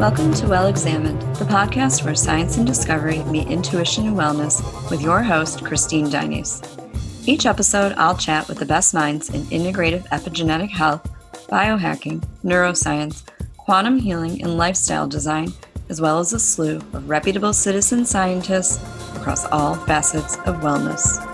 Welcome 0.00 0.32
to 0.36 0.46
Well 0.46 0.66
Examined, 0.66 1.20
the 1.36 1.44
podcast 1.44 2.06
where 2.06 2.14
science 2.14 2.56
and 2.56 2.66
discovery 2.66 3.22
meet 3.24 3.48
intuition 3.48 4.06
and 4.06 4.16
wellness 4.16 4.62
with 4.90 5.02
your 5.02 5.22
host, 5.22 5.62
Christine 5.62 6.08
Dynes. 6.08 6.62
Each 7.26 7.44
episode, 7.44 7.92
I'll 7.98 8.16
chat 8.16 8.48
with 8.48 8.58
the 8.58 8.64
best 8.64 8.94
minds 8.94 9.28
in 9.28 9.42
integrative 9.48 10.08
epigenetic 10.08 10.70
health, 10.70 11.06
biohacking, 11.50 12.24
neuroscience, 12.42 13.24
quantum 13.58 13.98
healing, 13.98 14.40
and 14.40 14.56
lifestyle 14.56 15.06
design, 15.06 15.52
as 15.90 16.00
well 16.00 16.18
as 16.18 16.32
a 16.32 16.40
slew 16.40 16.76
of 16.76 17.06
reputable 17.06 17.52
citizen 17.52 18.06
scientists 18.06 18.82
across 19.16 19.44
all 19.48 19.74
facets 19.74 20.36
of 20.46 20.62
wellness. 20.62 21.29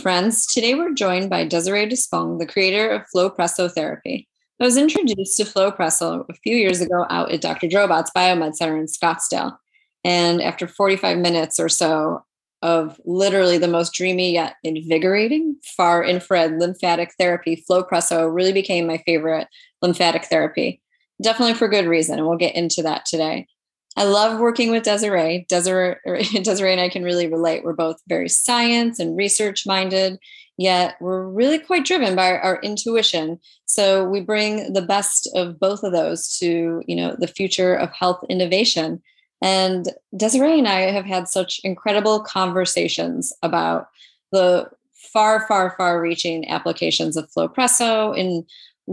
Friends. 0.00 0.46
Today 0.46 0.74
we're 0.74 0.94
joined 0.94 1.28
by 1.28 1.44
Desiree 1.44 1.86
de 1.86 1.94
Spong, 1.94 2.38
the 2.38 2.46
creator 2.46 2.88
of 2.88 3.06
Flow 3.08 3.28
Presso 3.28 3.68
Therapy. 3.68 4.26
I 4.58 4.64
was 4.64 4.78
introduced 4.78 5.36
to 5.36 5.44
Flow 5.44 5.70
Presso 5.70 6.24
a 6.30 6.34
few 6.42 6.56
years 6.56 6.80
ago 6.80 7.04
out 7.10 7.30
at 7.30 7.42
Dr. 7.42 7.66
Drobot's 7.66 8.10
Biomed 8.16 8.54
Center 8.54 8.78
in 8.78 8.86
Scottsdale. 8.86 9.58
And 10.02 10.40
after 10.40 10.66
45 10.66 11.18
minutes 11.18 11.60
or 11.60 11.68
so 11.68 12.24
of 12.62 12.98
literally 13.04 13.58
the 13.58 13.68
most 13.68 13.92
dreamy 13.92 14.32
yet 14.32 14.54
invigorating 14.64 15.56
far 15.76 16.02
infrared 16.02 16.58
lymphatic 16.58 17.12
therapy, 17.18 17.56
Flow 17.56 17.82
Presso 17.82 18.26
really 18.26 18.52
became 18.52 18.86
my 18.86 19.02
favorite 19.04 19.48
lymphatic 19.82 20.24
therapy. 20.24 20.80
Definitely 21.22 21.54
for 21.54 21.68
good 21.68 21.86
reason. 21.86 22.18
And 22.18 22.26
we'll 22.26 22.38
get 22.38 22.54
into 22.54 22.82
that 22.84 23.04
today. 23.04 23.48
I 23.96 24.04
love 24.04 24.38
working 24.38 24.70
with 24.70 24.84
Desiree. 24.84 25.46
Desiree, 25.48 25.96
Desiree 26.42 26.72
and 26.72 26.80
I 26.80 26.88
can 26.88 27.02
really 27.02 27.26
relate. 27.26 27.64
We're 27.64 27.72
both 27.72 28.00
very 28.08 28.28
science 28.28 28.98
and 28.98 29.16
research 29.16 29.66
minded, 29.66 30.18
yet 30.56 30.96
we're 31.00 31.26
really 31.26 31.58
quite 31.58 31.84
driven 31.84 32.14
by 32.14 32.36
our, 32.36 32.60
intuition. 32.62 33.40
So 33.66 34.04
we 34.04 34.20
bring 34.20 34.72
the 34.72 34.82
best 34.82 35.28
of 35.34 35.58
both 35.58 35.82
of 35.82 35.92
those 35.92 36.38
to, 36.38 36.82
you 36.86 36.96
know, 36.96 37.16
the 37.18 37.26
future 37.26 37.74
of 37.74 37.92
health 37.92 38.24
innovation. 38.28 39.02
And 39.42 39.86
Desiree 40.16 40.58
and 40.58 40.68
I 40.68 40.92
have 40.92 41.06
had 41.06 41.28
such 41.28 41.60
incredible 41.64 42.20
conversations 42.20 43.32
about 43.42 43.88
the 44.32 44.70
far, 45.12 45.46
far, 45.48 45.74
far 45.76 46.00
reaching 46.00 46.48
applications 46.48 47.16
of 47.16 47.30
Flow 47.30 47.48
Presso 47.48 48.12
and 48.12 48.44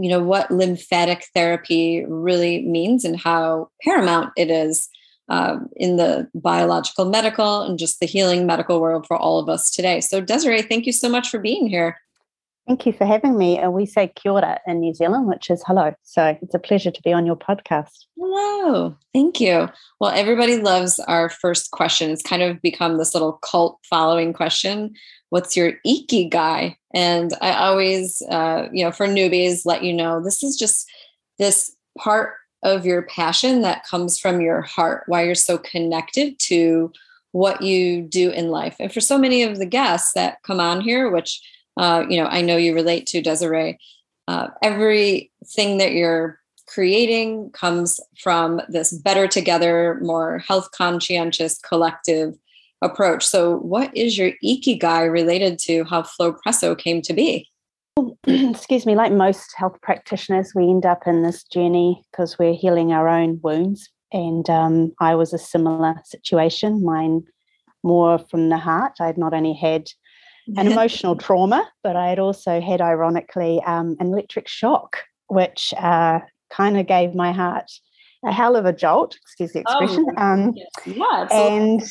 you 0.02 0.08
know 0.08 0.22
what 0.22 0.50
lymphatic 0.50 1.26
therapy 1.34 2.04
really 2.08 2.62
means 2.62 3.04
and 3.04 3.18
how 3.18 3.68
paramount 3.82 4.32
it 4.36 4.50
is 4.50 4.88
um, 5.28 5.68
in 5.76 5.96
the 5.96 6.28
biological 6.34 7.04
medical 7.04 7.62
and 7.62 7.78
just 7.78 8.00
the 8.00 8.06
healing 8.06 8.46
medical 8.46 8.80
world 8.80 9.06
for 9.06 9.16
all 9.16 9.38
of 9.38 9.48
us 9.48 9.70
today 9.70 10.00
so 10.00 10.20
desiree 10.20 10.62
thank 10.62 10.86
you 10.86 10.92
so 10.92 11.08
much 11.08 11.28
for 11.28 11.38
being 11.38 11.66
here 11.68 11.96
Thank 12.68 12.84
you 12.84 12.92
for 12.92 13.06
having 13.06 13.38
me. 13.38 13.56
And 13.56 13.72
we 13.72 13.86
say 13.86 14.12
kia 14.14 14.30
ora 14.30 14.60
in 14.66 14.80
New 14.80 14.92
Zealand, 14.92 15.26
which 15.26 15.48
is 15.48 15.64
hello. 15.66 15.94
So 16.02 16.36
it's 16.42 16.54
a 16.54 16.58
pleasure 16.58 16.90
to 16.90 17.02
be 17.02 17.14
on 17.14 17.24
your 17.24 17.34
podcast. 17.34 18.04
Hello. 18.18 18.94
Thank 19.14 19.40
you. 19.40 19.70
Well, 20.00 20.10
everybody 20.10 20.58
loves 20.58 21.00
our 21.00 21.30
first 21.30 21.70
question. 21.70 22.10
It's 22.10 22.20
kind 22.20 22.42
of 22.42 22.60
become 22.60 22.98
this 22.98 23.14
little 23.14 23.38
cult 23.40 23.78
following 23.88 24.34
question. 24.34 24.92
What's 25.30 25.56
your 25.56 25.72
ikigai? 25.86 26.76
And 26.94 27.32
I 27.40 27.52
always, 27.52 28.22
uh, 28.30 28.68
you 28.72 28.84
know, 28.84 28.92
for 28.92 29.06
newbies, 29.06 29.66
let 29.66 29.84
you 29.84 29.92
know 29.92 30.22
this 30.22 30.42
is 30.42 30.56
just 30.56 30.88
this 31.38 31.74
part 31.98 32.34
of 32.62 32.86
your 32.86 33.02
passion 33.02 33.62
that 33.62 33.86
comes 33.86 34.18
from 34.18 34.40
your 34.40 34.62
heart, 34.62 35.04
why 35.06 35.22
you're 35.22 35.34
so 35.34 35.58
connected 35.58 36.38
to 36.38 36.92
what 37.32 37.62
you 37.62 38.02
do 38.02 38.30
in 38.30 38.48
life. 38.48 38.76
And 38.80 38.92
for 38.92 39.00
so 39.00 39.18
many 39.18 39.42
of 39.42 39.58
the 39.58 39.66
guests 39.66 40.12
that 40.14 40.42
come 40.42 40.60
on 40.60 40.80
here, 40.80 41.10
which 41.10 41.40
uh, 41.78 42.04
you 42.08 42.20
know, 42.20 42.26
I 42.26 42.42
know 42.42 42.56
you 42.56 42.74
relate 42.74 43.06
to 43.06 43.22
Desiree. 43.22 43.78
Uh, 44.26 44.48
everything 44.62 45.78
that 45.78 45.92
you're 45.92 46.38
creating 46.66 47.50
comes 47.50 48.00
from 48.18 48.60
this 48.68 48.92
better 48.92 49.26
together, 49.28 49.98
more 50.02 50.38
health 50.38 50.70
conscientious 50.72 51.58
collective 51.58 52.34
approach. 52.82 53.26
So, 53.26 53.56
what 53.58 53.94
is 53.96 54.16
your 54.16 54.32
ikigai 54.44 55.10
related 55.10 55.58
to 55.60 55.84
how 55.84 56.02
Flow 56.02 56.32
Presso 56.32 56.76
came 56.76 57.02
to 57.02 57.12
be? 57.12 57.48
Excuse 58.26 58.86
me, 58.86 58.94
like 58.94 59.12
most 59.12 59.52
health 59.56 59.78
practitioners, 59.82 60.52
we 60.54 60.64
end 60.64 60.86
up 60.86 61.06
in 61.06 61.22
this 61.22 61.44
journey 61.44 62.02
because 62.10 62.38
we're 62.38 62.54
healing 62.54 62.92
our 62.92 63.08
own 63.08 63.40
wounds. 63.42 63.88
And 64.12 64.48
um, 64.48 64.92
I 65.00 65.14
was 65.14 65.32
a 65.32 65.38
similar 65.38 65.94
situation, 66.04 66.84
mine 66.84 67.24
more 67.82 68.18
from 68.18 68.48
the 68.48 68.56
heart. 68.56 68.94
I 69.00 69.06
had 69.06 69.18
not 69.18 69.34
only 69.34 69.52
had 69.52 69.88
an 70.56 70.66
emotional 70.72 71.16
trauma, 71.16 71.68
but 71.82 71.96
I 71.96 72.08
had 72.08 72.18
also 72.18 72.60
had, 72.60 72.80
ironically, 72.80 73.60
um, 73.66 73.96
an 74.00 74.08
electric 74.08 74.48
shock, 74.48 74.98
which 75.28 75.74
uh, 75.76 76.20
kind 76.50 76.78
of 76.78 76.86
gave 76.86 77.14
my 77.14 77.32
heart 77.32 77.70
a 78.24 78.32
hell 78.32 78.56
of 78.56 78.64
a 78.64 78.72
jolt. 78.72 79.16
Excuse 79.22 79.52
the 79.52 79.62
oh, 79.66 79.78
expression. 79.78 80.06
Oh, 80.16 80.22
um, 80.22 80.54
yeah, 80.86 81.28
and 81.30 81.82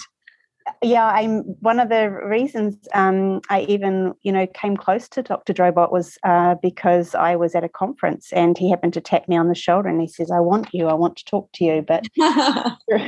yeah, 0.82 1.06
I'm 1.06 1.42
one 1.62 1.80
of 1.80 1.90
the 1.90 2.10
reasons 2.10 2.76
um, 2.94 3.42
I 3.50 3.62
even 3.62 4.14
you 4.22 4.32
know 4.32 4.48
came 4.48 4.78
close 4.78 5.08
to 5.10 5.24
Dr. 5.24 5.54
Drobot 5.54 5.92
was 5.92 6.18
uh, 6.24 6.56
because 6.62 7.16
I 7.16 7.36
was 7.36 7.56
at 7.56 7.64
a 7.64 7.70
conference 7.70 8.32
and 8.34 8.58
he 8.58 8.70
happened 8.70 8.94
to 8.94 9.02
tap 9.02 9.28
me 9.28 9.38
on 9.38 9.48
the 9.48 9.56
shoulder 9.56 9.90
and 9.90 10.02
he 10.02 10.08
says, 10.08 10.32
"I 10.32 10.40
want 10.40 10.70
you. 10.74 10.88
I 10.88 10.94
want 10.94 11.18
to 11.18 11.26
talk 11.26 11.50
to 11.54 11.64
you." 11.64 11.82
But 11.82 12.06
through, 12.90 13.08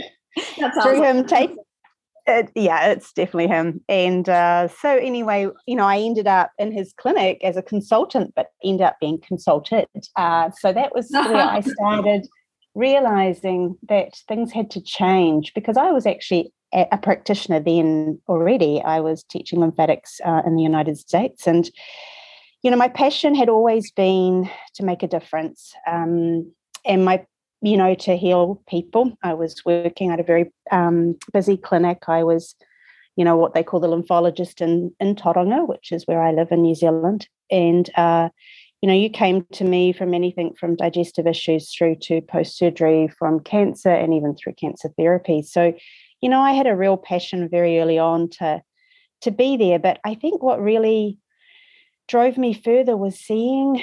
through 0.84 1.04
him 1.04 1.26
taking 1.26 1.58
it, 2.30 2.52
yeah, 2.56 2.90
it's 2.90 3.12
definitely 3.12 3.48
him. 3.48 3.82
And 3.90 4.30
uh, 4.30 4.68
so, 4.68 4.96
anyway, 4.98 5.48
you 5.68 5.76
know, 5.76 5.86
I 5.86 5.98
ended 5.98 6.28
up 6.28 6.52
in 6.58 6.72
his 6.72 6.94
clinic 6.94 7.44
as 7.44 7.58
a 7.58 7.62
consultant, 7.62 8.34
but 8.36 8.48
ended 8.64 8.86
up 8.86 8.98
being 9.02 9.20
consulted. 9.20 9.88
Uh, 10.16 10.52
so 10.60 10.72
that 10.72 10.94
was 10.94 11.10
where 11.12 11.36
I 11.36 11.62
started 11.62 12.28
realizing 12.76 13.76
that 13.90 14.16
things 14.28 14.52
had 14.52 14.70
to 14.72 14.82
change 14.82 15.54
because 15.54 15.76
I 15.76 15.92
was 15.92 16.06
actually 16.06 16.54
a 16.74 16.98
practitioner 16.98 17.60
then 17.60 18.20
already. 18.28 18.82
I 18.82 19.00
was 19.00 19.24
teaching 19.24 19.60
lymphatics 19.60 20.22
uh, 20.24 20.42
in 20.46 20.56
the 20.56 20.64
United 20.64 20.98
States. 20.98 21.48
And, 21.48 21.70
you 22.62 22.70
know, 22.70 22.78
my 22.78 22.90
passion 22.90 23.34
had 23.36 23.50
always 23.50 23.92
been 23.92 24.50
to 24.76 24.84
make 24.84 25.04
a 25.04 25.08
difference. 25.08 25.74
Um, 25.88 26.52
and 26.86 27.04
my 27.04 27.26
you 27.62 27.78
know, 27.78 27.94
to 27.94 28.16
heal 28.16 28.62
people. 28.68 29.18
I 29.24 29.34
was 29.34 29.64
working 29.66 30.12
at 30.12 30.20
a 30.20 30.24
very 30.24 30.52
um, 30.72 31.18
busy 31.34 31.58
clinic. 31.58 32.04
I 32.08 32.24
was, 32.24 32.56
you 33.16 33.26
know, 33.26 33.36
what 33.36 33.54
they 33.54 33.64
call 33.64 33.80
the 33.80 33.88
lymphologist 33.88 34.62
in, 34.62 34.94
in 35.00 35.16
Tauranga, 35.16 35.68
which 35.68 35.92
is 35.92 36.06
where 36.06 36.22
I 36.22 36.32
live 36.32 36.52
in 36.52 36.62
New 36.62 36.76
Zealand. 36.76 37.28
And, 37.52 37.90
uh, 37.96 38.30
you 38.82 38.88
know, 38.88 38.96
you 38.96 39.10
came 39.10 39.46
to 39.54 39.66
me 39.66 39.92
from 39.92 40.14
anything 40.14 40.54
from 40.58 40.78
digestive 40.78 41.28
issues 41.28 41.74
through 41.74 41.98
to 42.04 42.22
post 42.22 42.58
surgery, 42.58 43.10
from 43.20 43.42
cancer, 43.42 43.90
and 43.90 44.14
even 44.14 44.36
through 44.36 44.54
cancer 44.54 44.90
therapy. 44.98 45.42
So, 45.42 45.74
you 46.22 46.30
know, 46.30 46.42
I 46.42 46.54
had 46.54 46.68
a 46.68 46.76
real 46.76 46.98
passion 46.98 47.50
very 47.50 47.80
early 47.80 47.98
on 47.98 48.30
to 48.40 48.62
to 49.22 49.32
be 49.32 49.58
there. 49.58 49.80
But 49.80 50.00
I 50.06 50.16
think 50.16 50.42
what 50.42 50.62
really 50.62 51.18
drove 52.08 52.38
me 52.38 52.54
further 52.54 52.98
was 52.98 53.20
seeing 53.20 53.82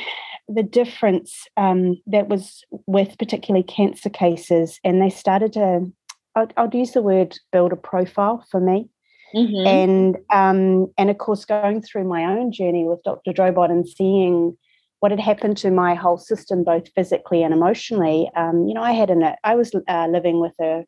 the 0.49 0.63
difference 0.63 1.47
um, 1.57 2.01
that 2.07 2.29
was 2.29 2.65
with 2.87 3.19
particularly 3.19 3.65
cancer 3.65 4.11
cases, 4.11 4.81
and 4.85 5.01
they 5.01 5.11
started 5.11 5.53
to, 5.55 5.93
I'll, 6.35 6.49
I'll 6.57 6.71
use 6.75 6.93
the 6.93 7.03
word 7.03 7.37
build 7.53 7.73
a 7.73 7.77
profile 7.77 8.45
for 8.51 8.61
me. 8.61 8.89
Mm-hmm. 9.35 9.67
And 9.67 10.17
um, 10.33 10.93
and 10.97 11.11
of 11.11 11.19
course, 11.19 11.45
going 11.45 11.83
through 11.83 12.05
my 12.05 12.25
own 12.25 12.53
journey 12.53 12.85
with 12.85 13.03
Dr. 13.03 13.33
Drobot 13.33 13.71
and 13.71 13.89
seeing 13.89 14.57
what 15.01 15.11
had 15.11 15.21
happened 15.21 15.57
to 15.59 15.71
my 15.71 15.95
whole 15.95 16.17
system, 16.17 16.65
both 16.65 16.89
physically 16.95 17.43
and 17.43 17.53
emotionally. 17.53 18.31
Um, 18.37 18.67
you 18.67 18.75
know, 18.75 18.83
I 18.83 18.93
had 18.93 19.11
an 19.11 19.35
I 19.43 19.57
was 19.57 19.73
uh, 19.89 20.07
living 20.09 20.41
with 20.41 20.55
a 20.61 20.85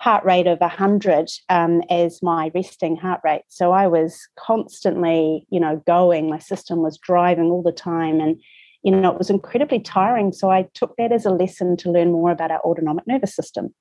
heart 0.00 0.24
rate 0.24 0.46
of 0.46 0.58
100 0.60 1.28
um, 1.50 1.82
as 1.90 2.22
my 2.22 2.50
resting 2.54 2.96
heart 2.96 3.20
rate. 3.22 3.42
So 3.48 3.72
I 3.72 3.86
was 3.86 4.18
constantly, 4.38 5.46
you 5.50 5.60
know, 5.60 5.82
going. 5.86 6.28
My 6.28 6.38
system 6.38 6.78
was 6.78 6.98
driving 6.98 7.50
all 7.50 7.62
the 7.62 7.70
time, 7.70 8.18
and 8.18 8.40
you 8.82 8.90
know, 8.90 9.12
it 9.12 9.18
was 9.18 9.28
incredibly 9.28 9.78
tiring. 9.78 10.32
So 10.32 10.50
I 10.50 10.66
took 10.72 10.96
that 10.96 11.12
as 11.12 11.26
a 11.26 11.30
lesson 11.30 11.76
to 11.78 11.92
learn 11.92 12.12
more 12.12 12.30
about 12.30 12.50
our 12.50 12.60
autonomic 12.60 13.06
nervous 13.06 13.36
system. 13.36 13.74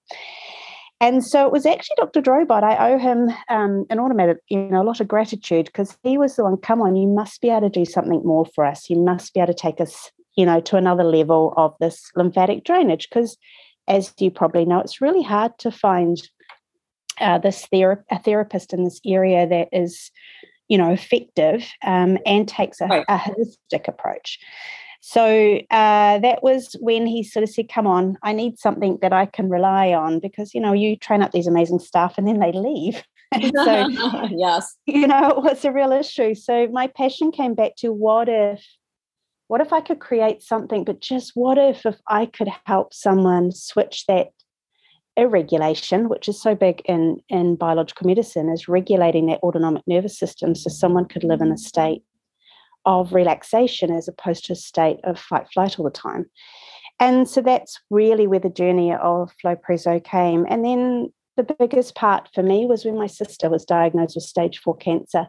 And 1.01 1.25
so 1.25 1.45
it 1.45 1.54
was 1.54 1.66
actually 1.66 1.95
Dr. 1.98 2.22
Drobot. 2.22 2.62
I 2.63 2.92
owe 2.92 2.98
him 2.98 3.30
um, 3.48 3.86
an 3.89 4.00
automated, 4.00 4.38
you 4.50 4.57
know, 4.57 4.81
a 4.81 4.83
lot 4.83 5.00
of 5.00 5.07
gratitude 5.07 5.68
because 5.68 5.98
he 6.04 6.18
was 6.18 6.36
the 6.36 6.44
one, 6.44 6.57
come 6.57 6.81
on, 6.81 6.98
you 6.98 7.07
must 7.07 7.39
be 7.39 7.50
able 7.50 7.62
to 7.62 7.69
do 7.69 7.86
something 7.86 8.22
more 8.25 8.45
for 8.54 8.65
us. 8.65 8.89
You 8.89 8.98
must 8.98 9.33
be 9.33 9.39
able 9.39 9.54
to 9.54 9.57
take 9.57 9.80
us, 9.80 10.12
you 10.36 10.45
know, 10.45 10.60
to 10.60 10.75
another 10.75 11.06
level 11.06 11.54
of 11.56 11.74
this 11.80 12.12
lymphatic 12.18 12.65
drainage. 12.65 13.07
Because 13.10 13.38
as 13.89 14.13
you 14.19 14.31
probably 14.31 14.65
know, 14.65 14.80
it's 14.80 15.01
really 15.01 15.24
hard 15.24 15.57
to 15.59 15.71
find 15.71 16.21
uh, 17.19 17.39
this 17.39 17.68
thera- 17.74 18.03
a 18.12 18.19
therapist 18.19 18.74
in 18.74 18.83
this 18.83 19.01
area 19.06 19.47
that 19.47 19.68
is, 19.74 20.12
you 20.68 20.77
know, 20.77 20.91
effective 20.91 21.68
um, 21.83 22.18
and 22.25 22.47
takes 22.47 22.80
a, 22.80 22.86
right. 22.86 23.06
a 23.09 23.18
holistic 23.18 23.88
approach. 23.88 24.39
So 25.01 25.59
uh, 25.71 26.19
that 26.19 26.44
was 26.44 26.75
when 26.81 27.06
he 27.06 27.24
sort 27.24 27.44
of 27.44 27.50
said, 27.50 27.69
Come 27.69 27.88
on, 27.88 28.18
I 28.21 28.33
need 28.33 28.59
something 28.59 29.00
that 29.01 29.13
I 29.13 29.25
can 29.25 29.50
rely 29.50 29.94
on 29.94 30.19
because, 30.19 30.53
you 30.53 30.62
know, 30.62 30.74
you 30.74 30.95
train 30.97 31.21
up 31.21 31.31
these 31.31 31.47
amazing 31.47 31.80
staff 31.80 32.15
and 32.18 32.27
then 32.27 32.39
they 32.39 32.51
leave. 32.51 33.03
so, 33.56 33.88
yes, 34.30 34.75
you 34.86 35.07
know, 35.07 35.30
it 35.30 35.44
was 35.44 35.63
a 35.65 35.71
real 35.71 35.91
issue. 35.91 36.36
So 36.36 36.68
my 36.68 36.88
passion 36.88 37.31
came 37.31 37.53
back 37.53 37.75
to 37.77 37.94
what 37.94 38.27
if, 38.27 38.63
what 39.50 39.62
if 39.62 39.74
I 39.74 39.81
could 39.81 40.00
create 40.00 40.44
something, 40.44 40.84
but 40.84 41.01
just 41.01 41.31
what 41.34 41.57
if 41.57 41.84
if 41.84 41.96
I 42.07 42.28
could 42.28 42.50
help 42.66 42.94
someone 42.94 43.51
switch 43.51 44.06
that 44.06 44.28
irregulation, 45.18 46.07
which 46.07 46.30
is 46.30 46.40
so 46.40 46.54
big 46.54 46.84
in, 46.86 47.18
in 47.30 47.56
biological 47.56 48.06
medicine, 48.06 48.48
is 48.50 48.68
regulating 48.68 49.25
that 49.25 49.42
autonomic 49.42 49.81
nervous 49.88 50.19
system 50.19 50.54
so 50.54 50.69
someone 50.69 51.06
could 51.06 51.24
live 51.24 51.42
in 51.42 51.51
a 51.51 51.57
state 51.57 52.04
of 52.86 53.12
relaxation 53.12 53.92
as 53.92 54.07
opposed 54.07 54.46
to 54.46 54.54
a 54.54 54.56
state 54.56 55.00
of 55.04 55.19
fight 55.19 55.48
flight 55.51 55.80
all 55.80 55.86
the 55.86 55.92
time. 55.92 56.30
And 57.00 57.28
so 57.28 57.42
that's 57.42 57.80
really 57.90 58.28
where 58.28 58.40
the 58.40 58.50
journey 58.50 58.94
of 58.94 59.31
Flow 59.42 59.56
Presso 59.56 60.00
came. 60.00 60.46
And 60.48 60.63
then 60.63 61.12
the 61.38 61.56
biggest 61.57 61.96
part 61.96 62.30
for 62.36 62.44
me 62.44 62.68
was 62.68 62.86
when 62.86 63.00
my 63.00 63.07
sister 63.07 63.50
was 63.50 63.66
diagnosed 63.66 64.16
with 64.16 64.25
stage 64.25 64.60
four 64.60 64.78
cancer. 64.78 65.25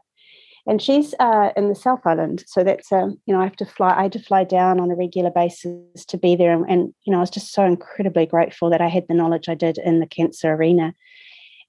And 0.67 0.81
she's 0.81 1.15
uh, 1.19 1.51
in 1.57 1.69
the 1.69 1.75
South 1.75 2.01
Island. 2.05 2.45
So 2.47 2.63
that's, 2.63 2.93
um, 2.93 3.19
you 3.27 3.35
know, 3.35 3.41
I 3.41 3.45
have 3.45 3.57
to 3.57 3.67
fly, 3.67 3.95
I 3.97 4.03
had 4.03 4.13
to 4.13 4.23
fly 4.23 4.45
down 4.45 4.81
on 4.81 4.91
a 4.91 4.97
regular 4.97 5.31
basis 5.31 6.05
to 6.07 6.19
be 6.19 6.37
there. 6.37 6.53
And, 6.53 6.65
and, 6.69 6.95
you 7.05 7.13
know, 7.13 7.19
I 7.19 7.21
was 7.21 7.31
just 7.31 7.53
so 7.53 7.65
incredibly 7.65 8.27
grateful 8.27 8.71
that 8.71 8.81
I 8.81 8.89
had 8.89 9.07
the 9.09 9.15
knowledge 9.15 9.49
I 9.49 9.55
did 9.55 9.79
in 9.79 10.01
the 10.01 10.07
cancer 10.07 10.53
arena. 10.53 10.95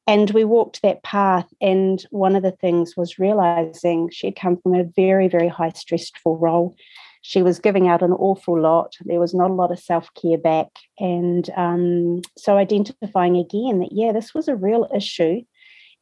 And 0.07 0.31
we 0.31 0.43
walked 0.43 0.81
that 0.81 1.03
path. 1.03 1.47
And 1.61 2.05
one 2.09 2.35
of 2.35 2.43
the 2.43 2.51
things 2.51 2.97
was 2.97 3.19
realizing 3.19 4.09
she 4.11 4.27
had 4.27 4.35
come 4.35 4.57
from 4.57 4.75
a 4.75 4.83
very, 4.95 5.27
very 5.27 5.47
high 5.47 5.71
stressful 5.71 6.37
role 6.37 6.75
she 7.21 7.43
was 7.43 7.59
giving 7.59 7.87
out 7.87 8.01
an 8.01 8.13
awful 8.13 8.59
lot. 8.59 8.95
There 9.01 9.19
was 9.19 9.33
not 9.33 9.51
a 9.51 9.53
lot 9.53 9.71
of 9.71 9.79
self 9.79 10.09
care 10.19 10.37
back. 10.37 10.69
And 10.99 11.49
um, 11.55 12.21
so 12.37 12.57
identifying 12.57 13.37
again 13.37 13.79
that, 13.79 13.91
yeah, 13.91 14.11
this 14.11 14.33
was 14.33 14.47
a 14.47 14.55
real 14.55 14.89
issue. 14.95 15.41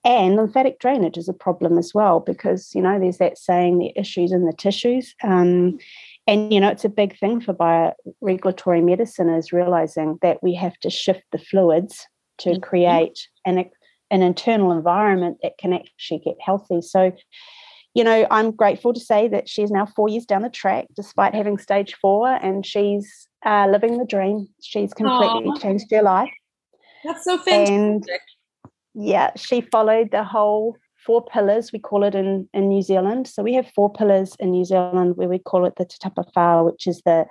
And 0.06 0.38
lymphatic 0.38 0.80
drainage 0.80 1.18
is 1.18 1.28
a 1.28 1.34
problem 1.34 1.78
as 1.78 1.94
well, 1.94 2.22
because, 2.22 2.74
you 2.74 2.82
know, 2.82 2.98
there's 2.98 3.18
that 3.18 3.38
saying 3.38 3.80
the 3.80 3.92
issues 3.98 4.32
in 4.32 4.46
the 4.46 4.54
tissues. 4.54 5.14
Um, 5.24 5.78
and, 6.26 6.54
you 6.54 6.60
know, 6.62 6.70
it's 6.70 6.86
a 6.86 6.90
big 6.90 7.20
thing 7.20 7.42
for 7.42 7.54
bioregulatory 7.54 8.84
medicine 8.84 9.30
is 9.30 9.52
realizing 9.52 10.18
that 10.22 10.42
we 10.42 10.56
have 10.56 10.78
to 10.80 10.90
shift 10.90 11.24
the 11.32 11.38
fluids 11.38 12.08
to 12.38 12.52
mm-hmm. 12.52 12.62
create 12.62 13.28
an, 13.46 13.70
an 14.10 14.22
internal 14.22 14.72
environment 14.72 15.40
that 15.44 15.58
can 15.58 15.74
actually 15.74 16.20
get 16.20 16.38
healthy. 16.40 16.82
So, 16.82 17.12
you 17.94 18.04
know, 18.06 18.26
I'm 18.32 18.52
grateful 18.52 18.94
to 18.94 19.00
say 19.02 19.28
that 19.28 19.50
she's 19.50 19.72
now 19.72 19.86
four 19.86 20.08
years 20.08 20.26
down 20.26 20.44
the 20.44 20.50
track, 20.50 20.86
despite 20.96 21.34
having 21.34 21.58
stage 21.58 21.96
four, 21.96 22.30
and 22.30 22.66
she's 22.66 23.28
uh, 23.46 23.68
living 23.70 23.98
the 23.98 24.06
dream. 24.06 24.48
She's 24.62 24.94
completely 24.94 25.52
Aww. 25.52 25.62
changed 25.62 25.92
her 25.92 26.04
life. 26.04 26.30
That's 27.04 27.26
so 27.26 27.38
fantastic. 27.38 27.74
And 27.74 28.06
yeah, 28.94 29.32
she 29.36 29.62
followed 29.62 30.12
the 30.12 30.24
whole 30.24 30.78
four 31.06 31.26
pillars, 31.26 31.72
we 31.72 31.80
call 31.80 32.04
it 32.04 32.16
in, 32.16 32.48
in 32.54 32.68
New 32.68 32.82
Zealand. 32.82 33.28
So 33.28 33.44
we 33.44 33.54
have 33.54 33.72
four 33.74 33.92
pillars 33.92 34.36
in 34.40 34.52
New 34.52 34.66
Zealand 34.66 35.16
where 35.16 35.30
we 35.30 35.40
call 35.40 35.66
it 35.66 35.76
the 35.78 35.86
Tapa 35.86 36.64
which 36.64 36.88
is 36.88 37.02
the, 37.06 37.26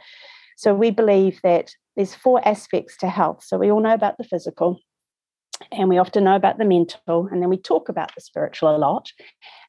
so 0.56 0.75
we 0.75 0.90
believe 0.90 1.40
that 1.43 1.70
there's 1.96 2.14
four 2.14 2.46
aspects 2.46 2.96
to 2.99 3.08
health. 3.08 3.44
So 3.44 3.58
we 3.58 3.70
all 3.70 3.81
know 3.81 3.94
about 3.94 4.19
the 4.19 4.25
physical, 4.25 4.81
and 5.72 5.88
we 5.88 5.99
often 5.99 6.25
know 6.25 6.37
about 6.37 6.58
the 6.58 6.64
mental, 6.64 7.28
and 7.31 7.43
then 7.43 7.50
we 7.50 7.56
talk 7.56 7.88
about 7.88 8.14
the 8.14 8.20
spiritual 8.20 8.75
a 8.75 8.78
lot. 8.78 9.10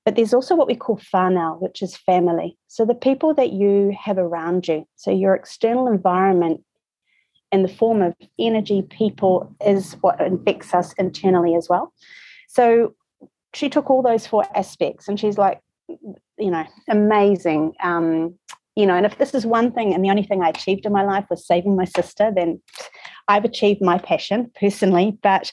But 0.05 0.15
there's 0.15 0.33
also 0.33 0.55
what 0.55 0.67
we 0.67 0.75
call 0.75 0.99
whānau, 1.13 1.59
which 1.61 1.81
is 1.81 1.97
family. 1.97 2.57
So 2.67 2.85
the 2.85 2.93
people 2.93 3.33
that 3.33 3.51
you 3.51 3.95
have 3.99 4.17
around 4.17 4.67
you, 4.67 4.85
so 4.95 5.11
your 5.11 5.33
external 5.33 5.87
environment 5.87 6.61
in 7.51 7.63
the 7.63 7.67
form 7.67 8.01
of 8.01 8.15
energy, 8.37 8.81
people, 8.83 9.53
is 9.65 9.93
what 10.01 10.19
infects 10.21 10.73
us 10.73 10.93
internally 10.93 11.55
as 11.55 11.67
well. 11.69 11.93
So 12.47 12.95
she 13.53 13.69
took 13.69 13.89
all 13.89 14.01
those 14.01 14.27
four 14.27 14.45
aspects 14.55 15.07
and 15.07 15.19
she's 15.19 15.37
like, 15.37 15.61
you 15.87 16.51
know, 16.51 16.65
amazing. 16.87 17.73
Um, 17.81 18.35
you 18.75 18.85
know, 18.85 18.95
and 18.95 19.05
if 19.05 19.17
this 19.17 19.33
is 19.33 19.45
one 19.45 19.71
thing 19.71 19.93
and 19.93 20.03
the 20.03 20.09
only 20.09 20.23
thing 20.23 20.41
I 20.41 20.49
achieved 20.49 20.85
in 20.85 20.93
my 20.93 21.03
life 21.03 21.25
was 21.29 21.45
saving 21.45 21.75
my 21.75 21.85
sister, 21.85 22.31
then 22.33 22.61
I've 23.27 23.45
achieved 23.45 23.81
my 23.81 23.97
passion 23.97 24.51
personally. 24.59 25.17
But, 25.21 25.51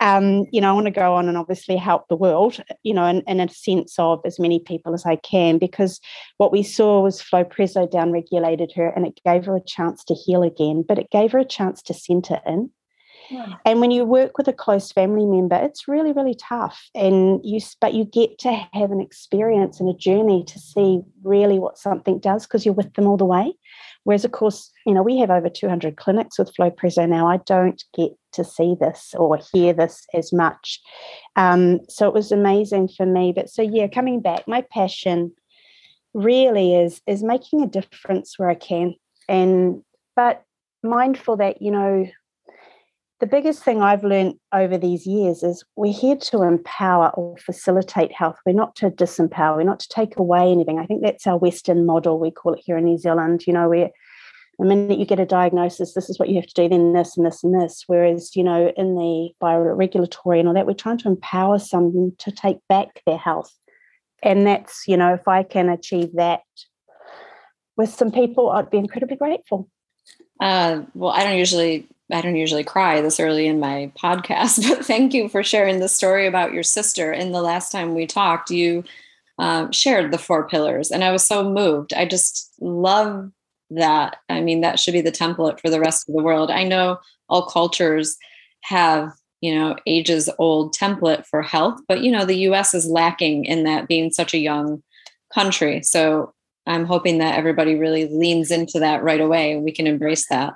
um, 0.00 0.44
you 0.52 0.60
know, 0.60 0.70
I 0.70 0.72
want 0.72 0.86
to 0.86 0.92
go 0.92 1.14
on 1.14 1.28
and 1.28 1.36
obviously 1.36 1.76
help 1.76 2.08
the 2.08 2.16
world, 2.16 2.62
you 2.82 2.94
know, 2.94 3.06
in, 3.06 3.22
in 3.26 3.40
a 3.40 3.48
sense 3.48 3.98
of 3.98 4.20
as 4.24 4.38
many 4.38 4.60
people 4.60 4.94
as 4.94 5.06
I 5.06 5.16
can, 5.16 5.58
because 5.58 6.00
what 6.36 6.52
we 6.52 6.62
saw 6.62 7.02
was 7.02 7.22
Flow 7.22 7.44
Presso 7.44 7.90
down 7.90 8.12
her 8.74 8.88
and 8.88 9.06
it 9.06 9.20
gave 9.24 9.44
her 9.46 9.56
a 9.56 9.64
chance 9.64 10.04
to 10.04 10.14
heal 10.14 10.42
again, 10.42 10.84
but 10.86 10.98
it 10.98 11.10
gave 11.10 11.32
her 11.32 11.38
a 11.38 11.44
chance 11.44 11.82
to 11.82 11.94
center 11.94 12.40
in 12.46 12.70
and 13.64 13.80
when 13.80 13.90
you 13.90 14.04
work 14.04 14.38
with 14.38 14.48
a 14.48 14.52
close 14.52 14.92
family 14.92 15.26
member, 15.26 15.56
it's 15.56 15.88
really, 15.88 16.12
really 16.12 16.34
tough. 16.34 16.88
And 16.94 17.40
you, 17.44 17.60
but 17.80 17.94
you 17.94 18.04
get 18.04 18.38
to 18.40 18.52
have 18.72 18.90
an 18.90 19.00
experience 19.00 19.80
and 19.80 19.88
a 19.88 19.96
journey 19.96 20.44
to 20.44 20.58
see 20.58 21.00
really 21.22 21.58
what 21.58 21.78
something 21.78 22.18
does 22.18 22.46
because 22.46 22.64
you're 22.64 22.74
with 22.74 22.94
them 22.94 23.06
all 23.06 23.16
the 23.16 23.24
way. 23.24 23.54
Whereas, 24.04 24.24
of 24.24 24.30
course, 24.30 24.70
you 24.86 24.94
know, 24.94 25.02
we 25.02 25.18
have 25.18 25.30
over 25.30 25.48
200 25.48 25.96
clinics 25.96 26.38
with 26.38 26.54
Flow 26.54 26.70
Presso 26.70 27.06
now. 27.06 27.26
I 27.26 27.38
don't 27.38 27.82
get 27.94 28.12
to 28.34 28.44
see 28.44 28.76
this 28.78 29.14
or 29.18 29.40
hear 29.52 29.72
this 29.72 30.06
as 30.14 30.32
much. 30.32 30.80
Um, 31.34 31.80
so 31.88 32.06
it 32.06 32.14
was 32.14 32.30
amazing 32.30 32.88
for 32.96 33.04
me. 33.04 33.32
But 33.34 33.50
so, 33.50 33.62
yeah, 33.62 33.88
coming 33.88 34.20
back, 34.20 34.46
my 34.46 34.64
passion 34.70 35.32
really 36.14 36.74
is 36.74 37.02
is 37.06 37.22
making 37.22 37.62
a 37.62 37.66
difference 37.66 38.38
where 38.38 38.48
I 38.48 38.54
can. 38.54 38.94
And, 39.28 39.82
but 40.14 40.44
mindful 40.84 41.36
that, 41.38 41.60
you 41.60 41.72
know, 41.72 42.06
the 43.20 43.26
biggest 43.26 43.62
thing 43.62 43.80
I've 43.80 44.04
learned 44.04 44.34
over 44.52 44.76
these 44.76 45.06
years 45.06 45.42
is 45.42 45.64
we're 45.74 45.92
here 45.92 46.16
to 46.16 46.42
empower 46.42 47.08
or 47.10 47.36
facilitate 47.38 48.12
health. 48.12 48.36
We're 48.44 48.52
not 48.52 48.76
to 48.76 48.90
disempower, 48.90 49.56
we're 49.56 49.62
not 49.64 49.80
to 49.80 49.88
take 49.88 50.18
away 50.18 50.52
anything. 50.52 50.78
I 50.78 50.86
think 50.86 51.02
that's 51.02 51.26
our 51.26 51.38
Western 51.38 51.86
model, 51.86 52.18
we 52.18 52.30
call 52.30 52.54
it 52.54 52.62
here 52.64 52.76
in 52.76 52.84
New 52.84 52.98
Zealand. 52.98 53.46
You 53.46 53.54
know, 53.54 53.68
we're 53.68 53.90
the 54.58 54.64
minute 54.64 54.98
you 54.98 55.04
get 55.04 55.20
a 55.20 55.26
diagnosis, 55.26 55.92
this 55.92 56.08
is 56.08 56.18
what 56.18 56.28
you 56.28 56.36
have 56.36 56.46
to 56.46 56.54
do, 56.54 56.68
then 56.68 56.94
this 56.94 57.16
and 57.16 57.26
this 57.26 57.44
and 57.44 57.60
this. 57.60 57.84
Whereas, 57.86 58.34
you 58.34 58.42
know, 58.42 58.72
in 58.76 58.94
the 58.94 59.30
bioregulatory 59.42 60.38
and 60.38 60.48
all 60.48 60.54
that, 60.54 60.66
we're 60.66 60.72
trying 60.74 60.98
to 60.98 61.08
empower 61.08 61.58
someone 61.58 62.12
to 62.18 62.30
take 62.30 62.58
back 62.68 63.02
their 63.06 63.18
health. 63.18 63.52
And 64.22 64.46
that's, 64.46 64.84
you 64.86 64.96
know, 64.96 65.12
if 65.12 65.28
I 65.28 65.42
can 65.42 65.68
achieve 65.68 66.14
that 66.14 66.40
with 67.76 67.90
some 67.90 68.10
people, 68.10 68.50
I'd 68.50 68.70
be 68.70 68.78
incredibly 68.78 69.16
grateful. 69.16 69.68
Uh, 70.40 70.82
well, 70.94 71.12
I 71.12 71.24
don't 71.24 71.36
usually 71.36 71.86
I 72.12 72.20
don't 72.20 72.36
usually 72.36 72.64
cry 72.64 73.00
this 73.00 73.18
early 73.18 73.46
in 73.46 73.58
my 73.58 73.90
podcast, 74.00 74.68
but 74.68 74.84
thank 74.84 75.12
you 75.12 75.28
for 75.28 75.42
sharing 75.42 75.80
the 75.80 75.88
story 75.88 76.26
about 76.26 76.52
your 76.52 76.62
sister. 76.62 77.10
And 77.10 77.34
the 77.34 77.42
last 77.42 77.72
time 77.72 77.94
we 77.94 78.06
talked, 78.06 78.50
you 78.50 78.84
um, 79.38 79.72
shared 79.72 80.12
the 80.12 80.18
four 80.18 80.48
pillars, 80.48 80.90
and 80.90 81.04
I 81.04 81.12
was 81.12 81.26
so 81.26 81.48
moved. 81.48 81.92
I 81.92 82.06
just 82.06 82.52
love 82.60 83.30
that. 83.70 84.16
I 84.28 84.40
mean, 84.40 84.60
that 84.60 84.78
should 84.78 84.92
be 84.92 85.00
the 85.00 85.12
template 85.12 85.60
for 85.60 85.68
the 85.68 85.80
rest 85.80 86.08
of 86.08 86.14
the 86.14 86.22
world. 86.22 86.50
I 86.50 86.64
know 86.64 87.00
all 87.28 87.46
cultures 87.46 88.16
have, 88.62 89.12
you 89.40 89.54
know, 89.54 89.76
ages 89.86 90.30
old 90.38 90.74
template 90.74 91.26
for 91.26 91.42
health, 91.42 91.80
but, 91.88 92.02
you 92.02 92.10
know, 92.10 92.24
the 92.24 92.38
US 92.50 92.74
is 92.74 92.88
lacking 92.88 93.44
in 93.44 93.64
that 93.64 93.88
being 93.88 94.10
such 94.10 94.32
a 94.32 94.38
young 94.38 94.82
country. 95.34 95.82
So 95.82 96.32
I'm 96.66 96.84
hoping 96.84 97.18
that 97.18 97.36
everybody 97.36 97.74
really 97.74 98.06
leans 98.06 98.50
into 98.50 98.80
that 98.80 99.02
right 99.02 99.20
away 99.20 99.52
and 99.52 99.64
we 99.64 99.72
can 99.72 99.86
embrace 99.86 100.28
that. 100.28 100.54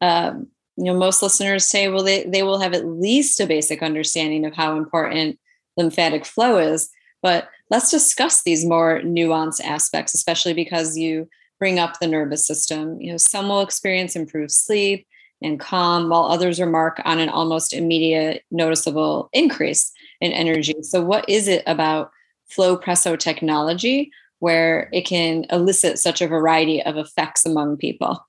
Um, 0.00 0.48
you 0.80 0.86
know 0.86 0.98
most 0.98 1.22
listeners 1.22 1.66
say 1.66 1.88
well 1.88 2.02
they, 2.02 2.24
they 2.24 2.42
will 2.42 2.58
have 2.58 2.72
at 2.72 2.86
least 2.86 3.38
a 3.38 3.46
basic 3.46 3.82
understanding 3.82 4.46
of 4.46 4.54
how 4.54 4.78
important 4.78 5.38
lymphatic 5.76 6.24
flow 6.24 6.58
is. 6.58 6.90
But 7.22 7.50
let's 7.68 7.90
discuss 7.90 8.42
these 8.42 8.64
more 8.64 9.00
nuanced 9.02 9.60
aspects 9.62 10.14
especially 10.14 10.54
because 10.54 10.96
you 10.96 11.28
bring 11.58 11.78
up 11.78 12.00
the 12.00 12.06
nervous 12.06 12.46
system. 12.46 12.98
You 12.98 13.12
know 13.12 13.18
some 13.18 13.48
will 13.48 13.60
experience 13.60 14.16
improved 14.16 14.52
sleep 14.52 15.06
and 15.42 15.60
calm 15.60 16.08
while 16.08 16.24
others 16.24 16.58
remark 16.58 17.00
on 17.04 17.18
an 17.18 17.28
almost 17.28 17.74
immediate 17.74 18.44
noticeable 18.50 19.28
increase 19.34 19.92
in 20.22 20.32
energy. 20.32 20.74
So 20.82 21.02
what 21.02 21.28
is 21.28 21.46
it 21.46 21.62
about 21.66 22.10
flow 22.48 22.76
presso 22.76 23.18
technology 23.18 24.10
where 24.38 24.88
it 24.92 25.02
can 25.02 25.44
elicit 25.50 25.98
such 25.98 26.22
a 26.22 26.26
variety 26.26 26.82
of 26.82 26.96
effects 26.96 27.44
among 27.44 27.76
people 27.76 28.26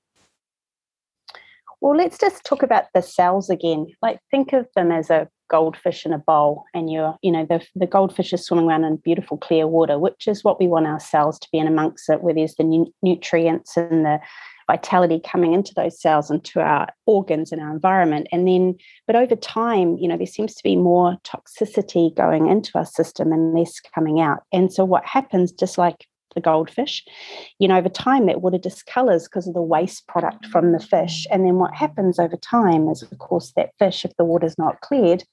well, 1.82 1.98
let's 1.98 2.18
just 2.18 2.44
talk 2.44 2.62
about 2.62 2.86
the 2.94 3.02
cells 3.02 3.50
again. 3.50 3.88
Like 4.02 4.20
think 4.30 4.54
of 4.54 4.68
them 4.76 4.92
as 4.92 5.10
a 5.10 5.28
goldfish 5.50 6.06
in 6.06 6.14
a 6.14 6.20
bowl, 6.20 6.64
and 6.74 6.92
you're, 6.92 7.18
you 7.24 7.32
know, 7.32 7.46
the, 7.46 7.66
the 7.76 7.88
goldfish 7.88 8.32
is 8.32 8.46
swimming 8.46 8.68
around 8.68 8.86
in 8.86 8.98
beautiful 8.98 9.38
clear 9.38 9.68
water, 9.68 9.98
which 9.98 10.28
is 10.28 10.44
what 10.44 10.60
we 10.60 10.68
want 10.68 10.86
our 10.86 11.00
cells 11.00 11.40
to 11.40 11.48
be 11.52 11.58
in 11.58 11.68
amongst 11.68 12.08
it, 12.10 12.22
where 12.22 12.36
there's 12.36 12.56
the 12.56 12.64
nu- 12.64 12.94
nutrients 13.02 13.76
and 13.76 14.06
the 14.06 14.20
vitality 14.70 15.20
coming 15.26 15.54
into 15.54 15.74
those 15.76 16.00
cells 16.00 16.30
and 16.30 16.46
to 16.46 16.62
our 16.62 16.88
organs 17.08 17.52
and 17.52 17.62
our 17.62 17.72
environment. 17.72 18.28
And 18.32 18.48
then, 18.48 18.76
but 19.08 19.16
over 19.16 19.36
time, 19.36 19.98
you 19.98 20.08
know, 20.08 20.18
there 20.18 20.28
seems 20.28 20.54
to 20.56 20.64
be 20.64 20.76
more 20.76 21.18
toxicity 21.26 22.16
going 22.16 22.48
into 22.48 22.72
our 22.76 22.86
system 22.86 23.34
and 23.34 23.54
less 23.54 23.80
coming 23.94 24.22
out. 24.22 24.44
And 24.54 24.72
so 24.72 24.86
what 24.86 25.04
happens, 25.04 25.52
just 25.52 25.78
like 25.78 26.08
the 26.36 26.42
goldfish. 26.42 27.04
You 27.60 27.68
know, 27.68 27.78
over 27.78 27.90
time 27.90 28.26
that 28.26 28.42
water 28.42 28.58
discolors 28.58 29.26
because 29.26 29.48
of 29.48 29.54
the 29.54 29.62
waste 29.62 30.08
product 30.08 30.46
from 30.48 30.72
the 30.72 30.80
fish. 30.80 31.26
And 31.32 31.46
then 31.46 31.56
what 31.56 31.74
happens 31.74 32.20
over 32.20 32.38
time 32.38 32.88
is, 32.90 33.02
of 33.04 33.18
course, 33.20 33.54
that 33.56 33.72
fish, 33.80 34.06
if 34.06 34.16
the 34.18 34.26
water's 34.26 34.58
not 34.58 34.82
cleared, 34.82 35.24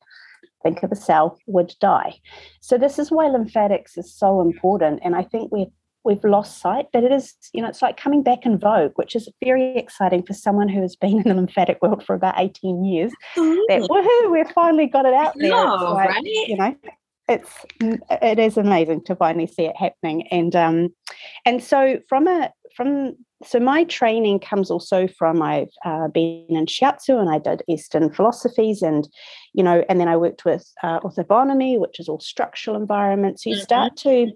think 0.62 0.82
of 0.82 0.92
a 0.92 0.96
cell, 0.96 1.38
would 1.46 1.74
die. 1.80 2.18
So 2.60 2.78
this 2.78 2.98
is 2.98 3.10
why 3.10 3.28
lymphatics 3.28 3.96
is 3.96 4.12
so 4.12 4.40
important. 4.40 5.00
And 5.02 5.14
I 5.14 5.22
think 5.22 5.52
we've 5.52 5.72
we've 6.04 6.24
lost 6.24 6.60
sight 6.60 6.86
that 6.92 7.04
it 7.04 7.12
is, 7.12 7.34
you 7.52 7.60
know, 7.60 7.68
it's 7.68 7.82
like 7.82 7.96
coming 7.96 8.22
back 8.22 8.46
in 8.46 8.58
vogue, 8.58 8.92
which 8.96 9.14
is 9.14 9.28
very 9.44 9.76
exciting 9.76 10.22
for 10.22 10.32
someone 10.32 10.68
who 10.68 10.80
has 10.80 10.96
been 10.96 11.18
in 11.18 11.24
the 11.24 11.34
lymphatic 11.34 11.80
world 11.82 12.02
for 12.04 12.14
about 12.14 12.34
18 12.38 12.84
years. 12.84 13.12
That 13.36 13.86
woohoo, 13.90 14.32
we've 14.32 14.50
finally 14.52 14.86
got 14.86 15.04
it 15.04 15.14
out 15.14 15.34
there. 15.36 15.50
No, 15.50 15.92
like, 15.92 16.08
right? 16.08 16.24
You 16.24 16.56
know, 16.56 16.74
it's 17.28 17.64
it 18.10 18.38
is 18.38 18.56
amazing 18.56 19.04
to 19.04 19.16
finally 19.16 19.46
see 19.46 19.64
it 19.64 19.76
happening. 19.76 20.26
And 20.28 20.54
um 20.56 20.88
and 21.44 21.62
so 21.62 22.00
from 22.08 22.26
a 22.26 22.52
from 22.74 23.16
so 23.44 23.60
my 23.60 23.84
training 23.84 24.40
comes 24.40 24.70
also 24.70 25.06
from 25.06 25.42
I've 25.42 25.70
uh, 25.84 26.08
been 26.08 26.46
in 26.48 26.66
shiatsu 26.66 27.20
and 27.20 27.30
I 27.30 27.38
did 27.38 27.62
Eastern 27.68 28.10
philosophies 28.10 28.82
and 28.82 29.08
you 29.52 29.62
know 29.62 29.84
and 29.88 30.00
then 30.00 30.08
I 30.08 30.16
worked 30.16 30.44
with 30.44 30.66
uh, 30.82 31.00
orthobionomy, 31.00 31.78
which 31.78 32.00
is 32.00 32.08
all 32.08 32.20
structural 32.20 32.76
environments. 32.76 33.44
So 33.44 33.50
you 33.50 33.56
mm-hmm. 33.56 33.62
start 33.62 33.96
to 33.98 34.32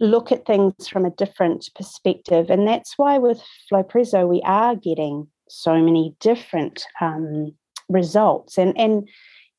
look 0.00 0.30
at 0.30 0.46
things 0.46 0.88
from 0.88 1.04
a 1.04 1.10
different 1.10 1.70
perspective. 1.74 2.50
And 2.50 2.66
that's 2.68 2.94
why 2.96 3.18
with 3.18 3.42
Flowpresso, 3.72 4.28
we 4.28 4.42
are 4.44 4.76
getting 4.76 5.26
so 5.48 5.80
many 5.80 6.14
different 6.20 6.84
um, 7.00 7.52
results. 7.88 8.58
And, 8.58 8.76
and, 8.78 9.08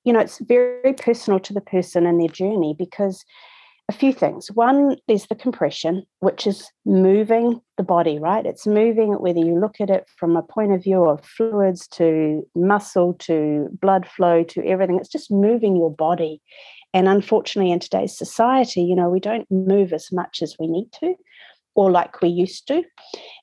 you 0.07 0.13
know, 0.13 0.21
it's 0.21 0.39
very 0.39 0.93
personal 0.93 1.37
to 1.41 1.53
the 1.53 1.59
person 1.59 2.05
and 2.05 2.17
their 2.17 2.29
journey 2.29 2.73
because 2.79 3.25
a 3.89 3.93
few 3.93 4.13
things. 4.13 4.49
One, 4.53 4.95
there's 5.09 5.27
the 5.27 5.35
compression, 5.35 6.03
which 6.21 6.47
is 6.47 6.69
moving 6.85 7.59
the 7.75 7.83
body, 7.83 8.17
right? 8.17 8.45
It's 8.45 8.65
moving 8.65 9.13
whether 9.15 9.39
you 9.39 9.59
look 9.59 9.81
at 9.81 9.89
it 9.89 10.05
from 10.17 10.37
a 10.37 10.41
point 10.41 10.71
of 10.71 10.81
view 10.81 11.03
of 11.03 11.25
fluids 11.25 11.89
to 11.89 12.47
muscle 12.55 13.15
to 13.19 13.67
blood 13.81 14.07
flow 14.07 14.43
to 14.43 14.65
everything. 14.65 14.97
It's 14.97 15.09
just 15.09 15.29
moving 15.29 15.75
your 15.75 15.93
body. 15.93 16.41
And 16.93 17.09
unfortunately, 17.09 17.73
in 17.73 17.79
today's 17.79 18.17
society, 18.17 18.83
you 18.83 18.95
know, 18.95 19.09
we 19.09 19.19
don't 19.19 19.49
move 19.51 19.91
as 19.91 20.09
much 20.13 20.41
as 20.41 20.55
we 20.57 20.67
need 20.67 20.89
to 21.01 21.15
or 21.75 21.91
like 21.91 22.21
we 22.21 22.29
used 22.29 22.65
to. 22.69 22.81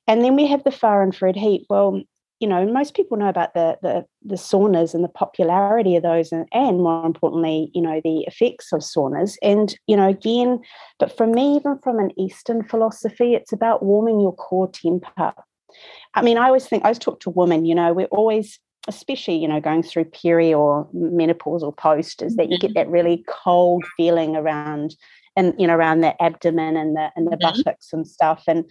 And 0.06 0.24
then 0.24 0.34
we 0.34 0.46
have 0.46 0.64
the 0.64 0.72
far 0.72 1.02
infrared 1.02 1.36
heat. 1.36 1.66
Well, 1.68 2.02
you 2.40 2.48
know, 2.48 2.66
most 2.66 2.94
people 2.94 3.16
know 3.16 3.28
about 3.28 3.54
the, 3.54 3.78
the, 3.82 4.04
the 4.22 4.34
saunas 4.34 4.94
and 4.94 5.04
the 5.04 5.08
popularity 5.08 5.96
of 5.96 6.02
those, 6.02 6.32
and, 6.32 6.46
and 6.52 6.78
more 6.78 7.06
importantly, 7.06 7.70
you 7.74 7.80
know, 7.80 8.00
the 8.02 8.20
effects 8.20 8.72
of 8.72 8.80
saunas. 8.80 9.36
And 9.42 9.76
you 9.86 9.96
know, 9.96 10.08
again, 10.08 10.60
but 10.98 11.16
for 11.16 11.26
me, 11.26 11.56
even 11.56 11.78
from 11.78 11.98
an 11.98 12.10
Eastern 12.18 12.62
philosophy, 12.64 13.34
it's 13.34 13.52
about 13.52 13.82
warming 13.82 14.20
your 14.20 14.34
core 14.34 14.70
temper. 14.70 15.32
I 16.14 16.22
mean, 16.22 16.38
I 16.38 16.46
always 16.46 16.66
think 16.66 16.84
I 16.84 16.88
always 16.88 16.98
talk 16.98 17.20
to 17.20 17.30
women. 17.30 17.64
You 17.64 17.74
know, 17.74 17.92
we're 17.92 18.06
always 18.06 18.58
especially 18.86 19.36
you 19.36 19.48
know 19.48 19.60
going 19.60 19.82
through 19.82 20.04
peri 20.04 20.52
or 20.52 20.86
menopause 20.92 21.62
or 21.62 21.72
post 21.72 22.20
is 22.20 22.36
that 22.36 22.50
you 22.50 22.58
get 22.58 22.72
mm-hmm. 22.72 22.80
that 22.80 22.90
really 22.90 23.24
cold 23.28 23.84
feeling 23.96 24.36
around 24.36 24.94
and 25.36 25.54
you 25.58 25.66
know 25.66 25.74
around 25.74 26.00
the 26.00 26.20
abdomen 26.22 26.76
and 26.76 26.96
the 26.96 27.10
and 27.16 27.26
the 27.26 27.36
mm-hmm. 27.36 27.62
buttocks 27.62 27.92
and 27.92 28.06
stuff 28.06 28.44
and 28.46 28.64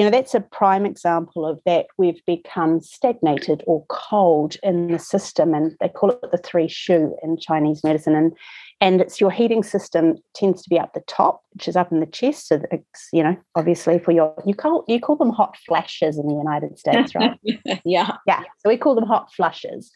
you 0.00 0.06
know 0.06 0.10
that's 0.10 0.34
a 0.34 0.40
prime 0.40 0.86
example 0.86 1.44
of 1.44 1.60
that 1.66 1.86
we've 1.98 2.24
become 2.24 2.80
stagnated 2.80 3.62
or 3.66 3.84
cold 3.90 4.56
in 4.62 4.90
the 4.90 4.98
system 4.98 5.52
and 5.52 5.76
they 5.78 5.90
call 5.90 6.08
it 6.10 6.30
the 6.32 6.38
three 6.38 6.68
shu 6.68 7.14
in 7.22 7.36
chinese 7.38 7.84
medicine 7.84 8.14
and 8.14 8.32
and 8.80 9.02
it's 9.02 9.20
your 9.20 9.30
heating 9.30 9.62
system 9.62 10.16
tends 10.34 10.62
to 10.62 10.70
be 10.70 10.78
up 10.78 10.94
the 10.94 11.02
top, 11.06 11.42
which 11.52 11.68
is 11.68 11.76
up 11.76 11.92
in 11.92 12.00
the 12.00 12.06
chest. 12.06 12.48
So 12.48 12.62
it's 12.70 13.08
you 13.12 13.22
know 13.22 13.36
obviously 13.54 13.98
for 13.98 14.12
your 14.12 14.34
you 14.46 14.54
call 14.54 14.84
you 14.88 14.98
call 14.98 15.16
them 15.16 15.30
hot 15.30 15.56
flashes 15.66 16.16
in 16.16 16.26
the 16.26 16.34
United 16.34 16.78
States, 16.78 17.14
right? 17.14 17.38
yeah, 17.84 18.16
yeah. 18.26 18.40
So 18.58 18.70
we 18.70 18.78
call 18.78 18.94
them 18.94 19.04
hot 19.04 19.32
flushes, 19.34 19.90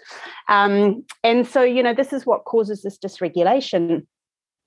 um, 0.48 1.02
and 1.22 1.46
so 1.46 1.62
you 1.62 1.82
know 1.82 1.94
this 1.94 2.12
is 2.12 2.26
what 2.26 2.44
causes 2.44 2.82
this 2.82 2.98
dysregulation. 2.98 4.06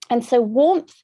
And 0.10 0.26
so 0.26 0.42
warmth 0.42 0.96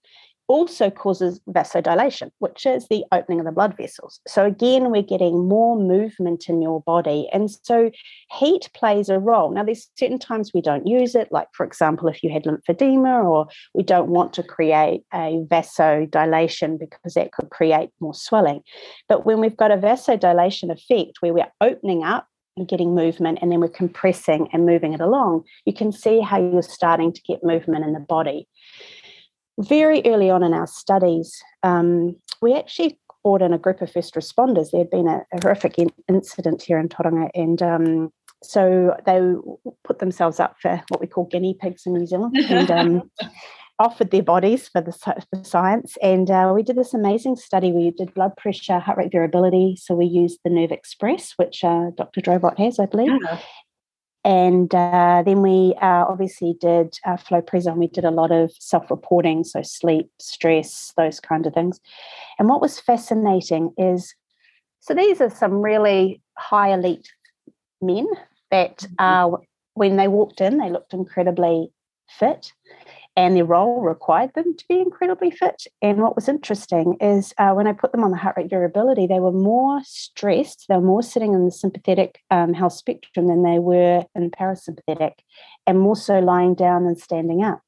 also 0.47 0.89
causes 0.89 1.39
vasodilation, 1.49 2.29
which 2.39 2.65
is 2.65 2.87
the 2.87 3.03
opening 3.11 3.39
of 3.39 3.45
the 3.45 3.51
blood 3.51 3.75
vessels. 3.77 4.19
So, 4.27 4.45
again, 4.45 4.91
we're 4.91 5.01
getting 5.01 5.47
more 5.47 5.77
movement 5.77 6.49
in 6.49 6.61
your 6.61 6.81
body. 6.81 7.29
And 7.31 7.49
so, 7.49 7.91
heat 8.31 8.69
plays 8.73 9.09
a 9.09 9.19
role. 9.19 9.51
Now, 9.51 9.63
there's 9.63 9.89
certain 9.97 10.19
times 10.19 10.51
we 10.53 10.61
don't 10.61 10.87
use 10.87 11.15
it, 11.15 11.31
like, 11.31 11.47
for 11.53 11.65
example, 11.65 12.07
if 12.07 12.23
you 12.23 12.31
had 12.31 12.43
lymphedema, 12.43 13.23
or 13.23 13.47
we 13.73 13.83
don't 13.83 14.09
want 14.09 14.33
to 14.33 14.43
create 14.43 15.03
a 15.13 15.43
vasodilation 15.47 16.79
because 16.79 17.13
that 17.13 17.31
could 17.31 17.49
create 17.49 17.89
more 17.99 18.13
swelling. 18.13 18.61
But 19.07 19.25
when 19.25 19.39
we've 19.39 19.57
got 19.57 19.71
a 19.71 19.77
vasodilation 19.77 20.71
effect 20.71 21.17
where 21.21 21.33
we're 21.33 21.51
opening 21.61 22.03
up, 22.03 22.27
and 22.55 22.67
getting 22.67 22.93
movement, 22.93 23.39
and 23.41 23.51
then 23.51 23.59
we're 23.59 23.67
compressing 23.67 24.47
and 24.53 24.65
moving 24.65 24.93
it 24.93 25.01
along, 25.01 25.43
you 25.65 25.73
can 25.73 25.91
see 25.91 26.19
how 26.19 26.39
you're 26.39 26.61
starting 26.61 27.11
to 27.11 27.21
get 27.23 27.43
movement 27.43 27.83
in 27.83 27.93
the 27.93 27.99
body 27.99 28.47
very 29.59 30.01
early 30.05 30.29
on 30.29 30.43
in 30.43 30.53
our 30.53 30.67
studies, 30.67 31.41
um, 31.63 32.15
we 32.41 32.53
actually 32.53 32.99
brought 33.23 33.41
in 33.41 33.53
a 33.53 33.57
group 33.57 33.81
of 33.81 33.91
first 33.91 34.15
responders. 34.15 34.71
There 34.71 34.81
had 34.81 34.89
been 34.89 35.07
a, 35.07 35.21
a 35.33 35.41
horrific 35.41 35.77
in- 35.77 35.93
incident 36.09 36.61
here 36.61 36.79
in 36.79 36.89
Tauranga, 36.89 37.29
and 37.33 37.61
um, 37.61 38.13
so 38.43 38.95
they 39.05 39.21
put 39.83 39.99
themselves 39.99 40.39
up 40.39 40.55
for 40.61 40.81
what 40.89 41.01
we 41.01 41.07
call 41.07 41.25
guinea 41.25 41.55
pigs 41.59 41.83
in 41.85 41.93
New 41.93 42.05
Zealand 42.05 42.35
and 42.37 42.71
um, 42.71 43.11
offered 43.79 44.11
their 44.11 44.23
bodies 44.23 44.67
for 44.67 44.81
the, 44.81 44.91
for 44.91 45.43
science. 45.43 45.97
And 46.01 46.29
uh, 46.29 46.51
we 46.53 46.63
did 46.63 46.75
this 46.75 46.93
amazing 46.93 47.37
study. 47.37 47.71
We 47.71 47.91
did 47.91 48.13
blood 48.13 48.35
pressure, 48.37 48.79
heart 48.79 48.97
rate 48.97 49.11
variability. 49.11 49.77
So 49.77 49.95
we 49.95 50.05
used 50.05 50.39
the 50.43 50.49
Nerve 50.49 50.71
Express, 50.71 51.33
which 51.37 51.63
uh, 51.63 51.91
Dr. 51.95 52.21
Drobot 52.21 52.59
has, 52.59 52.79
I 52.79 52.85
believe. 52.85 53.11
Yeah. 53.23 53.39
And 54.25 54.73
uh, 54.73 55.23
then 55.25 55.41
we 55.41 55.75
uh, 55.81 56.05
obviously 56.07 56.55
did 56.59 56.97
uh, 57.05 57.17
Flowpresso 57.17 57.67
and 57.67 57.77
we 57.77 57.87
did 57.87 58.05
a 58.05 58.11
lot 58.11 58.31
of 58.31 58.51
self 58.57 58.89
reporting, 58.89 59.43
so 59.43 59.61
sleep, 59.61 60.09
stress, 60.19 60.93
those 60.95 61.19
kind 61.19 61.45
of 61.45 61.53
things. 61.53 61.79
And 62.39 62.47
what 62.47 62.61
was 62.61 62.79
fascinating 62.79 63.73
is 63.77 64.15
so 64.79 64.93
these 64.93 65.21
are 65.21 65.29
some 65.29 65.61
really 65.61 66.21
high 66.37 66.73
elite 66.73 67.09
men 67.81 68.05
that 68.51 68.79
mm-hmm. 68.79 69.35
uh, 69.35 69.37
when 69.75 69.95
they 69.95 70.07
walked 70.07 70.41
in, 70.41 70.57
they 70.57 70.69
looked 70.69 70.93
incredibly 70.93 71.71
fit 72.09 72.51
and 73.15 73.35
their 73.35 73.45
role 73.45 73.81
required 73.81 74.31
them 74.33 74.55
to 74.57 74.65
be 74.67 74.79
incredibly 74.79 75.29
fit. 75.29 75.67
And 75.81 76.01
what 76.01 76.15
was 76.15 76.27
interesting 76.27 76.97
is 76.99 77.33
uh, 77.37 77.51
when 77.51 77.67
I 77.67 77.73
put 77.73 77.91
them 77.91 78.03
on 78.03 78.11
the 78.11 78.17
heart 78.17 78.37
rate 78.37 78.49
variability, 78.49 79.05
they 79.05 79.19
were 79.19 79.31
more 79.31 79.81
stressed, 79.83 80.65
they 80.67 80.75
were 80.75 80.81
more 80.81 81.03
sitting 81.03 81.33
in 81.33 81.45
the 81.45 81.51
sympathetic 81.51 82.19
um, 82.31 82.53
health 82.53 82.73
spectrum 82.73 83.27
than 83.27 83.43
they 83.43 83.59
were 83.59 84.03
in 84.15 84.31
parasympathetic, 84.31 85.13
and 85.67 85.79
more 85.79 85.95
so 85.95 86.19
lying 86.19 86.55
down 86.55 86.85
and 86.85 86.99
standing 86.99 87.43
up. 87.43 87.61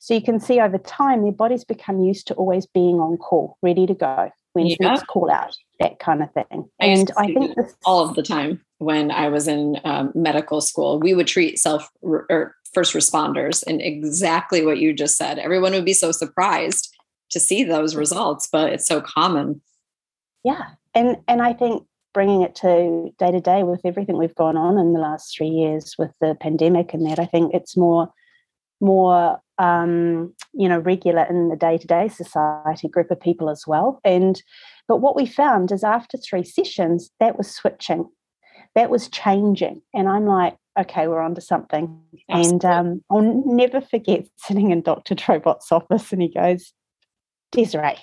So 0.00 0.14
you 0.14 0.22
can 0.22 0.38
see 0.38 0.60
over 0.60 0.78
time, 0.78 1.22
their 1.22 1.32
bodies 1.32 1.64
become 1.64 2.00
used 2.00 2.28
to 2.28 2.34
always 2.34 2.66
being 2.66 3.00
on 3.00 3.16
call, 3.16 3.58
ready 3.62 3.86
to 3.86 3.94
go. 3.94 4.30
When's 4.52 4.76
yeah. 4.78 4.90
next 4.90 5.06
call 5.06 5.30
out? 5.30 5.56
That 5.80 5.98
kind 5.98 6.22
of 6.22 6.32
thing. 6.32 6.68
I 6.80 6.86
and 6.86 7.10
I 7.16 7.26
think 7.26 7.56
this, 7.56 7.74
all 7.84 8.08
of 8.08 8.14
the 8.14 8.22
time 8.22 8.60
when 8.78 9.10
I 9.10 9.28
was 9.28 9.48
in 9.48 9.76
um, 9.84 10.12
medical 10.14 10.60
school, 10.60 10.98
we 11.00 11.14
would 11.14 11.26
treat 11.26 11.58
self 11.58 11.88
or 12.00 12.56
first 12.72 12.94
responders 12.94 13.64
and 13.66 13.80
exactly 13.80 14.64
what 14.64 14.78
you 14.78 14.92
just 14.92 15.16
said. 15.16 15.38
Everyone 15.38 15.72
would 15.72 15.84
be 15.84 15.92
so 15.92 16.12
surprised 16.12 16.94
to 17.30 17.40
see 17.40 17.64
those 17.64 17.94
results, 17.94 18.48
but 18.50 18.72
it's 18.72 18.86
so 18.86 19.00
common. 19.00 19.60
Yeah. 20.44 20.70
And 20.94 21.18
and 21.26 21.42
I 21.42 21.52
think 21.52 21.84
bringing 22.14 22.42
it 22.42 22.54
to 22.56 23.10
day 23.18 23.30
to 23.30 23.40
day 23.40 23.62
with 23.62 23.80
everything 23.84 24.16
we've 24.16 24.34
gone 24.34 24.56
on 24.56 24.78
in 24.78 24.92
the 24.92 25.00
last 25.00 25.36
3 25.36 25.46
years 25.46 25.94
with 25.98 26.12
the 26.20 26.36
pandemic 26.40 26.94
and 26.94 27.06
that 27.06 27.18
I 27.18 27.26
think 27.26 27.54
it's 27.54 27.76
more 27.76 28.12
more 28.80 29.40
um, 29.58 30.34
you 30.52 30.68
know 30.68 30.78
regular 30.78 31.24
in 31.24 31.48
the 31.48 31.56
day-to-day 31.56 32.08
society 32.08 32.88
group 32.88 33.10
of 33.10 33.20
people 33.20 33.50
as 33.50 33.64
well 33.66 34.00
and 34.04 34.42
but 34.86 34.98
what 34.98 35.16
we 35.16 35.26
found 35.26 35.72
is 35.72 35.82
after 35.82 36.16
three 36.16 36.44
sessions 36.44 37.10
that 37.18 37.36
was 37.36 37.50
switching 37.50 38.08
that 38.74 38.88
was 38.88 39.08
changing 39.08 39.82
and 39.92 40.08
i'm 40.08 40.26
like 40.26 40.56
okay, 40.78 41.08
we're 41.08 41.20
onto 41.20 41.40
something. 41.40 42.00
Absolutely. 42.30 42.50
And 42.50 42.64
um, 42.64 43.04
I'll 43.10 43.42
never 43.46 43.80
forget 43.80 44.26
sitting 44.36 44.70
in 44.70 44.82
Dr. 44.82 45.14
Drobot's 45.14 45.72
office 45.72 46.12
and 46.12 46.22
he 46.22 46.28
goes, 46.28 46.72
Desiree, 47.52 47.98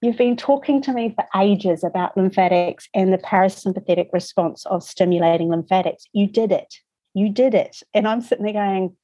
you've 0.00 0.18
been 0.18 0.36
talking 0.36 0.82
to 0.82 0.92
me 0.92 1.14
for 1.14 1.24
ages 1.40 1.82
about 1.82 2.16
lymphatics 2.16 2.88
and 2.94 3.12
the 3.12 3.18
parasympathetic 3.18 4.08
response 4.12 4.66
of 4.66 4.82
stimulating 4.82 5.48
lymphatics. 5.48 6.04
You 6.12 6.26
did 6.26 6.52
it. 6.52 6.74
You 7.14 7.30
did 7.30 7.54
it. 7.54 7.82
And 7.94 8.06
I'm 8.06 8.20
sitting 8.20 8.44
there 8.44 8.54
going, 8.54 8.96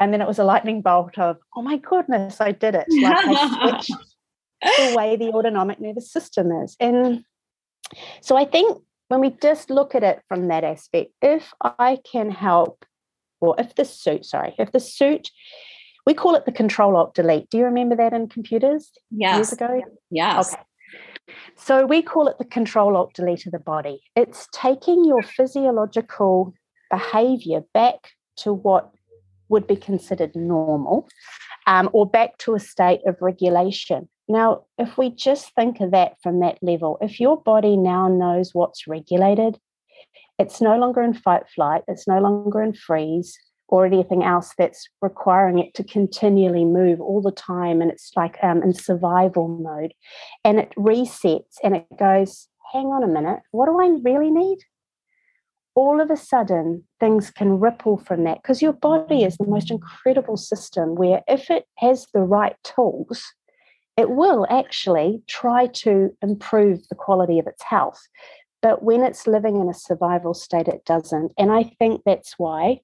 and 0.00 0.12
then 0.12 0.20
it 0.20 0.28
was 0.28 0.38
a 0.38 0.44
lightning 0.44 0.82
bolt 0.82 1.18
of, 1.18 1.38
oh 1.56 1.62
my 1.62 1.78
goodness, 1.78 2.40
I 2.40 2.52
did 2.52 2.74
it. 2.74 2.86
Like 3.02 3.24
I 3.24 3.70
switched 3.70 3.92
the 4.62 4.94
way 4.96 5.16
the 5.16 5.30
autonomic 5.30 5.80
nervous 5.80 6.10
system 6.10 6.50
is. 6.50 6.76
And 6.80 7.24
so 8.20 8.36
I 8.36 8.44
think 8.44 8.82
when 9.08 9.20
we 9.20 9.30
just 9.30 9.70
look 9.70 9.94
at 9.94 10.02
it 10.02 10.22
from 10.28 10.48
that 10.48 10.64
aspect, 10.64 11.12
if 11.20 11.52
I 11.60 11.98
can 12.10 12.30
help, 12.30 12.84
or 13.40 13.54
if 13.58 13.74
the 13.74 13.84
suit, 13.84 14.24
sorry, 14.24 14.54
if 14.58 14.72
the 14.72 14.80
suit, 14.80 15.30
we 16.06 16.14
call 16.14 16.34
it 16.34 16.44
the 16.44 16.52
control 16.52 16.96
alt 16.96 17.14
delete. 17.14 17.48
Do 17.50 17.58
you 17.58 17.64
remember 17.64 17.96
that 17.96 18.12
in 18.12 18.28
computers 18.28 18.90
yes. 19.10 19.36
years 19.36 19.52
ago? 19.52 19.82
Yes. 20.10 20.52
Okay. 20.52 20.62
So 21.56 21.86
we 21.86 22.02
call 22.02 22.28
it 22.28 22.38
the 22.38 22.44
control 22.44 22.96
alt 22.96 23.14
delete 23.14 23.46
of 23.46 23.52
the 23.52 23.58
body. 23.58 24.02
It's 24.14 24.48
taking 24.52 25.04
your 25.04 25.22
physiological 25.22 26.54
behavior 26.90 27.62
back 27.72 28.12
to 28.38 28.52
what 28.52 28.90
would 29.48 29.66
be 29.66 29.76
considered 29.76 30.34
normal 30.34 31.08
um, 31.66 31.88
or 31.92 32.06
back 32.06 32.38
to 32.38 32.54
a 32.54 32.60
state 32.60 33.00
of 33.06 33.16
regulation. 33.20 34.08
Now, 34.28 34.64
if 34.78 34.96
we 34.96 35.10
just 35.10 35.54
think 35.54 35.80
of 35.80 35.90
that 35.90 36.14
from 36.22 36.40
that 36.40 36.58
level, 36.62 36.98
if 37.00 37.20
your 37.20 37.40
body 37.40 37.76
now 37.76 38.08
knows 38.08 38.54
what's 38.54 38.86
regulated, 38.86 39.58
it's 40.38 40.60
no 40.60 40.76
longer 40.76 41.02
in 41.02 41.14
fight 41.14 41.48
flight, 41.54 41.82
it's 41.86 42.08
no 42.08 42.18
longer 42.20 42.62
in 42.62 42.72
freeze 42.72 43.38
or 43.68 43.86
anything 43.86 44.22
else 44.22 44.52
that's 44.58 44.88
requiring 45.00 45.58
it 45.58 45.74
to 45.74 45.84
continually 45.84 46.64
move 46.64 47.00
all 47.00 47.20
the 47.20 47.32
time. 47.32 47.80
And 47.80 47.90
it's 47.90 48.12
like 48.16 48.36
um, 48.42 48.62
in 48.62 48.74
survival 48.74 49.48
mode. 49.48 49.92
And 50.44 50.58
it 50.58 50.72
resets 50.76 51.56
and 51.62 51.74
it 51.76 51.86
goes, 51.98 52.48
hang 52.72 52.86
on 52.86 53.02
a 53.02 53.08
minute, 53.08 53.40
what 53.52 53.66
do 53.66 53.78
I 53.80 53.98
really 54.02 54.30
need? 54.30 54.58
All 55.74 56.00
of 56.00 56.10
a 56.10 56.16
sudden, 56.16 56.84
things 57.00 57.30
can 57.30 57.58
ripple 57.58 57.96
from 57.96 58.24
that 58.24 58.42
because 58.42 58.62
your 58.62 58.72
body 58.72 59.24
is 59.24 59.36
the 59.36 59.46
most 59.46 59.70
incredible 59.70 60.36
system 60.36 60.94
where 60.94 61.22
if 61.26 61.50
it 61.50 61.64
has 61.78 62.06
the 62.14 62.20
right 62.20 62.54
tools, 62.62 63.24
it 63.96 64.10
will 64.10 64.46
actually 64.50 65.22
try 65.28 65.66
to 65.68 66.16
improve 66.22 66.88
the 66.88 66.94
quality 66.94 67.38
of 67.38 67.46
its 67.46 67.62
health. 67.62 68.00
But 68.60 68.82
when 68.82 69.02
it's 69.02 69.26
living 69.26 69.60
in 69.60 69.68
a 69.68 69.74
survival 69.74 70.34
state, 70.34 70.68
it 70.68 70.84
doesn't. 70.84 71.32
And 71.38 71.52
I 71.52 71.64
think 71.78 72.02
that's 72.04 72.34
why 72.38 72.80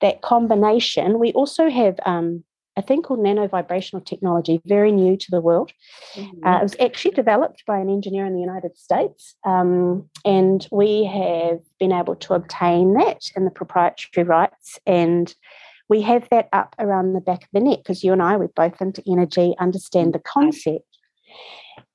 that 0.00 0.22
combination, 0.22 1.18
we 1.18 1.32
also 1.32 1.68
have 1.68 2.00
um, 2.06 2.44
a 2.78 2.82
thing 2.82 3.02
called 3.02 3.20
nano 3.20 3.46
vibrational 3.46 4.02
technology, 4.02 4.60
very 4.64 4.90
new 4.90 5.16
to 5.16 5.30
the 5.30 5.40
world. 5.40 5.72
Mm-hmm. 6.14 6.46
Uh, 6.46 6.60
it 6.60 6.62
was 6.62 6.76
actually 6.80 7.10
developed 7.10 7.64
by 7.66 7.78
an 7.78 7.90
engineer 7.90 8.24
in 8.24 8.34
the 8.34 8.40
United 8.40 8.78
States. 8.78 9.36
Um, 9.44 10.08
and 10.24 10.66
we 10.70 11.04
have 11.04 11.58
been 11.78 11.92
able 11.92 12.16
to 12.16 12.34
obtain 12.34 12.94
that 12.94 13.30
in 13.36 13.44
the 13.44 13.50
proprietary 13.50 14.26
rights. 14.26 14.78
And 14.86 15.34
we 15.88 16.02
have 16.02 16.28
that 16.30 16.48
up 16.52 16.74
around 16.78 17.12
the 17.12 17.20
back 17.20 17.44
of 17.44 17.48
the 17.52 17.60
neck 17.60 17.78
because 17.78 18.04
you 18.04 18.12
and 18.12 18.22
I, 18.22 18.36
we're 18.36 18.48
both 18.48 18.80
into 18.80 19.02
energy, 19.06 19.54
understand 19.58 20.12
the 20.12 20.18
mm, 20.18 20.24
concept. 20.24 20.84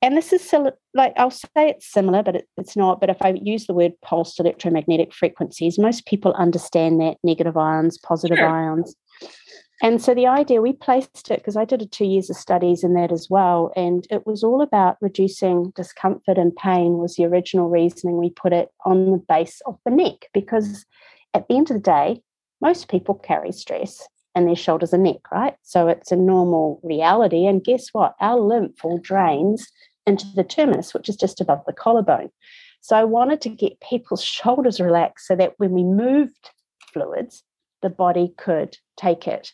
And 0.02 0.18
this 0.18 0.34
is 0.34 0.54
like 0.94 1.14
I'll 1.18 1.32
say 1.32 1.48
it's 1.56 1.92
similar, 1.92 2.24
but 2.24 2.36
it, 2.36 2.48
it's 2.58 2.76
not. 2.76 3.00
But 3.00 3.10
if 3.10 3.22
I 3.22 3.36
use 3.42 3.68
the 3.68 3.74
word 3.74 3.94
pulsed 4.02 4.40
electromagnetic 4.40 5.14
frequencies, 5.14 5.80
most 5.80 6.06
people 6.06 6.34
understand 6.34 7.00
that 7.02 7.18
negative 7.24 7.56
ions, 7.56 7.98
positive 7.98 8.38
sure. 8.38 8.48
ions. 8.48 8.96
And 9.82 10.02
so 10.02 10.14
the 10.14 10.28
idea 10.28 10.62
we 10.62 10.74
placed 10.74 11.30
it 11.30 11.40
because 11.40 11.58
I 11.58 11.66
did 11.66 11.82
a 11.82 11.86
two 11.86 12.06
years 12.06 12.30
of 12.30 12.38
studies 12.38 12.84
in 12.84 12.94
that 12.94 13.12
as 13.12 13.28
well, 13.30 13.72
and 13.76 14.06
it 14.10 14.26
was 14.26 14.44
all 14.44 14.62
about 14.62 14.98
reducing 15.02 15.72
discomfort 15.76 16.38
and 16.38 16.56
pain. 16.56 16.98
Was 16.98 17.16
the 17.16 17.26
original 17.26 17.70
reasoning 17.70 18.18
we 18.18 18.30
put 18.30 18.54
it 18.54 18.70
on 18.86 19.12
the 19.12 19.18
base 19.18 19.62
of 19.66 19.78
the 19.86 19.92
neck 19.92 20.30
because 20.34 20.86
at 21.34 21.48
the 21.48 21.56
end 21.56 21.72
of 21.72 21.78
the 21.78 21.82
day, 21.82 22.22
most 22.64 22.88
people 22.88 23.16
carry 23.16 23.52
stress 23.52 24.08
in 24.36 24.46
their 24.46 24.56
shoulders 24.56 24.94
and 24.94 25.04
neck, 25.04 25.30
right? 25.32 25.56
So 25.64 25.90
it's 25.90 26.14
a 26.14 26.16
normal 26.16 26.80
reality. 26.82 27.46
And 27.46 27.64
guess 27.64 27.90
what? 27.92 28.16
Our 28.22 28.40
lymph 28.40 28.84
all 28.86 28.98
drains 28.98 29.68
into 30.08 30.26
the 30.36 30.46
terminus, 30.46 30.94
which 30.94 31.10
is 31.10 31.18
just 31.18 31.42
above 31.42 31.62
the 31.68 31.74
collarbone. 31.74 32.30
So 32.80 32.96
I 32.96 33.04
wanted 33.04 33.42
to 33.42 33.50
get 33.50 33.82
people's 33.82 34.24
shoulders 34.38 34.80
relaxed 34.80 35.28
so 35.28 35.36
that 35.36 35.54
when 35.58 35.72
we 35.72 35.84
moved 35.84 36.50
fluids, 36.94 37.44
the 37.82 37.90
body 37.90 38.34
could 38.38 38.78
take 38.98 39.28
it 39.28 39.52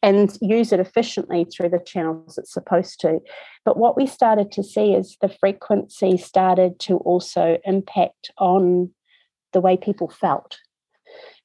and 0.00 0.36
use 0.40 0.72
it 0.72 0.80
efficiently 0.80 1.44
through 1.44 1.68
the 1.68 1.82
channels 1.84 2.38
it's 2.38 2.52
supposed 2.52 3.00
to. 3.00 3.18
But 3.64 3.76
what 3.76 3.96
we 3.96 4.06
started 4.06 4.52
to 4.52 4.62
see 4.62 4.94
is 4.94 5.16
the 5.20 5.28
frequency 5.28 6.16
started 6.16 6.78
to 6.80 6.98
also 6.98 7.58
impact 7.64 8.30
on 8.38 8.92
the 9.52 9.60
way 9.60 9.76
people 9.76 10.08
felt 10.08 10.58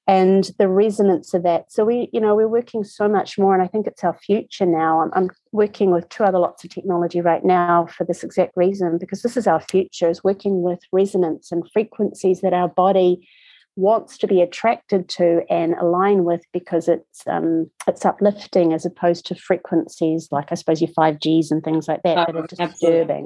and 0.08 0.52
the 0.58 0.70
resonance 0.70 1.34
of 1.34 1.44
that. 1.44 1.72
So 1.72 1.84
we, 1.84 2.10
you 2.14 2.22
know, 2.22 2.34
we're 2.34 2.48
working 2.48 2.84
so 2.84 3.10
much 3.10 3.38
more, 3.38 3.54
and 3.54 3.62
I 3.62 3.68
think 3.68 3.88
it's 3.88 4.04
our 4.04 4.18
future 4.18 4.66
now. 4.66 5.02
I'm, 5.02 5.12
I'm, 5.14 5.30
working 5.52 5.90
with 5.90 6.08
two 6.10 6.24
other 6.24 6.38
lots 6.38 6.64
of 6.64 6.70
technology 6.70 7.20
right 7.20 7.44
now 7.44 7.88
for 7.88 8.06
this 8.06 8.24
exact 8.24 8.52
reason, 8.56 8.98
because 9.00 9.24
this 9.24 9.36
is 9.36 9.48
our 9.48 9.60
future, 9.60 10.08
is 10.08 10.24
working 10.24 10.62
with 10.62 10.80
resonance 10.92 11.52
and 11.52 11.70
frequencies 11.72 12.42
that 12.42 12.54
our 12.54 12.68
body 12.68 13.28
wants 13.76 14.18
to 14.18 14.28
be 14.28 14.42
attracted 14.42 15.08
to 15.08 15.42
and 15.50 15.76
align 15.76 16.24
with 16.24 16.42
because 16.52 16.88
it's 16.88 17.22
um, 17.28 17.70
it's 17.88 18.06
uplifting 18.06 18.74
as 18.74 18.86
opposed 18.86 19.26
to 19.26 19.36
frequencies 19.36 20.28
like 20.32 20.52
I 20.52 20.56
suppose 20.56 20.82
your 20.82 20.92
5Gs 20.92 21.52
and 21.52 21.64
things 21.64 21.88
like 21.88 22.02
that 22.04 22.18
oh, 22.18 22.26
that 22.26 22.36
are 22.36 22.48
disturbing. 22.48 22.70
Absolutely. 22.70 23.26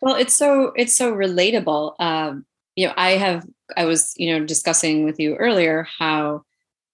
Well, 0.00 0.14
it's 0.16 0.34
so 0.34 0.72
it's 0.76 0.96
so 0.96 1.14
relatable. 1.14 1.94
Um, 1.98 2.46
you 2.76 2.88
know, 2.88 2.94
I 2.96 3.12
have 3.12 3.46
I 3.76 3.84
was, 3.84 4.14
you 4.16 4.32
know, 4.32 4.44
discussing 4.44 5.04
with 5.04 5.18
you 5.18 5.36
earlier 5.36 5.86
how 5.98 6.42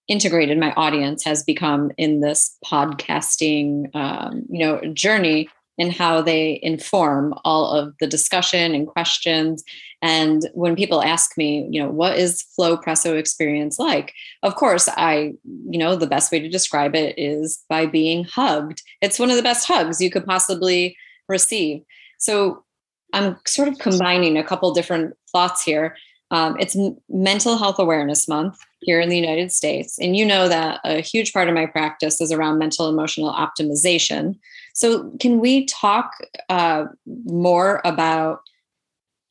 integrated 0.07 0.57
my 0.57 0.73
audience 0.73 1.23
has 1.23 1.43
become 1.43 1.91
in 1.97 2.21
this 2.21 2.57
podcasting, 2.65 3.93
um, 3.95 4.43
you 4.49 4.59
know, 4.59 4.81
journey 4.93 5.49
and 5.77 5.93
how 5.93 6.21
they 6.21 6.59
inform 6.61 7.33
all 7.45 7.71
of 7.71 7.95
the 7.99 8.07
discussion 8.07 8.75
and 8.75 8.87
questions. 8.87 9.63
And 10.01 10.49
when 10.53 10.75
people 10.75 11.01
ask 11.01 11.37
me, 11.37 11.67
you 11.69 11.81
know, 11.81 11.89
what 11.89 12.17
is 12.17 12.41
flow 12.41 12.75
presso 12.75 13.15
experience 13.15 13.79
like? 13.79 14.13
Of 14.43 14.55
course, 14.55 14.89
I, 14.89 15.33
you 15.69 15.79
know, 15.79 15.95
the 15.95 16.07
best 16.07 16.31
way 16.31 16.39
to 16.39 16.49
describe 16.49 16.95
it 16.95 17.17
is 17.17 17.63
by 17.69 17.85
being 17.85 18.25
hugged. 18.25 18.81
It's 19.01 19.19
one 19.19 19.29
of 19.29 19.37
the 19.37 19.43
best 19.43 19.67
hugs 19.67 20.01
you 20.01 20.11
could 20.11 20.25
possibly 20.25 20.97
receive. 21.29 21.83
So 22.19 22.63
I'm 23.13 23.37
sort 23.47 23.67
of 23.67 23.77
combining 23.79 24.37
a 24.37 24.43
couple 24.43 24.73
different 24.73 25.15
thoughts 25.31 25.63
here. 25.63 25.95
Um, 26.31 26.55
it's 26.59 26.77
Mental 27.09 27.57
Health 27.57 27.77
Awareness 27.77 28.27
Month 28.27 28.57
here 28.79 28.99
in 28.99 29.09
the 29.09 29.19
United 29.19 29.51
States. 29.51 29.99
And 29.99 30.15
you 30.15 30.25
know 30.25 30.47
that 30.47 30.79
a 30.83 31.01
huge 31.01 31.33
part 31.33 31.49
of 31.49 31.53
my 31.53 31.65
practice 31.65 32.21
is 32.21 32.31
around 32.31 32.57
mental 32.57 32.87
emotional 32.89 33.33
optimization. 33.33 34.39
So, 34.73 35.11
can 35.19 35.39
we 35.39 35.65
talk 35.65 36.11
uh, 36.49 36.85
more 37.25 37.81
about 37.83 38.39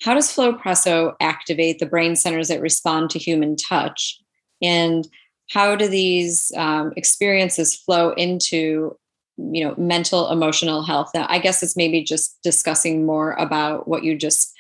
how 0.02 0.14
does 0.14 0.30
Flow 0.30 0.52
Presso 0.52 1.16
activate 1.20 1.78
the 1.78 1.86
brain 1.86 2.16
centers 2.16 2.48
that 2.48 2.60
respond 2.60 3.10
to 3.10 3.18
human 3.18 3.56
touch? 3.56 4.20
And 4.62 5.08
how 5.50 5.74
do 5.74 5.88
these 5.88 6.52
um, 6.56 6.92
experiences 6.96 7.74
flow 7.74 8.10
into 8.12 8.96
you 9.36 9.64
know 9.64 9.74
mental 9.78 10.30
emotional 10.30 10.82
health 10.82 11.10
now 11.14 11.24
i 11.30 11.38
guess 11.38 11.62
it's 11.62 11.76
maybe 11.76 12.02
just 12.02 12.36
discussing 12.42 13.06
more 13.06 13.32
about 13.32 13.88
what 13.88 14.04
you 14.04 14.14
just 14.14 14.52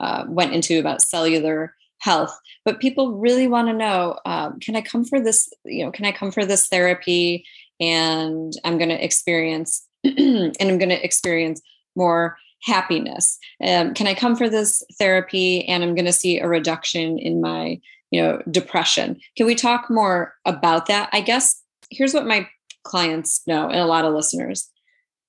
uh, 0.00 0.24
went 0.28 0.52
into 0.52 0.78
about 0.78 1.00
cellular 1.00 1.74
health 1.98 2.36
but 2.64 2.80
people 2.80 3.18
really 3.18 3.48
want 3.48 3.68
to 3.68 3.72
know 3.72 4.18
um, 4.26 4.58
can 4.60 4.76
i 4.76 4.80
come 4.80 5.04
for 5.04 5.20
this 5.20 5.48
you 5.64 5.84
know 5.84 5.90
can 5.90 6.04
i 6.04 6.12
come 6.12 6.30
for 6.30 6.44
this 6.44 6.68
therapy 6.68 7.44
and 7.80 8.52
i'm 8.64 8.78
going 8.78 8.90
to 8.90 9.04
experience 9.04 9.86
and 10.04 10.56
i'm 10.60 10.78
going 10.78 10.88
to 10.88 11.04
experience 11.04 11.60
more 11.96 12.36
happiness? 12.62 13.38
Um, 13.66 13.94
can 13.94 14.06
i 14.06 14.14
come 14.14 14.36
for 14.36 14.48
this 14.48 14.82
therapy 14.98 15.66
and 15.66 15.82
i'm 15.82 15.94
going 15.94 16.04
to 16.06 16.12
see 16.12 16.38
a 16.38 16.48
reduction 16.48 17.18
in 17.18 17.40
my 17.40 17.80
you 18.10 18.22
know 18.22 18.42
depression? 18.50 19.20
Can 19.36 19.46
we 19.46 19.54
talk 19.54 19.90
more 19.90 20.34
about 20.44 20.86
that? 20.86 21.08
I 21.12 21.20
guess 21.20 21.60
here's 21.90 22.14
what 22.14 22.26
my 22.26 22.48
clients 22.84 23.46
know 23.46 23.68
and 23.68 23.80
a 23.80 23.86
lot 23.86 24.04
of 24.04 24.14
listeners. 24.14 24.68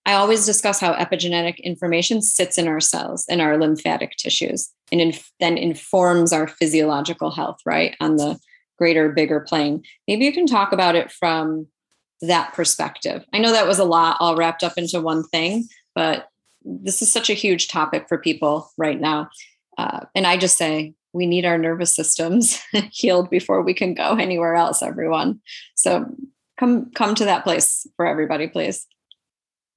I 0.06 0.14
always 0.14 0.46
discuss 0.46 0.80
how 0.80 0.94
epigenetic 0.94 1.62
information 1.64 2.22
sits 2.22 2.58
in 2.58 2.68
our 2.68 2.80
cells, 2.80 3.26
in 3.28 3.42
our 3.42 3.58
lymphatic 3.58 4.16
tissues, 4.16 4.70
and 4.92 5.02
inf- 5.02 5.32
then 5.40 5.58
informs 5.58 6.34
our 6.34 6.48
physiological 6.48 7.32
health, 7.32 7.60
right? 7.66 7.96
On 8.00 8.16
the 8.16 8.40
greater, 8.78 9.10
bigger 9.10 9.40
plane. 9.40 9.84
Maybe 10.08 10.26
you 10.26 10.32
can 10.32 10.48
talk 10.48 10.72
about 10.72 10.96
it 10.96 11.12
from 11.12 11.68
that 12.22 12.54
perspective. 12.54 13.26
I 13.34 13.40
know 13.40 13.52
that 13.52 13.68
was 13.68 13.80
a 13.80 13.84
lot 13.84 14.18
all 14.20 14.36
wrapped 14.36 14.64
up 14.64 14.78
into 14.78 15.02
one 15.02 15.24
thing, 15.24 15.68
but 15.96 16.30
this 16.64 17.02
is 17.02 17.12
such 17.12 17.30
a 17.30 17.36
huge 17.36 17.68
topic 17.68 18.08
for 18.08 18.18
people 18.18 18.72
right 18.78 19.00
now. 19.00 19.30
Uh, 19.78 20.02
and 20.16 20.26
I 20.26 20.38
just 20.38 20.58
say, 20.58 20.94
we 21.14 21.26
need 21.26 21.46
our 21.46 21.58
nervous 21.58 21.96
systems 21.96 22.60
healed 22.92 23.30
before 23.30 23.62
we 23.62 23.74
can 23.74 23.94
go 23.94 24.16
anywhere 24.16 24.56
else, 24.56 24.82
everyone. 24.82 25.40
So 25.76 26.06
come 26.58 26.92
come 26.92 27.16
to 27.16 27.26
that 27.26 27.44
place 27.44 27.88
for 27.96 28.06
everybody 28.06 28.48
please 28.48 28.88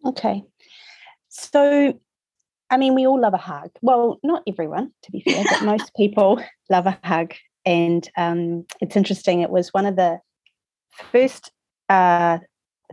okay 0.04 0.42
so 1.28 1.98
i 2.70 2.76
mean 2.76 2.94
we 2.94 3.06
all 3.06 3.20
love 3.20 3.34
a 3.34 3.38
hug. 3.38 3.70
Well 3.82 4.18
not 4.22 4.42
everyone 4.46 4.92
to 5.02 5.12
be 5.12 5.20
fair 5.20 5.44
but 5.48 5.64
most 5.64 5.92
people 5.96 6.42
love 6.68 6.86
a 6.86 6.98
hug. 7.04 7.34
And 7.66 8.08
um, 8.16 8.64
it's 8.80 8.96
interesting 8.96 9.40
it 9.42 9.50
was 9.50 9.68
one 9.74 9.84
of 9.84 9.96
the 9.96 10.18
first 11.12 11.52
uh, 11.90 12.38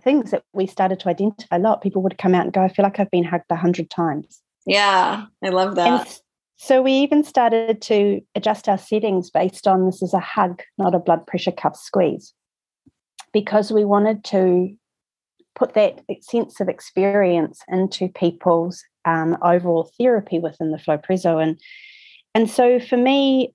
things 0.01 0.31
that 0.31 0.43
we 0.53 0.67
started 0.67 0.99
to 0.99 1.09
identify 1.09 1.55
a 1.55 1.59
lot 1.59 1.81
people 1.81 2.01
would 2.03 2.17
come 2.17 2.35
out 2.35 2.43
and 2.43 2.53
go 2.53 2.61
i 2.61 2.67
feel 2.67 2.83
like 2.83 2.99
i've 2.99 3.09
been 3.11 3.23
hugged 3.23 3.45
a 3.49 3.55
hundred 3.55 3.89
times. 3.89 4.41
Yeah 4.65 5.25
i 5.43 5.49
love 5.49 5.75
that. 5.75 5.87
and 5.87 6.19
so 6.57 6.81
we 6.81 6.91
even 6.91 7.23
started 7.23 7.81
to 7.83 8.19
adjust 8.35 8.67
our 8.67 8.79
settings 8.79 9.29
based 9.29 9.67
on 9.67 9.85
this 9.85 10.01
is 10.01 10.13
a 10.13 10.19
hug 10.19 10.63
not 10.77 10.95
a 10.95 10.99
blood 10.99 11.25
pressure 11.27 11.51
cuff 11.51 11.77
squeeze. 11.77 12.33
Because 13.31 13.71
we 13.71 13.85
wanted 13.85 14.23
to 14.25 14.75
put 15.55 15.75
that 15.75 16.01
sense 16.21 16.59
of 16.59 16.67
experience 16.67 17.61
into 17.67 18.09
people's 18.09 18.83
um, 19.07 19.37
overall 19.41 19.89
therapy 19.99 20.37
within 20.37 20.71
the 20.71 20.77
flow 20.77 20.97
presso 20.97 21.41
and 21.41 21.59
and 22.35 22.49
so 22.49 22.79
for 22.79 22.97
me 22.97 23.53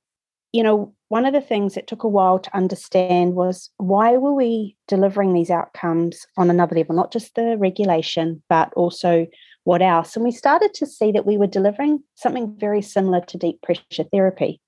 you 0.52 0.62
know, 0.62 0.94
one 1.08 1.24
of 1.24 1.32
the 1.32 1.40
things 1.40 1.74
that 1.74 1.86
took 1.86 2.04
a 2.04 2.08
while 2.08 2.38
to 2.38 2.56
understand 2.56 3.34
was 3.34 3.70
why 3.78 4.16
were 4.16 4.34
we 4.34 4.76
delivering 4.86 5.32
these 5.32 5.50
outcomes 5.50 6.26
on 6.36 6.50
another 6.50 6.76
level, 6.76 6.94
not 6.94 7.12
just 7.12 7.34
the 7.34 7.56
regulation, 7.58 8.42
but 8.48 8.72
also 8.74 9.26
what 9.64 9.82
else? 9.82 10.14
And 10.14 10.24
we 10.24 10.30
started 10.30 10.74
to 10.74 10.86
see 10.86 11.12
that 11.12 11.26
we 11.26 11.36
were 11.36 11.46
delivering 11.46 12.02
something 12.14 12.54
very 12.58 12.82
similar 12.82 13.20
to 13.22 13.38
deep 13.38 13.62
pressure 13.62 14.04
therapy. 14.12 14.60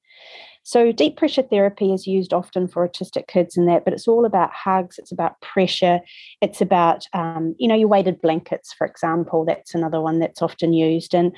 So, 0.65 0.93
deep 0.93 1.19
pressure 1.19 1.43
therapy 1.43 1.93
is 1.93 2.07
used 2.07 2.33
often 2.33 2.67
for 2.69 2.89
autistic 2.89 3.27
kids 3.27 3.55
and 3.57 3.69
that, 3.69 3.85
but 3.85 3.93
it's 3.93 4.09
all 4.09 4.25
about 4.25 4.51
hugs, 4.51 4.99
it's 4.99 5.13
about 5.13 5.39
pressure, 5.43 6.01
it's 6.41 6.63
about, 6.63 7.07
um, 7.13 7.55
you 7.59 7.69
know, 7.69 7.75
your 7.75 7.89
weighted 7.89 8.21
blankets, 8.23 8.73
for 8.73 8.87
example. 8.87 9.45
That's 9.45 9.75
another 9.75 10.01
one 10.01 10.21
that's 10.21 10.41
often 10.41 10.73
used. 10.73 11.15
And 11.15 11.33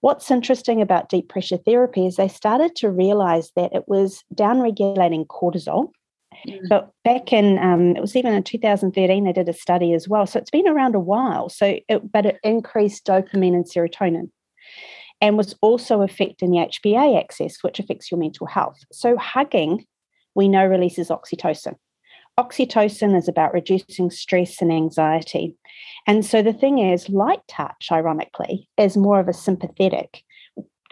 what's 0.00 0.30
interesting 0.30 0.80
about 0.80 1.08
deep 1.08 1.28
pressure 1.28 1.56
therapy 1.56 2.06
is 2.06 2.16
they 2.16 2.28
started 2.28 2.76
to 2.76 2.88
realize 2.88 3.50
that 3.56 3.74
it 3.74 3.88
was 3.88 4.22
downregulating 4.32 5.26
cortisol. 5.26 5.90
Mm. 6.46 6.68
But 6.68 6.92
back 7.02 7.32
in, 7.32 7.58
um, 7.58 7.96
it 7.96 8.00
was 8.00 8.14
even 8.14 8.32
in 8.32 8.44
2013, 8.44 9.24
they 9.24 9.32
did 9.32 9.48
a 9.48 9.52
study 9.52 9.92
as 9.92 10.08
well. 10.08 10.24
So 10.24 10.38
it's 10.38 10.50
been 10.50 10.68
around 10.68 10.94
a 10.94 11.00
while. 11.00 11.48
So, 11.48 11.80
it, 11.88 12.12
but 12.12 12.26
it 12.26 12.38
increased 12.44 13.06
dopamine 13.06 13.54
and 13.54 13.64
serotonin 13.64 14.30
and 15.20 15.36
was 15.36 15.54
also 15.60 16.02
affecting 16.02 16.50
the 16.50 16.58
HPA 16.58 17.18
axis, 17.20 17.58
which 17.62 17.78
affects 17.78 18.10
your 18.10 18.18
mental 18.18 18.46
health. 18.46 18.78
So, 18.92 19.16
hugging, 19.16 19.86
we 20.34 20.48
know, 20.48 20.66
releases 20.66 21.08
oxytocin. 21.08 21.74
Oxytocin 22.38 23.16
is 23.16 23.26
about 23.26 23.52
reducing 23.52 24.10
stress 24.10 24.62
and 24.62 24.70
anxiety. 24.70 25.56
And 26.06 26.24
so 26.24 26.40
the 26.40 26.52
thing 26.52 26.78
is, 26.78 27.08
light 27.08 27.40
touch, 27.48 27.88
ironically, 27.90 28.68
is 28.76 28.96
more 28.96 29.18
of 29.18 29.26
a 29.26 29.32
sympathetic 29.32 30.22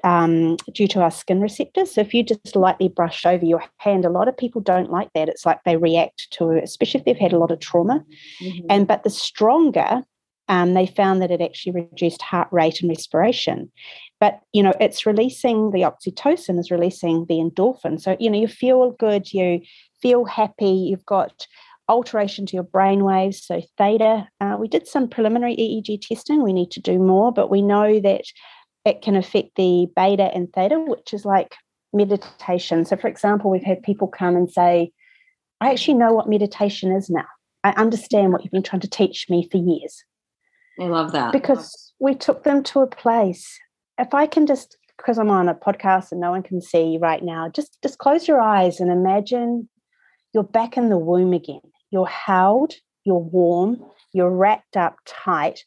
um, 0.02 0.56
due 0.72 0.88
to 0.88 1.00
our 1.00 1.10
skin 1.10 1.40
receptors. 1.40 1.94
So 1.94 2.00
if 2.00 2.12
you 2.12 2.22
just 2.22 2.56
lightly 2.56 2.88
brush 2.88 3.24
over 3.24 3.44
your 3.44 3.62
hand, 3.78 4.04
a 4.04 4.10
lot 4.10 4.28
of 4.28 4.36
people 4.36 4.60
don't 4.60 4.90
like 4.90 5.08
that. 5.14 5.28
It's 5.28 5.46
like 5.46 5.62
they 5.64 5.76
react 5.76 6.28
to 6.32 6.50
it, 6.50 6.64
especially 6.64 7.00
if 7.00 7.04
they've 7.04 7.16
had 7.16 7.32
a 7.32 7.38
lot 7.38 7.50
of 7.50 7.60
trauma. 7.60 8.04
Mm-hmm. 8.42 8.66
And 8.68 8.86
but 8.86 9.04
the 9.04 9.10
stronger, 9.10 10.02
um, 10.48 10.74
they 10.74 10.86
found 10.86 11.22
that 11.22 11.30
it 11.30 11.40
actually 11.40 11.72
reduced 11.72 12.22
heart 12.22 12.48
rate 12.50 12.80
and 12.80 12.88
respiration. 12.88 13.70
But 14.20 14.40
you 14.52 14.62
know 14.62 14.72
it's 14.80 15.06
releasing 15.06 15.70
the 15.70 15.82
oxytocin 15.82 16.58
is 16.58 16.70
releasing 16.70 17.26
the 17.26 17.36
endorphin. 17.36 18.00
So 18.00 18.16
you 18.18 18.30
know 18.30 18.38
you 18.38 18.48
feel 18.48 18.92
good 18.92 19.32
you 19.32 19.60
feel 20.00 20.24
happy 20.24 20.70
you've 20.70 21.06
got 21.06 21.46
alteration 21.88 22.46
to 22.46 22.54
your 22.54 22.64
brain 22.64 23.04
waves 23.04 23.44
so 23.44 23.62
theta. 23.78 24.28
Uh, 24.40 24.56
we 24.58 24.68
did 24.68 24.88
some 24.88 25.08
preliminary 25.08 25.56
eeg 25.56 26.00
testing. 26.00 26.42
We 26.42 26.52
need 26.52 26.70
to 26.72 26.80
do 26.80 26.98
more 26.98 27.32
but 27.32 27.50
we 27.50 27.62
know 27.62 28.00
that 28.00 28.24
it 28.84 29.02
can 29.02 29.16
affect 29.16 29.56
the 29.56 29.88
beta 29.96 30.30
and 30.34 30.52
theta 30.52 30.78
which 30.80 31.12
is 31.12 31.24
like 31.24 31.54
meditation. 31.92 32.84
So 32.84 32.96
for 32.96 33.08
example 33.08 33.50
we've 33.50 33.62
had 33.62 33.82
people 33.82 34.08
come 34.08 34.36
and 34.36 34.50
say 34.50 34.92
i 35.60 35.70
actually 35.70 35.94
know 35.94 36.12
what 36.12 36.28
meditation 36.28 36.92
is 36.92 37.10
now. 37.10 37.26
I 37.64 37.70
understand 37.70 38.32
what 38.32 38.44
you've 38.44 38.52
been 38.52 38.62
trying 38.62 38.80
to 38.80 38.88
teach 38.88 39.26
me 39.28 39.48
for 39.50 39.58
years 39.58 40.04
i 40.80 40.84
love 40.84 41.12
that 41.12 41.32
because 41.32 41.92
we 41.98 42.14
took 42.14 42.44
them 42.44 42.62
to 42.62 42.80
a 42.80 42.86
place 42.86 43.58
if 43.98 44.12
I 44.14 44.26
can 44.26 44.46
just 44.46 44.76
because 44.96 45.18
I'm 45.18 45.30
on 45.30 45.48
a 45.48 45.54
podcast 45.54 46.10
and 46.10 46.20
no 46.20 46.30
one 46.30 46.42
can 46.42 46.60
see 46.60 46.92
you 46.92 46.98
right 46.98 47.22
now, 47.22 47.48
just 47.48 47.78
just 47.82 47.98
close 47.98 48.26
your 48.26 48.40
eyes 48.40 48.80
and 48.80 48.90
imagine 48.90 49.68
you're 50.32 50.42
back 50.42 50.76
in 50.76 50.88
the 50.88 50.98
womb 50.98 51.32
again. 51.32 51.60
You're 51.90 52.06
held, 52.06 52.74
you're 53.04 53.18
warm, 53.18 53.82
you're 54.12 54.30
wrapped 54.30 54.76
up 54.76 54.96
tight. 55.06 55.64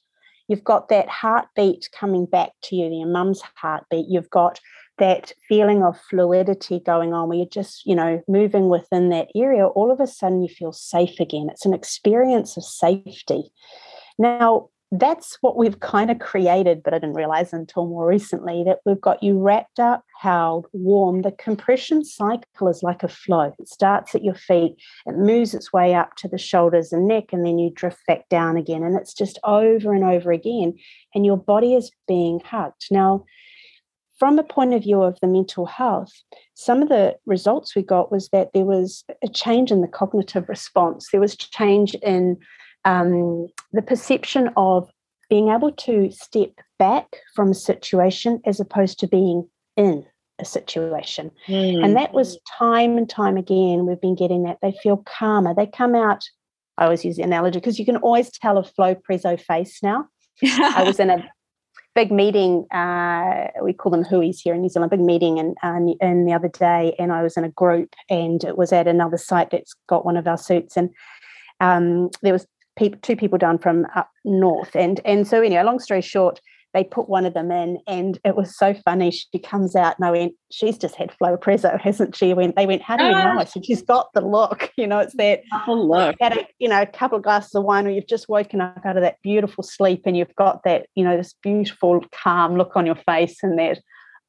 You've 0.48 0.64
got 0.64 0.90
that 0.90 1.08
heartbeat 1.10 1.90
coming 1.98 2.26
back 2.26 2.52
to 2.64 2.76
you, 2.76 2.88
your 2.88 3.08
mum's 3.08 3.42
heartbeat. 3.56 4.08
You've 4.10 4.30
got 4.32 4.60
that 4.98 5.32
feeling 5.48 5.84
of 5.84 5.98
fluidity 6.10 6.80
going 6.80 7.14
on 7.14 7.30
where 7.30 7.38
you're 7.38 7.48
just, 7.48 7.86
you 7.86 7.96
know, 7.96 8.22
moving 8.28 8.68
within 8.68 9.10
that 9.10 9.30
area. 9.36 9.68
All 9.68 9.92
of 9.92 10.00
a 10.00 10.08
sudden 10.08 10.42
you 10.42 10.50
feel 10.50 10.74
safe 10.74 11.20
again. 11.20 11.48
It's 11.50 11.66
an 11.66 11.74
experience 11.74 12.58
of 12.58 12.64
safety. 12.64 13.52
Now, 14.18 14.70
that's 14.92 15.38
what 15.42 15.56
we've 15.56 15.80
kind 15.82 16.10
of 16.10 16.18
created, 16.18 16.82
but 16.82 16.96
I 16.96 16.98
didn't 16.98 17.16
realize 17.16 17.54
until 17.54 17.86
more 17.86 18.08
recently 18.08 18.64
that 18.64 18.80
we've 18.86 19.00
got 19.00 19.22
you 19.22 19.40
wrapped 19.40 19.80
up, 19.80 20.04
held, 20.20 20.66
warm. 20.74 21.22
The 21.22 21.32
compression 21.32 22.04
cycle 22.04 22.68
is 22.68 22.82
like 22.82 23.04
a 23.04 23.08
flow. 23.08 23.54
It 23.60 23.70
starts 23.70 24.16
at 24.16 24.24
your 24.24 24.34
feet, 24.34 24.76
it 25.06 25.16
moves 25.16 25.54
its 25.54 25.72
way 25.72 25.94
up 25.94 26.16
to 26.18 26.28
the 26.28 26.40
shoulders 26.40 26.92
and 26.92 27.08
neck, 27.08 27.26
and 27.32 27.46
then 27.46 27.60
you 27.60 27.70
drift 27.70 28.00
back 28.08 28.28
down 28.30 28.58
again. 28.58 28.84
And 28.84 28.96
it's 28.96 29.14
just 29.14 29.38
over 29.44 29.94
and 29.94 30.04
over 30.04 30.32
again. 30.32 30.76
And 31.14 31.24
your 31.24 31.38
body 31.38 31.76
is 31.76 31.92
being 32.08 32.40
hugged. 32.44 32.88
Now, 32.90 33.26
from 34.18 34.40
a 34.40 34.44
point 34.44 34.74
of 34.74 34.84
view 34.84 35.04
of 35.04 35.20
the 35.22 35.28
mental 35.28 35.68
health, 35.68 36.12
some 36.56 36.82
of 36.82 36.90
the 36.90 37.16
results 37.26 37.76
we 37.76 37.84
got 37.84 38.12
was 38.12 38.30
that 38.30 38.50
there 38.54 38.66
was 38.66 39.06
a 39.24 39.30
change 39.30 39.72
in 39.72 39.82
the 39.82 39.88
cognitive 39.88 40.50
response. 40.50 41.08
There 41.12 41.22
was 41.22 41.38
change 41.38 41.94
in 41.96 42.38
um, 42.86 43.48
the 43.74 43.82
perception 43.82 44.50
of 44.58 44.90
being 45.30 45.50
able 45.50 45.72
to 45.72 46.12
step 46.12 46.52
back 46.78 47.18
from 47.36 47.52
a 47.52 47.56
situation 47.56 48.42
as 48.46 48.60
opposed 48.60 49.00
to 49.00 49.08
being 49.08 49.48
in 49.78 50.06
a 50.40 50.46
situation. 50.46 51.32
Mm. 51.48 51.84
And 51.84 51.96
that 51.96 52.14
was 52.14 52.40
time 52.58 52.98
and 52.98 53.10
time 53.10 53.38
again, 53.38 53.86
we've 53.86 54.02
been 54.02 54.16
getting 54.16 54.44
that. 54.44 54.58
They 54.62 54.74
feel 54.82 54.98
calmer. 55.06 55.54
They 55.54 55.68
come 55.68 55.96
out, 55.96 56.24
I 56.78 56.86
always 56.86 57.06
use 57.06 57.18
the 57.18 57.24
analogy 57.24 57.60
because 57.60 57.78
you 57.78 57.86
can 57.86 57.98
always 57.98 58.32
tell 58.32 58.58
a 58.58 58.64
flow 58.64 58.96
preso 58.96 59.40
face 59.40 59.84
now. 59.84 60.08
I 60.44 60.84
was 60.84 61.00
in 61.00 61.10
a 61.10 61.30
big 61.94 62.12
meeting, 62.12 62.66
uh, 62.72 63.48
we 63.62 63.74
call 63.74 63.92
them 63.92 64.06
hui's 64.06 64.40
here 64.40 64.54
in 64.56 64.62
New 64.62 64.70
Zealand, 64.70 64.90
big 64.90 65.02
meeting 65.02 65.38
and 65.38 65.58
uh, 65.62 65.94
and 66.00 66.28
the 66.28 66.34
other 66.34 66.48
day, 66.48 66.96
and 66.98 67.12
I 67.12 67.22
was 67.22 67.36
in 67.36 67.44
a 67.44 67.50
group 67.50 67.94
and 68.10 68.42
it 68.44 68.58
was 68.58 68.72
at 68.72 68.88
another 68.88 69.18
site 69.18 69.52
that's 69.52 69.76
got 69.88 70.06
one 70.06 70.16
of 70.16 70.28
our 70.28 70.38
suits 70.38 70.78
and 70.78 70.90
um, 71.60 72.10
there 72.22 72.32
was 72.34 72.48
people, 72.80 73.00
two 73.02 73.16
people 73.16 73.38
down 73.38 73.60
from 73.60 73.86
up 73.96 74.10
north. 74.26 74.76
And 74.76 75.00
and 75.06 75.28
so 75.28 75.42
anyway, 75.42 75.62
long 75.64 75.80
story 75.80 76.02
short, 76.02 76.40
they 76.74 76.84
put 76.84 77.10
one 77.10 77.26
of 77.26 77.34
them 77.34 77.52
in, 77.52 77.80
and 77.88 78.20
it 78.24 78.36
was 78.36 78.56
so 78.58 78.74
funny. 78.74 79.12
She 79.12 79.40
comes 79.40 79.76
out, 79.76 79.96
and 79.98 80.06
I 80.08 80.12
went, 80.12 80.34
"She's 80.52 80.78
just 80.78 80.96
had 80.96 81.12
Flow-Presso, 81.12 81.78
hasn't 81.80 82.16
she?" 82.16 82.34
Went, 82.34 82.56
they 82.56 82.66
went, 82.66 82.82
"How 82.82 82.96
do 82.96 83.04
you 83.04 83.12
ah. 83.12 83.34
know?" 83.34 83.40
I 83.40 83.44
said, 83.44 83.66
"She's 83.66 83.82
got 83.82 84.08
the 84.14 84.22
look. 84.22 84.72
You 84.80 84.88
know, 84.88 85.00
it's 85.00 85.16
that 85.16 85.42
look. 85.68 86.16
Had 86.22 86.38
a, 86.38 86.48
you 86.58 86.70
know, 86.70 86.82
a 86.82 86.86
couple 86.86 87.18
of 87.18 87.24
glasses 87.24 87.54
of 87.54 87.66
wine, 87.66 87.86
or 87.86 87.90
you've 87.90 88.08
just 88.08 88.30
woken 88.30 88.62
up 88.62 88.80
out 88.86 88.96
of 88.96 89.04
that 89.04 89.18
beautiful 89.22 89.62
sleep, 89.62 90.04
and 90.06 90.16
you've 90.16 90.36
got 90.36 90.64
that, 90.64 90.88
you 90.96 91.04
know, 91.04 91.18
this 91.18 91.36
beautiful, 91.44 92.02
calm 92.14 92.56
look 92.56 92.78
on 92.78 92.86
your 92.86 92.96
face, 92.96 93.40
and 93.44 93.60
that, 93.60 93.82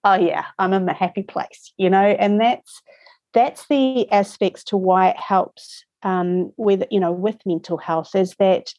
oh 0.02 0.14
yeah, 0.14 0.46
I'm 0.58 0.72
in 0.72 0.88
a 0.88 0.92
happy 0.92 1.22
place. 1.22 1.72
You 1.76 1.88
know, 1.88 2.02
and 2.02 2.40
that's 2.40 2.82
that's 3.32 3.66
the 3.68 4.10
aspects 4.10 4.64
to 4.64 4.76
why 4.76 5.10
it 5.10 5.16
helps 5.16 5.84
um, 6.02 6.52
with 6.56 6.84
you 6.90 7.00
know 7.00 7.12
with 7.12 7.36
mental 7.46 7.78
health 7.78 8.14
is 8.14 8.34
that 8.38 8.72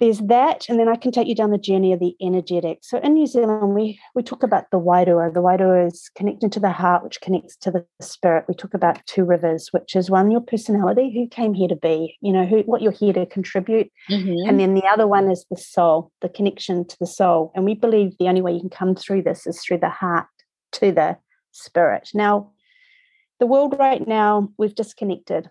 there's 0.00 0.18
that, 0.18 0.68
and 0.68 0.78
then 0.78 0.88
I 0.88 0.96
can 0.96 1.12
take 1.12 1.28
you 1.28 1.36
down 1.36 1.52
the 1.52 1.58
journey 1.58 1.92
of 1.92 2.00
the 2.00 2.16
energetic. 2.20 2.80
So 2.82 2.98
in 2.98 3.14
New 3.14 3.26
Zealand, 3.26 3.74
we 3.74 4.00
we 4.14 4.24
talk 4.24 4.42
about 4.42 4.70
the 4.72 4.80
Wairua. 4.80 5.32
The 5.32 5.40
Wairua 5.40 5.86
is 5.86 6.10
connecting 6.16 6.50
to 6.50 6.60
the 6.60 6.70
heart, 6.70 7.04
which 7.04 7.20
connects 7.20 7.56
to 7.58 7.70
the 7.70 7.86
spirit. 8.00 8.44
We 8.48 8.54
talk 8.54 8.74
about 8.74 9.06
two 9.06 9.24
rivers, 9.24 9.68
which 9.70 9.94
is 9.94 10.10
one 10.10 10.32
your 10.32 10.40
personality, 10.40 11.12
who 11.14 11.28
came 11.28 11.54
here 11.54 11.68
to 11.68 11.76
be, 11.76 12.16
you 12.20 12.32
know, 12.32 12.44
who 12.44 12.60
what 12.62 12.82
you're 12.82 12.92
here 12.92 13.12
to 13.12 13.24
contribute, 13.24 13.88
mm-hmm. 14.10 14.48
and 14.48 14.58
then 14.58 14.74
the 14.74 14.86
other 14.86 15.06
one 15.06 15.30
is 15.30 15.46
the 15.48 15.56
soul, 15.56 16.10
the 16.22 16.28
connection 16.28 16.86
to 16.86 16.96
the 16.98 17.06
soul. 17.06 17.52
And 17.54 17.64
we 17.64 17.74
believe 17.74 18.18
the 18.18 18.28
only 18.28 18.42
way 18.42 18.52
you 18.52 18.60
can 18.60 18.70
come 18.70 18.96
through 18.96 19.22
this 19.22 19.46
is 19.46 19.62
through 19.62 19.78
the 19.78 19.90
heart 19.90 20.26
to 20.72 20.90
the 20.90 21.16
spirit. 21.52 22.10
Now, 22.14 22.50
the 23.38 23.46
world 23.46 23.76
right 23.78 24.06
now, 24.06 24.48
we've 24.58 24.74
disconnected 24.74 25.50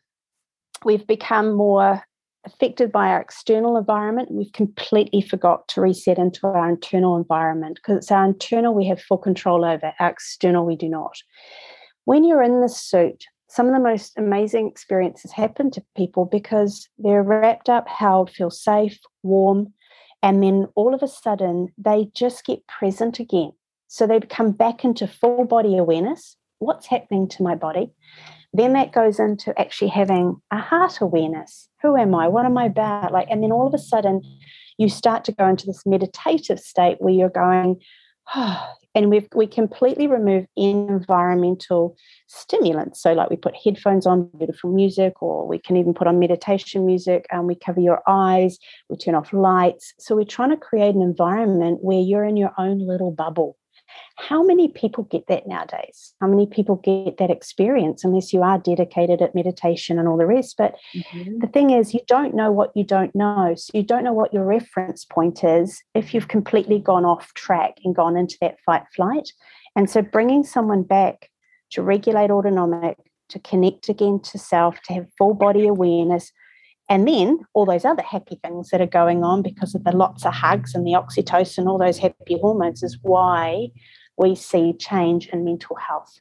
we've 0.85 1.05
become 1.07 1.53
more 1.53 2.03
affected 2.45 2.91
by 2.91 3.07
our 3.07 3.21
external 3.21 3.77
environment. 3.77 4.31
We've 4.31 4.51
completely 4.51 5.21
forgot 5.21 5.67
to 5.69 5.81
reset 5.81 6.17
into 6.17 6.45
our 6.47 6.69
internal 6.69 7.15
environment 7.15 7.75
because 7.75 7.97
it's 7.97 8.11
our 8.11 8.25
internal 8.25 8.73
we 8.73 8.87
have 8.87 9.01
full 9.01 9.17
control 9.17 9.63
over, 9.63 9.93
our 9.99 10.09
external 10.09 10.65
we 10.65 10.75
do 10.75 10.89
not. 10.89 11.15
When 12.05 12.25
you're 12.25 12.43
in 12.43 12.61
the 12.61 12.69
suit, 12.69 13.25
some 13.47 13.67
of 13.67 13.73
the 13.73 13.79
most 13.79 14.17
amazing 14.17 14.67
experiences 14.67 15.31
happen 15.31 15.71
to 15.71 15.83
people 15.95 16.25
because 16.25 16.89
they're 16.97 17.23
wrapped 17.23 17.69
up, 17.69 17.87
held, 17.87 18.29
feel 18.29 18.49
safe, 18.49 18.99
warm, 19.21 19.71
and 20.21 20.41
then 20.41 20.67
all 20.75 20.93
of 20.93 21.03
a 21.03 21.07
sudden 21.07 21.67
they 21.77 22.09
just 22.13 22.45
get 22.45 22.65
present 22.67 23.19
again. 23.19 23.51
So 23.87 24.07
they 24.07 24.19
come 24.21 24.51
back 24.51 24.83
into 24.83 25.07
full 25.07 25.45
body 25.45 25.77
awareness. 25.77 26.35
What's 26.59 26.87
happening 26.87 27.27
to 27.29 27.43
my 27.43 27.55
body? 27.55 27.91
Then 28.53 28.73
that 28.73 28.93
goes 28.93 29.19
into 29.19 29.59
actually 29.59 29.89
having 29.89 30.41
a 30.51 30.59
heart 30.59 31.01
awareness. 31.01 31.69
Who 31.81 31.97
am 31.97 32.13
i? 32.15 32.27
What 32.27 32.45
am 32.45 32.57
i 32.57 32.65
about? 32.65 33.11
Like 33.11 33.27
and 33.29 33.43
then 33.43 33.51
all 33.51 33.67
of 33.67 33.73
a 33.73 33.79
sudden 33.79 34.21
you 34.77 34.89
start 34.89 35.23
to 35.25 35.31
go 35.31 35.47
into 35.47 35.65
this 35.65 35.85
meditative 35.85 36.59
state 36.59 36.97
where 36.99 37.13
you're 37.13 37.29
going 37.29 37.79
oh, 38.35 38.67
and 38.95 39.09
we've 39.09 39.27
we 39.35 39.47
completely 39.47 40.07
remove 40.07 40.45
environmental 40.55 41.95
stimulants. 42.27 43.01
So 43.01 43.13
like 43.13 43.29
we 43.29 43.35
put 43.35 43.55
headphones 43.63 44.05
on 44.05 44.29
beautiful 44.37 44.71
music 44.71 45.21
or 45.21 45.47
we 45.47 45.57
can 45.57 45.75
even 45.77 45.93
put 45.93 46.07
on 46.07 46.19
meditation 46.19 46.85
music 46.85 47.25
and 47.31 47.47
we 47.47 47.55
cover 47.55 47.79
your 47.79 48.01
eyes 48.07 48.59
we 48.89 48.97
turn 48.97 49.15
off 49.15 49.33
lights. 49.33 49.93
So 49.99 50.15
we're 50.15 50.25
trying 50.25 50.51
to 50.51 50.57
create 50.57 50.95
an 50.95 51.01
environment 51.01 51.79
where 51.81 51.99
you're 51.99 52.25
in 52.25 52.37
your 52.37 52.53
own 52.57 52.85
little 52.85 53.11
bubble 53.11 53.57
How 54.17 54.43
many 54.43 54.67
people 54.67 55.05
get 55.05 55.27
that 55.27 55.47
nowadays? 55.47 56.13
How 56.21 56.27
many 56.27 56.45
people 56.45 56.75
get 56.75 57.17
that 57.17 57.31
experience 57.31 58.03
unless 58.03 58.31
you 58.31 58.43
are 58.43 58.59
dedicated 58.59 59.21
at 59.21 59.33
meditation 59.33 59.97
and 59.97 60.07
all 60.07 60.17
the 60.17 60.25
rest? 60.25 60.55
But 60.57 60.75
mm-hmm. 60.95 61.39
the 61.39 61.47
thing 61.47 61.71
is, 61.71 61.93
you 61.93 62.01
don't 62.07 62.35
know 62.35 62.51
what 62.51 62.71
you 62.75 62.83
don't 62.83 63.15
know. 63.15 63.53
So 63.57 63.71
you 63.73 63.83
don't 63.83 64.03
know 64.03 64.13
what 64.13 64.33
your 64.33 64.45
reference 64.45 65.05
point 65.05 65.43
is 65.43 65.81
if 65.95 66.13
you've 66.13 66.27
completely 66.27 66.79
gone 66.79 67.05
off 67.05 67.33
track 67.33 67.77
and 67.83 67.95
gone 67.95 68.15
into 68.15 68.37
that 68.41 68.59
fight 68.65 68.83
flight. 68.95 69.31
And 69.75 69.89
so 69.89 70.01
bringing 70.01 70.43
someone 70.43 70.83
back 70.83 71.29
to 71.71 71.81
regulate 71.81 72.29
autonomic, 72.29 72.97
to 73.29 73.39
connect 73.39 73.89
again 73.89 74.19
to 74.19 74.37
self, 74.37 74.79
to 74.83 74.93
have 74.93 75.07
full 75.17 75.33
body 75.33 75.65
awareness, 75.65 76.31
and 76.89 77.07
then 77.07 77.39
all 77.53 77.65
those 77.65 77.85
other 77.85 78.03
happy 78.03 78.39
things 78.43 78.69
that 78.69 78.81
are 78.81 78.87
going 78.87 79.23
on 79.23 79.41
because 79.41 79.73
of 79.73 79.83
the 79.83 79.95
lots 79.95 80.25
of 80.25 80.33
hugs 80.33 80.75
and 80.75 80.85
the 80.85 80.91
oxytocin, 80.91 81.67
all 81.67 81.77
those 81.77 81.97
happy 81.97 82.37
hormones, 82.39 82.83
is 82.83 82.97
why 83.01 83.69
we 84.17 84.35
see 84.35 84.73
change 84.73 85.27
in 85.27 85.45
mental 85.45 85.75
health. 85.75 86.19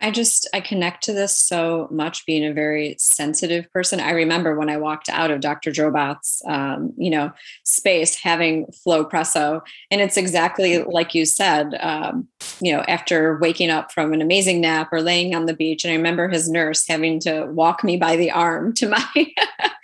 I 0.00 0.10
just 0.10 0.48
I 0.54 0.60
connect 0.60 1.04
to 1.04 1.12
this 1.12 1.36
so 1.36 1.88
much 1.90 2.24
being 2.24 2.44
a 2.44 2.52
very 2.52 2.96
sensitive 2.98 3.70
person. 3.72 4.00
I 4.00 4.10
remember 4.12 4.58
when 4.58 4.70
I 4.70 4.78
walked 4.78 5.08
out 5.08 5.30
of 5.30 5.40
Dr. 5.40 5.70
Drobot's 5.70 6.42
um, 6.46 6.92
you 6.96 7.10
know 7.10 7.32
space 7.64 8.16
having 8.16 8.66
Flowpresso, 8.66 9.60
and 9.90 10.00
it's 10.00 10.16
exactly 10.16 10.82
like 10.82 11.14
you 11.14 11.26
said. 11.26 11.74
Um, 11.80 12.28
you 12.60 12.72
know, 12.72 12.80
after 12.82 13.38
waking 13.38 13.70
up 13.70 13.92
from 13.92 14.12
an 14.12 14.22
amazing 14.22 14.60
nap 14.60 14.88
or 14.92 15.02
laying 15.02 15.34
on 15.34 15.46
the 15.46 15.54
beach, 15.54 15.84
and 15.84 15.92
I 15.92 15.96
remember 15.96 16.28
his 16.28 16.48
nurse 16.48 16.86
having 16.88 17.20
to 17.20 17.46
walk 17.46 17.84
me 17.84 17.96
by 17.96 18.16
the 18.16 18.30
arm 18.30 18.72
to 18.74 18.88
my 18.88 19.04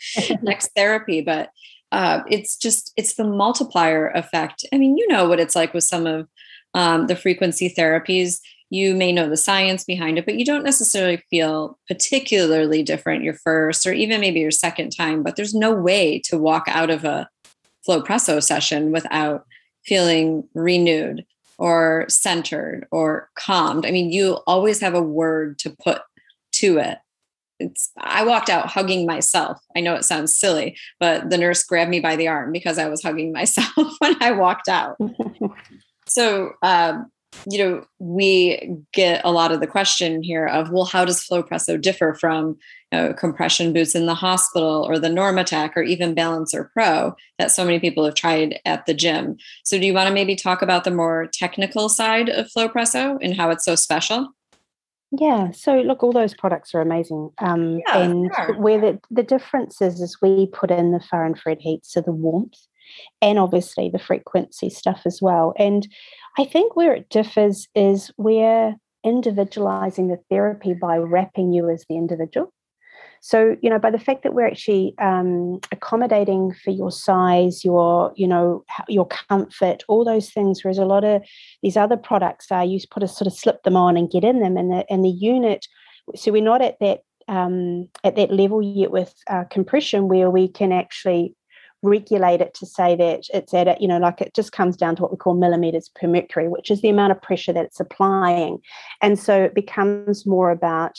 next 0.42 0.70
therapy, 0.74 1.20
but. 1.20 1.50
Uh, 1.92 2.24
it's 2.29 2.57
just 2.57 2.92
it's 2.96 3.14
the 3.14 3.24
multiplier 3.24 4.09
effect. 4.09 4.66
I 4.74 4.76
mean, 4.76 4.96
you 4.96 5.07
know 5.07 5.29
what 5.29 5.38
it's 5.38 5.55
like 5.55 5.72
with 5.72 5.85
some 5.85 6.05
of 6.05 6.26
um, 6.74 7.07
the 7.07 7.14
frequency 7.14 7.72
therapies 7.72 8.40
you 8.70 8.94
may 8.94 9.12
know 9.12 9.29
the 9.29 9.37
science 9.37 9.85
behind 9.85 10.18
it, 10.18 10.24
but 10.24 10.37
you 10.37 10.44
don't 10.44 10.64
necessarily 10.64 11.22
feel 11.31 11.79
particularly 11.88 12.83
different 12.83 13.22
your 13.22 13.35
first 13.35 13.87
or 13.87 13.92
even 13.92 14.20
maybe 14.20 14.40
your 14.40 14.50
second 14.50 14.90
time. 14.90 15.22
But 15.22 15.37
there's 15.37 15.55
no 15.55 15.72
way 15.72 16.20
to 16.26 16.38
walk 16.38 16.64
out 16.68 16.90
of 16.90 17.05
a 17.05 17.29
Flowpresso 17.87 18.42
session 18.42 18.90
without 18.90 19.46
feeling 19.85 20.48
renewed 20.55 21.24
or 21.59 22.07
centered 22.09 22.87
or 22.90 23.31
calmed. 23.38 23.87
I 23.87 23.90
mean, 23.90 24.11
you 24.11 24.38
always 24.46 24.81
have 24.81 24.94
a 24.94 25.02
word 25.02 25.59
to 25.61 25.70
put 25.70 26.02
to 26.52 26.79
it. 26.79 26.98
It's 27.59 27.90
I 27.98 28.24
walked 28.24 28.50
out 28.50 28.66
hugging 28.66 29.07
myself. 29.07 29.59
I 29.74 29.81
know 29.81 29.94
it 29.94 30.05
sounds 30.05 30.37
silly, 30.37 30.76
but 31.00 31.31
the 31.31 31.38
nurse 31.38 31.62
grabbed 31.62 31.90
me 31.90 32.00
by 32.00 32.16
the 32.16 32.29
arm 32.29 32.52
because 32.52 32.79
I 32.79 32.88
was 32.88 33.02
hugging 33.02 33.33
myself 33.33 33.94
when 33.98 34.20
I 34.22 34.33
walked 34.33 34.68
out. 34.68 34.98
so 36.09 36.52
um, 36.62 37.11
you 37.49 37.59
know, 37.59 37.87
we 37.99 38.77
get 38.92 39.25
a 39.25 39.31
lot 39.31 39.53
of 39.53 39.61
the 39.61 39.66
question 39.66 40.22
here 40.22 40.46
of, 40.46 40.70
well, 40.70 40.85
how 40.85 41.05
does 41.05 41.20
Flowpresso 41.20 41.81
differ 41.81 42.14
from 42.14 42.57
you 42.92 42.99
know, 42.99 43.14
compression 43.14 43.72
boots 43.72 43.94
in 43.94 44.07
the 44.07 44.14
hospital 44.14 44.87
or 44.88 44.99
the 44.99 45.09
Normatec 45.09 45.72
or 45.77 45.83
even 45.83 46.14
Ballancer 46.14 46.70
Pro 46.72 47.14
that 47.38 47.51
so 47.51 47.64
many 47.64 47.79
people 47.79 48.05
have 48.05 48.14
tried 48.14 48.59
at 48.64 48.87
the 48.87 48.94
gym? 48.94 49.37
So, 49.64 49.79
do 49.79 49.87
you 49.87 49.94
want 49.94 50.09
to 50.09 50.14
maybe 50.14 50.37
talk 50.37 50.62
about 50.62 50.85
the 50.85 50.90
more 50.90 51.29
technical 51.33 51.88
side 51.88 52.29
of 52.29 52.49
Flowpresso 52.57 53.18
and 53.20 53.37
how 53.37 53.51
it's 53.51 53.64
so 53.64 53.75
special? 53.75 54.33
Yeah, 55.12 55.53
so 55.53 55.81
look, 55.81 56.03
all 56.03 56.12
those 56.12 56.35
products 56.35 56.75
are 56.75 56.81
amazing. 56.81 57.31
Um, 57.38 57.81
yeah, 57.87 57.99
and 57.99 58.31
where 58.59 58.81
the, 58.81 59.01
the 59.11 59.22
difference 59.22 59.81
is, 59.81 60.01
is 60.01 60.18
we 60.20 60.46
put 60.46 60.70
in 60.70 60.92
the 60.92 61.01
far 61.01 61.27
infrared 61.27 61.61
heat, 61.61 61.87
so 61.87 62.01
the 62.01 62.12
warmth, 62.12 62.59
and 63.22 63.38
obviously 63.38 63.88
the 63.88 64.01
frequency 64.01 64.68
stuff 64.68 65.03
as 65.07 65.22
well. 65.22 65.55
And 65.59 65.87
I 66.38 66.44
think 66.44 66.77
where 66.77 66.94
it 66.94 67.09
differs 67.09 67.68
is 67.75 68.11
we're 68.18 68.75
individualizing 69.05 70.09
the 70.09 70.18
therapy 70.29 70.75
by 70.75 70.96
wrapping 70.96 71.53
you 71.53 71.70
as 71.70 71.85
the 71.88 71.96
individual. 71.96 72.53
So, 73.22 73.57
you 73.62 73.70
know, 73.70 73.79
by 73.79 73.90
the 73.90 73.99
fact 73.99 74.22
that 74.22 74.35
we're 74.35 74.46
actually 74.46 74.94
um, 74.99 75.61
accommodating 75.72 76.55
for 76.62 76.70
your 76.70 76.92
size, 76.92 77.64
your, 77.64 78.12
you 78.14 78.29
know, 78.29 78.64
your 78.88 79.07
comfort, 79.07 79.83
all 79.88 80.05
those 80.05 80.31
things, 80.31 80.62
whereas 80.62 80.79
a 80.79 80.85
lot 80.85 81.05
of 81.05 81.22
these 81.62 81.77
other 81.77 81.96
products 81.96 82.53
are 82.53 82.64
you 82.64 82.79
put 82.90 83.03
a 83.03 83.09
sort 83.09 83.27
of 83.27 83.33
slip 83.33 83.62
them 83.62 83.77
on 83.77 83.96
and 83.96 84.11
get 84.11 84.22
in 84.22 84.40
them, 84.40 84.57
and 84.57 84.70
the 84.70 84.85
and 84.90 85.05
the 85.05 85.11
unit. 85.11 85.66
So 86.14 86.31
we're 86.31 86.42
not 86.42 86.62
at 86.62 86.79
that 86.81 87.01
um, 87.27 87.88
at 88.05 88.16
that 88.16 88.31
level 88.31 88.62
yet 88.62 88.90
with 88.90 89.14
uh, 89.29 89.44
compression 89.51 90.09
where 90.09 90.31
we 90.31 90.49
can 90.49 90.70
actually 90.72 91.35
regulate 91.83 92.41
it 92.41 92.55
to 92.55 92.67
say 92.67 92.97
that 92.97 93.25
it's 93.33 93.55
at 93.55 93.69
a, 93.69 93.77
you 93.81 93.89
know, 93.89 93.99
like 93.99 94.21
it 94.21 94.35
just 94.35 94.53
comes 94.53 94.77
down 94.77 94.97
to 94.97 95.03
what 95.03 95.11
we 95.11 95.17
call 95.17 95.35
millimeters 95.35 95.91
per 95.95 96.07
mercury, 96.07 96.49
which 96.49 96.71
is 96.71 96.83
the 96.83 96.89
amount 96.89 97.12
of 97.12 97.23
pressure 97.23 97.53
that 97.53 97.65
it's 97.65 97.81
applying. 97.81 98.59
And 99.03 99.19
so 99.19 99.43
it 99.43 99.55
becomes 99.55 100.27
more 100.27 100.51
about 100.51 100.97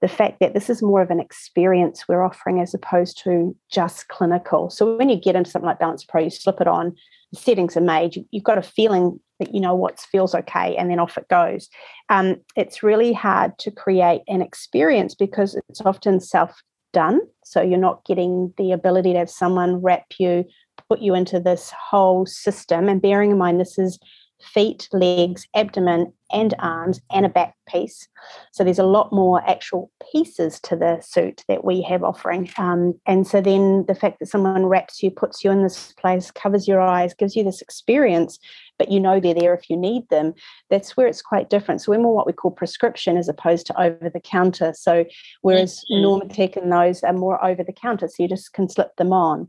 the 0.00 0.08
fact 0.08 0.40
that 0.40 0.54
this 0.54 0.70
is 0.70 0.82
more 0.82 1.02
of 1.02 1.10
an 1.10 1.20
experience 1.20 2.08
we're 2.08 2.24
offering 2.24 2.60
as 2.60 2.72
opposed 2.72 3.22
to 3.24 3.54
just 3.70 4.08
clinical. 4.08 4.70
So 4.70 4.96
when 4.96 5.10
you 5.10 5.16
get 5.16 5.36
into 5.36 5.50
something 5.50 5.66
like 5.66 5.78
Balance 5.78 6.04
Pro, 6.04 6.22
you 6.22 6.30
slip 6.30 6.60
it 6.60 6.66
on, 6.66 6.94
the 7.32 7.38
settings 7.38 7.76
are 7.76 7.82
made, 7.82 8.16
you, 8.16 8.24
have 8.34 8.44
got 8.44 8.58
a 8.58 8.62
feeling 8.62 9.20
that 9.38 9.54
you 9.54 9.60
know 9.60 9.74
what 9.74 10.00
feels 10.00 10.34
okay, 10.34 10.76
and 10.76 10.90
then 10.90 10.98
off 10.98 11.18
it 11.18 11.28
goes. 11.28 11.68
Um, 12.08 12.36
it's 12.56 12.82
really 12.82 13.12
hard 13.12 13.58
to 13.58 13.70
create 13.70 14.22
an 14.26 14.42
experience 14.42 15.14
because 15.14 15.54
it's 15.68 15.80
often 15.82 16.20
self 16.20 16.62
done. 16.92 17.20
So 17.44 17.62
you're 17.62 17.78
not 17.78 18.04
getting 18.04 18.52
the 18.56 18.72
ability 18.72 19.12
to 19.12 19.18
have 19.20 19.30
someone 19.30 19.82
wrap 19.82 20.06
you, 20.18 20.44
put 20.88 21.00
you 21.00 21.14
into 21.14 21.40
this 21.40 21.72
whole 21.90 22.26
system. 22.26 22.88
And 22.88 23.02
bearing 23.02 23.30
in 23.32 23.38
mind, 23.38 23.60
this 23.60 23.78
is 23.78 23.98
feet, 24.42 24.88
legs, 24.92 25.46
abdomen, 25.54 26.12
and 26.32 26.54
arms, 26.58 27.00
and 27.10 27.26
a 27.26 27.28
back 27.28 27.54
piece. 27.68 28.08
So 28.52 28.62
there's 28.62 28.78
a 28.78 28.84
lot 28.84 29.12
more 29.12 29.42
actual 29.48 29.90
pieces 30.12 30.60
to 30.60 30.76
the 30.76 31.00
suit 31.00 31.44
that 31.48 31.64
we 31.64 31.82
have 31.82 32.04
offering. 32.04 32.50
Um, 32.56 32.94
and 33.06 33.26
so 33.26 33.40
then 33.40 33.84
the 33.86 33.94
fact 33.94 34.20
that 34.20 34.26
someone 34.26 34.66
wraps 34.66 35.02
you, 35.02 35.10
puts 35.10 35.42
you 35.42 35.50
in 35.50 35.62
this 35.62 35.92
place, 35.94 36.30
covers 36.30 36.68
your 36.68 36.80
eyes, 36.80 37.14
gives 37.14 37.34
you 37.34 37.42
this 37.42 37.60
experience, 37.60 38.38
but 38.78 38.90
you 38.90 39.00
know 39.00 39.20
they're 39.20 39.34
there 39.34 39.54
if 39.54 39.68
you 39.68 39.76
need 39.76 40.08
them. 40.08 40.34
That's 40.70 40.96
where 40.96 41.06
it's 41.06 41.22
quite 41.22 41.50
different. 41.50 41.82
So 41.82 41.92
we're 41.92 42.00
more 42.00 42.14
what 42.14 42.26
we 42.26 42.32
call 42.32 42.50
prescription 42.50 43.16
as 43.16 43.28
opposed 43.28 43.66
to 43.66 43.80
over 43.80 44.08
the 44.08 44.20
counter. 44.20 44.72
So 44.74 45.04
whereas 45.42 45.84
mm-hmm. 45.90 46.04
Normatec 46.04 46.56
and 46.56 46.72
those 46.72 47.02
are 47.02 47.12
more 47.12 47.44
over 47.44 47.64
the 47.64 47.72
counter, 47.72 48.08
so 48.08 48.22
you 48.22 48.28
just 48.28 48.52
can 48.52 48.68
slip 48.68 48.96
them 48.96 49.12
on. 49.12 49.48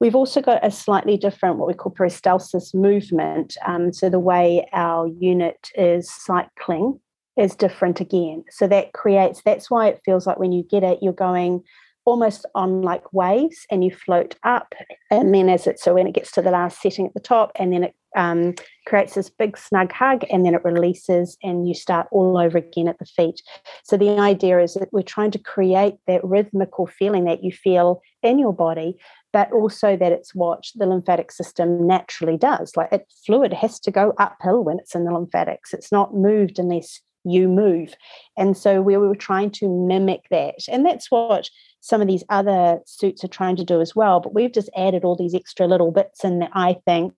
We've 0.00 0.14
also 0.14 0.40
got 0.40 0.64
a 0.64 0.70
slightly 0.70 1.16
different, 1.16 1.56
what 1.56 1.68
we 1.68 1.74
call 1.74 1.92
peristalsis 1.92 2.74
movement. 2.74 3.56
Um, 3.66 3.92
so 3.92 4.10
the 4.10 4.18
way 4.18 4.68
our 4.72 5.08
unit 5.08 5.70
is 5.74 6.10
cycling 6.12 7.00
is 7.36 7.54
different 7.54 8.00
again. 8.00 8.44
So 8.50 8.66
that 8.68 8.92
creates, 8.92 9.42
that's 9.44 9.70
why 9.70 9.88
it 9.88 10.00
feels 10.04 10.26
like 10.26 10.38
when 10.38 10.52
you 10.52 10.64
get 10.64 10.82
it, 10.82 10.98
you're 11.02 11.12
going 11.12 11.62
almost 12.06 12.46
on 12.54 12.82
like 12.82 13.12
waves 13.12 13.66
and 13.70 13.84
you 13.84 13.90
float 13.90 14.36
up. 14.44 14.74
And 15.10 15.34
then 15.34 15.48
as 15.48 15.66
it, 15.66 15.78
so 15.80 15.94
when 15.94 16.06
it 16.06 16.14
gets 16.14 16.30
to 16.32 16.42
the 16.42 16.52
last 16.52 16.80
setting 16.80 17.06
at 17.06 17.14
the 17.14 17.20
top, 17.20 17.52
and 17.56 17.72
then 17.72 17.84
it 17.84 17.94
um, 18.16 18.54
creates 18.86 19.14
this 19.14 19.28
big 19.28 19.58
snug 19.58 19.92
hug 19.92 20.24
and 20.30 20.46
then 20.46 20.54
it 20.54 20.64
releases 20.64 21.36
and 21.42 21.68
you 21.68 21.74
start 21.74 22.06
all 22.10 22.38
over 22.38 22.58
again 22.58 22.88
at 22.88 22.98
the 22.98 23.04
feet. 23.04 23.42
So 23.84 23.96
the 23.96 24.18
idea 24.18 24.62
is 24.62 24.74
that 24.74 24.92
we're 24.92 25.02
trying 25.02 25.32
to 25.32 25.38
create 25.38 25.96
that 26.06 26.24
rhythmical 26.24 26.86
feeling 26.86 27.24
that 27.24 27.44
you 27.44 27.52
feel 27.52 28.00
in 28.22 28.38
your 28.38 28.54
body, 28.54 28.96
but 29.36 29.52
also 29.52 29.98
that 29.98 30.12
it's 30.12 30.34
what 30.34 30.64
the 30.76 30.86
lymphatic 30.86 31.30
system 31.30 31.86
naturally 31.86 32.38
does. 32.38 32.74
Like 32.74 32.90
it, 32.90 33.12
fluid 33.26 33.52
has 33.52 33.78
to 33.80 33.90
go 33.90 34.14
uphill 34.16 34.64
when 34.64 34.78
it's 34.78 34.94
in 34.94 35.04
the 35.04 35.12
lymphatics. 35.12 35.74
It's 35.74 35.92
not 35.92 36.14
moved 36.14 36.58
unless 36.58 37.02
you 37.22 37.46
move. 37.46 37.92
And 38.38 38.56
so 38.56 38.80
we 38.80 38.96
were 38.96 39.14
trying 39.14 39.50
to 39.50 39.68
mimic 39.68 40.22
that. 40.30 40.60
And 40.70 40.86
that's 40.86 41.10
what 41.10 41.50
some 41.80 42.00
of 42.00 42.08
these 42.08 42.24
other 42.30 42.80
suits 42.86 43.22
are 43.24 43.28
trying 43.28 43.56
to 43.56 43.64
do 43.64 43.82
as 43.82 43.94
well. 43.94 44.20
But 44.20 44.32
we've 44.32 44.52
just 44.54 44.70
added 44.74 45.04
all 45.04 45.16
these 45.16 45.34
extra 45.34 45.66
little 45.66 45.90
bits 45.90 46.24
in 46.24 46.38
that 46.38 46.52
I 46.54 46.78
think 46.86 47.12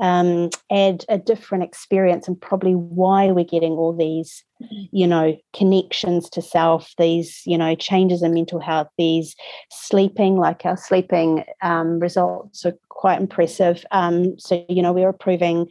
um, 0.00 0.50
add 0.70 1.04
a 1.08 1.18
different 1.18 1.64
experience 1.64 2.28
and 2.28 2.40
probably 2.40 2.74
why 2.74 3.30
we're 3.30 3.44
getting 3.44 3.72
all 3.72 3.96
these 3.96 4.44
you 4.90 5.06
know 5.06 5.36
connections 5.54 6.28
to 6.28 6.42
self 6.42 6.92
these 6.98 7.42
you 7.46 7.56
know 7.56 7.76
changes 7.76 8.24
in 8.24 8.34
mental 8.34 8.58
health 8.58 8.88
these 8.98 9.36
sleeping 9.70 10.36
like 10.36 10.64
our 10.64 10.76
sleeping 10.76 11.44
um, 11.62 12.00
results 12.00 12.66
are 12.66 12.74
quite 12.98 13.20
impressive. 13.20 13.84
Um, 13.92 14.38
so 14.38 14.64
you 14.68 14.82
know 14.82 14.92
we're 14.92 15.10
improving 15.10 15.66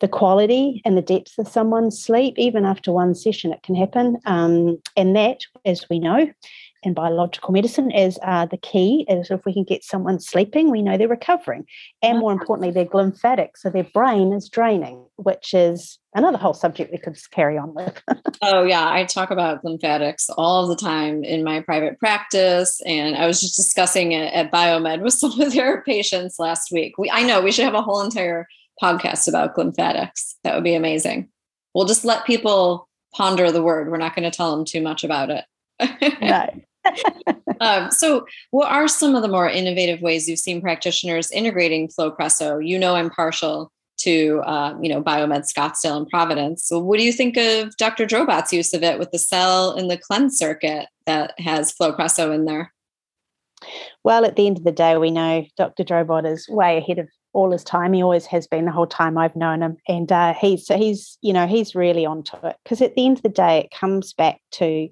the 0.00 0.08
quality 0.08 0.80
and 0.84 0.96
the 0.96 1.02
depth 1.02 1.36
of 1.38 1.48
someone's 1.48 2.00
sleep. 2.00 2.34
Even 2.38 2.64
after 2.64 2.92
one 2.92 3.14
session 3.14 3.52
it 3.52 3.62
can 3.64 3.74
happen. 3.74 4.16
Um, 4.26 4.78
and 4.96 5.16
that 5.16 5.40
as 5.64 5.86
we 5.90 5.98
know 5.98 6.30
in 6.82 6.94
biological 6.94 7.52
medicine 7.52 7.90
is 7.90 8.18
uh, 8.22 8.46
the 8.46 8.56
key 8.56 9.04
is 9.08 9.30
if 9.30 9.44
we 9.44 9.52
can 9.52 9.64
get 9.64 9.84
someone 9.84 10.20
sleeping, 10.20 10.70
we 10.70 10.82
know 10.82 10.96
they're 10.96 11.08
recovering. 11.08 11.64
And 12.02 12.18
more 12.18 12.32
importantly, 12.32 12.70
they're 12.70 12.88
lymphatic. 12.92 13.56
So 13.56 13.70
their 13.70 13.84
brain 13.84 14.32
is 14.32 14.48
draining, 14.48 15.04
which 15.16 15.54
is 15.54 15.98
another 16.14 16.38
whole 16.38 16.54
subject 16.54 16.92
we 16.92 16.98
could 16.98 17.18
carry 17.32 17.58
on 17.58 17.74
with. 17.74 18.00
oh, 18.42 18.62
yeah. 18.62 18.88
I 18.88 19.04
talk 19.04 19.30
about 19.30 19.64
lymphatics 19.64 20.30
all 20.36 20.66
the 20.66 20.76
time 20.76 21.24
in 21.24 21.42
my 21.42 21.60
private 21.60 21.98
practice. 21.98 22.80
And 22.86 23.16
I 23.16 23.26
was 23.26 23.40
just 23.40 23.56
discussing 23.56 24.12
it 24.12 24.32
at 24.32 24.52
Biomed 24.52 25.02
with 25.02 25.14
some 25.14 25.40
of 25.40 25.52
their 25.52 25.82
patients 25.82 26.38
last 26.38 26.70
week. 26.70 26.96
We, 26.96 27.10
I 27.10 27.22
know 27.22 27.40
we 27.40 27.52
should 27.52 27.64
have 27.64 27.74
a 27.74 27.82
whole 27.82 28.02
entire 28.02 28.46
podcast 28.82 29.26
about 29.26 29.56
glymphatics. 29.56 30.36
That 30.44 30.54
would 30.54 30.64
be 30.64 30.74
amazing. 30.74 31.28
We'll 31.74 31.86
just 31.86 32.04
let 32.04 32.24
people 32.24 32.88
ponder 33.14 33.50
the 33.50 33.62
word. 33.62 33.90
We're 33.90 33.96
not 33.96 34.14
going 34.14 34.30
to 34.30 34.36
tell 34.36 34.54
them 34.54 34.64
too 34.64 34.80
much 34.80 35.04
about 35.04 35.30
it. 35.30 35.44
no. 36.22 36.62
Um, 37.60 37.90
so, 37.90 38.26
what 38.50 38.70
are 38.70 38.88
some 38.88 39.14
of 39.14 39.22
the 39.22 39.28
more 39.28 39.48
innovative 39.48 40.00
ways 40.00 40.28
you've 40.28 40.38
seen 40.38 40.60
practitioners 40.60 41.30
integrating 41.30 41.88
Flowpresso? 41.88 42.66
You 42.66 42.78
know, 42.78 42.94
I'm 42.94 43.10
partial 43.10 43.72
to 43.98 44.40
uh, 44.44 44.74
you 44.80 44.88
know 44.88 45.02
Biomed 45.02 45.44
Scottsdale 45.52 45.96
and 45.96 46.08
Providence. 46.08 46.64
So, 46.64 46.78
what 46.78 46.98
do 46.98 47.04
you 47.04 47.12
think 47.12 47.36
of 47.36 47.76
Dr. 47.76 48.06
Drobot's 48.06 48.52
use 48.52 48.72
of 48.72 48.82
it 48.82 48.98
with 48.98 49.10
the 49.10 49.18
cell 49.18 49.72
and 49.72 49.90
the 49.90 49.98
cleanse 49.98 50.38
circuit 50.38 50.86
that 51.06 51.38
has 51.38 51.72
Flowpresso 51.72 52.34
in 52.34 52.44
there? 52.44 52.72
Well, 54.04 54.24
at 54.24 54.36
the 54.36 54.46
end 54.46 54.58
of 54.58 54.64
the 54.64 54.72
day, 54.72 54.96
we 54.96 55.10
know 55.10 55.44
Dr. 55.56 55.84
Drobot 55.84 56.30
is 56.30 56.48
way 56.48 56.78
ahead 56.78 56.98
of 56.98 57.08
all 57.32 57.50
his 57.50 57.64
time. 57.64 57.92
He 57.92 58.02
always 58.02 58.26
has 58.26 58.46
been 58.46 58.64
the 58.64 58.70
whole 58.70 58.86
time 58.86 59.18
I've 59.18 59.36
known 59.36 59.62
him, 59.62 59.76
and 59.88 60.10
uh, 60.10 60.34
he's 60.34 60.68
he's 60.68 61.18
you 61.22 61.32
know 61.32 61.46
he's 61.46 61.74
really 61.74 62.06
onto 62.06 62.36
it 62.44 62.56
because 62.62 62.80
at 62.80 62.94
the 62.94 63.06
end 63.06 63.18
of 63.18 63.22
the 63.22 63.28
day, 63.28 63.58
it 63.58 63.76
comes 63.78 64.12
back 64.12 64.40
to 64.52 64.88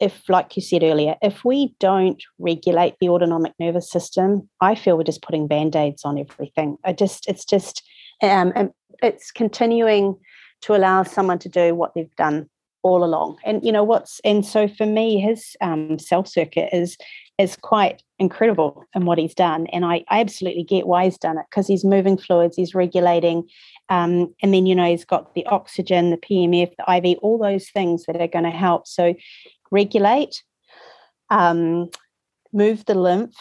if, 0.00 0.28
like 0.28 0.56
you 0.56 0.62
said 0.62 0.82
earlier, 0.82 1.16
if 1.22 1.44
we 1.44 1.74
don't 1.80 2.22
regulate 2.38 2.94
the 3.00 3.08
autonomic 3.08 3.52
nervous 3.58 3.90
system, 3.90 4.48
I 4.60 4.74
feel 4.74 4.96
we're 4.96 5.04
just 5.04 5.22
putting 5.22 5.46
band 5.46 5.74
aids 5.74 6.04
on 6.04 6.18
everything. 6.18 6.76
I 6.84 6.92
just 6.92 7.28
it's 7.28 7.44
just 7.44 7.82
um, 8.22 8.52
it's 9.02 9.30
continuing 9.30 10.16
to 10.62 10.74
allow 10.74 11.02
someone 11.02 11.38
to 11.40 11.48
do 11.48 11.74
what 11.74 11.94
they've 11.94 12.14
done 12.16 12.48
all 12.82 13.04
along. 13.04 13.36
And 13.44 13.64
you 13.64 13.72
know 13.72 13.84
what's 13.84 14.20
and 14.24 14.44
so 14.44 14.68
for 14.68 14.86
me, 14.86 15.18
his 15.18 15.56
um, 15.60 15.98
cell 15.98 16.24
circuit 16.24 16.68
is 16.72 16.96
is 17.38 17.56
quite 17.56 18.02
incredible 18.18 18.84
in 18.94 19.04
what 19.04 19.18
he's 19.18 19.34
done. 19.34 19.66
And 19.66 19.84
I, 19.84 20.04
I 20.08 20.20
absolutely 20.20 20.64
get 20.64 20.86
why 20.86 21.04
he's 21.04 21.18
done 21.18 21.36
it 21.36 21.44
because 21.50 21.66
he's 21.66 21.84
moving 21.84 22.16
fluids, 22.16 22.56
he's 22.56 22.74
regulating, 22.74 23.46
um, 23.88 24.34
and 24.42 24.54
then 24.54 24.66
you 24.66 24.74
know 24.74 24.88
he's 24.88 25.04
got 25.04 25.34
the 25.34 25.44
oxygen, 25.46 26.10
the 26.10 26.16
PMF, 26.16 26.72
the 26.78 27.10
IV, 27.10 27.18
all 27.22 27.38
those 27.38 27.68
things 27.70 28.04
that 28.06 28.20
are 28.20 28.28
going 28.28 28.44
to 28.44 28.50
help. 28.50 28.86
So 28.86 29.14
regulate, 29.70 30.42
um, 31.30 31.90
move 32.52 32.84
the 32.86 32.94
lymph, 32.94 33.34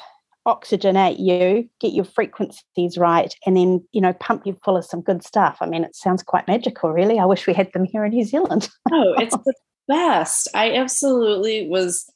oxygenate 0.47 1.19
you, 1.19 1.67
get 1.79 1.93
your 1.93 2.05
frequencies 2.05 2.97
right, 2.97 3.33
and 3.45 3.57
then 3.57 3.83
you 3.91 4.01
know 4.01 4.13
pump 4.13 4.45
you 4.45 4.57
full 4.63 4.77
of 4.77 4.85
some 4.85 5.01
good 5.01 5.23
stuff. 5.23 5.57
I 5.59 5.65
mean, 5.65 5.83
it 5.83 5.95
sounds 5.95 6.23
quite 6.23 6.47
magical, 6.47 6.91
really. 6.91 7.19
I 7.19 7.25
wish 7.25 7.47
we 7.47 7.53
had 7.53 7.71
them 7.73 7.85
here 7.85 8.05
in 8.05 8.11
New 8.11 8.23
Zealand. 8.23 8.69
oh, 8.91 9.13
it's 9.17 9.35
the 9.35 9.53
best. 9.87 10.47
I 10.53 10.73
absolutely 10.75 11.67
was. 11.67 12.09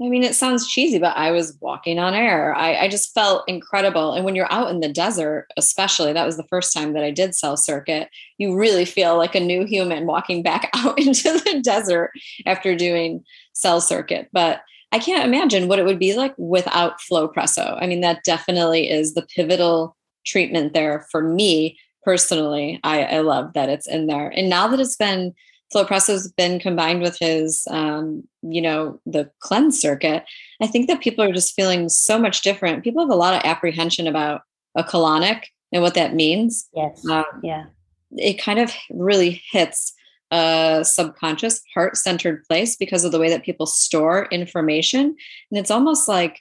I 0.00 0.08
mean, 0.08 0.24
it 0.24 0.34
sounds 0.34 0.66
cheesy, 0.66 0.98
but 0.98 1.16
I 1.16 1.30
was 1.30 1.56
walking 1.60 2.00
on 2.00 2.12
air. 2.12 2.56
I, 2.56 2.74
I 2.76 2.88
just 2.88 3.14
felt 3.14 3.44
incredible. 3.46 4.14
And 4.14 4.24
when 4.24 4.34
you're 4.34 4.52
out 4.52 4.70
in 4.70 4.80
the 4.80 4.88
desert, 4.88 5.46
especially, 5.56 6.12
that 6.12 6.26
was 6.26 6.36
the 6.36 6.46
first 6.48 6.72
time 6.72 6.92
that 6.94 7.04
I 7.04 7.12
did 7.12 7.36
cell 7.36 7.56
circuit, 7.56 8.08
you 8.36 8.56
really 8.56 8.84
feel 8.84 9.16
like 9.16 9.36
a 9.36 9.40
new 9.40 9.64
human 9.64 10.06
walking 10.06 10.42
back 10.42 10.70
out 10.74 10.98
into 10.98 11.32
the 11.44 11.60
desert 11.62 12.10
after 12.46 12.74
doing 12.74 13.22
cell 13.52 13.80
circuit. 13.80 14.28
But 14.32 14.62
I 14.92 14.98
can't 14.98 15.24
imagine 15.24 15.68
what 15.68 15.78
it 15.78 15.84
would 15.84 15.98
be 15.98 16.14
like 16.14 16.34
without 16.36 17.00
flow 17.00 17.28
Flowpresso. 17.28 17.78
I 17.80 17.86
mean, 17.86 18.02
that 18.02 18.24
definitely 18.24 18.90
is 18.90 19.14
the 19.14 19.26
pivotal 19.34 19.96
treatment 20.26 20.74
there 20.74 21.06
for 21.10 21.22
me 21.22 21.78
personally. 22.04 22.78
I, 22.84 23.04
I 23.04 23.20
love 23.20 23.54
that 23.54 23.68
it's 23.68 23.88
in 23.88 24.06
there. 24.06 24.28
And 24.28 24.50
now 24.50 24.68
that 24.68 24.80
it's 24.80 24.96
been 24.96 25.34
Flow 25.72 25.86
Flowpresso's 25.86 26.30
been 26.30 26.60
combined 26.60 27.00
with 27.00 27.18
his, 27.18 27.66
um, 27.70 28.24
you 28.42 28.60
know, 28.60 29.00
the 29.06 29.30
cleanse 29.40 29.80
circuit, 29.80 30.24
I 30.60 30.66
think 30.66 30.86
that 30.88 31.00
people 31.00 31.24
are 31.24 31.32
just 31.32 31.54
feeling 31.54 31.88
so 31.88 32.18
much 32.18 32.42
different. 32.42 32.84
People 32.84 33.02
have 33.02 33.10
a 33.10 33.16
lot 33.16 33.34
of 33.34 33.40
apprehension 33.44 34.06
about 34.06 34.42
a 34.74 34.84
colonic 34.84 35.44
and 35.72 35.82
what 35.82 35.94
that 35.94 36.14
means. 36.14 36.68
Yes. 36.74 37.02
Um, 37.08 37.24
yeah. 37.42 37.64
It 38.12 38.34
kind 38.34 38.58
of 38.58 38.70
really 38.90 39.42
hits 39.50 39.94
a 40.32 40.80
subconscious 40.82 41.62
heart 41.74 41.96
centered 41.96 42.42
place 42.44 42.74
because 42.74 43.04
of 43.04 43.12
the 43.12 43.18
way 43.18 43.28
that 43.28 43.44
people 43.44 43.66
store 43.66 44.26
information. 44.30 45.14
And 45.50 45.58
it's 45.58 45.70
almost 45.70 46.08
like, 46.08 46.40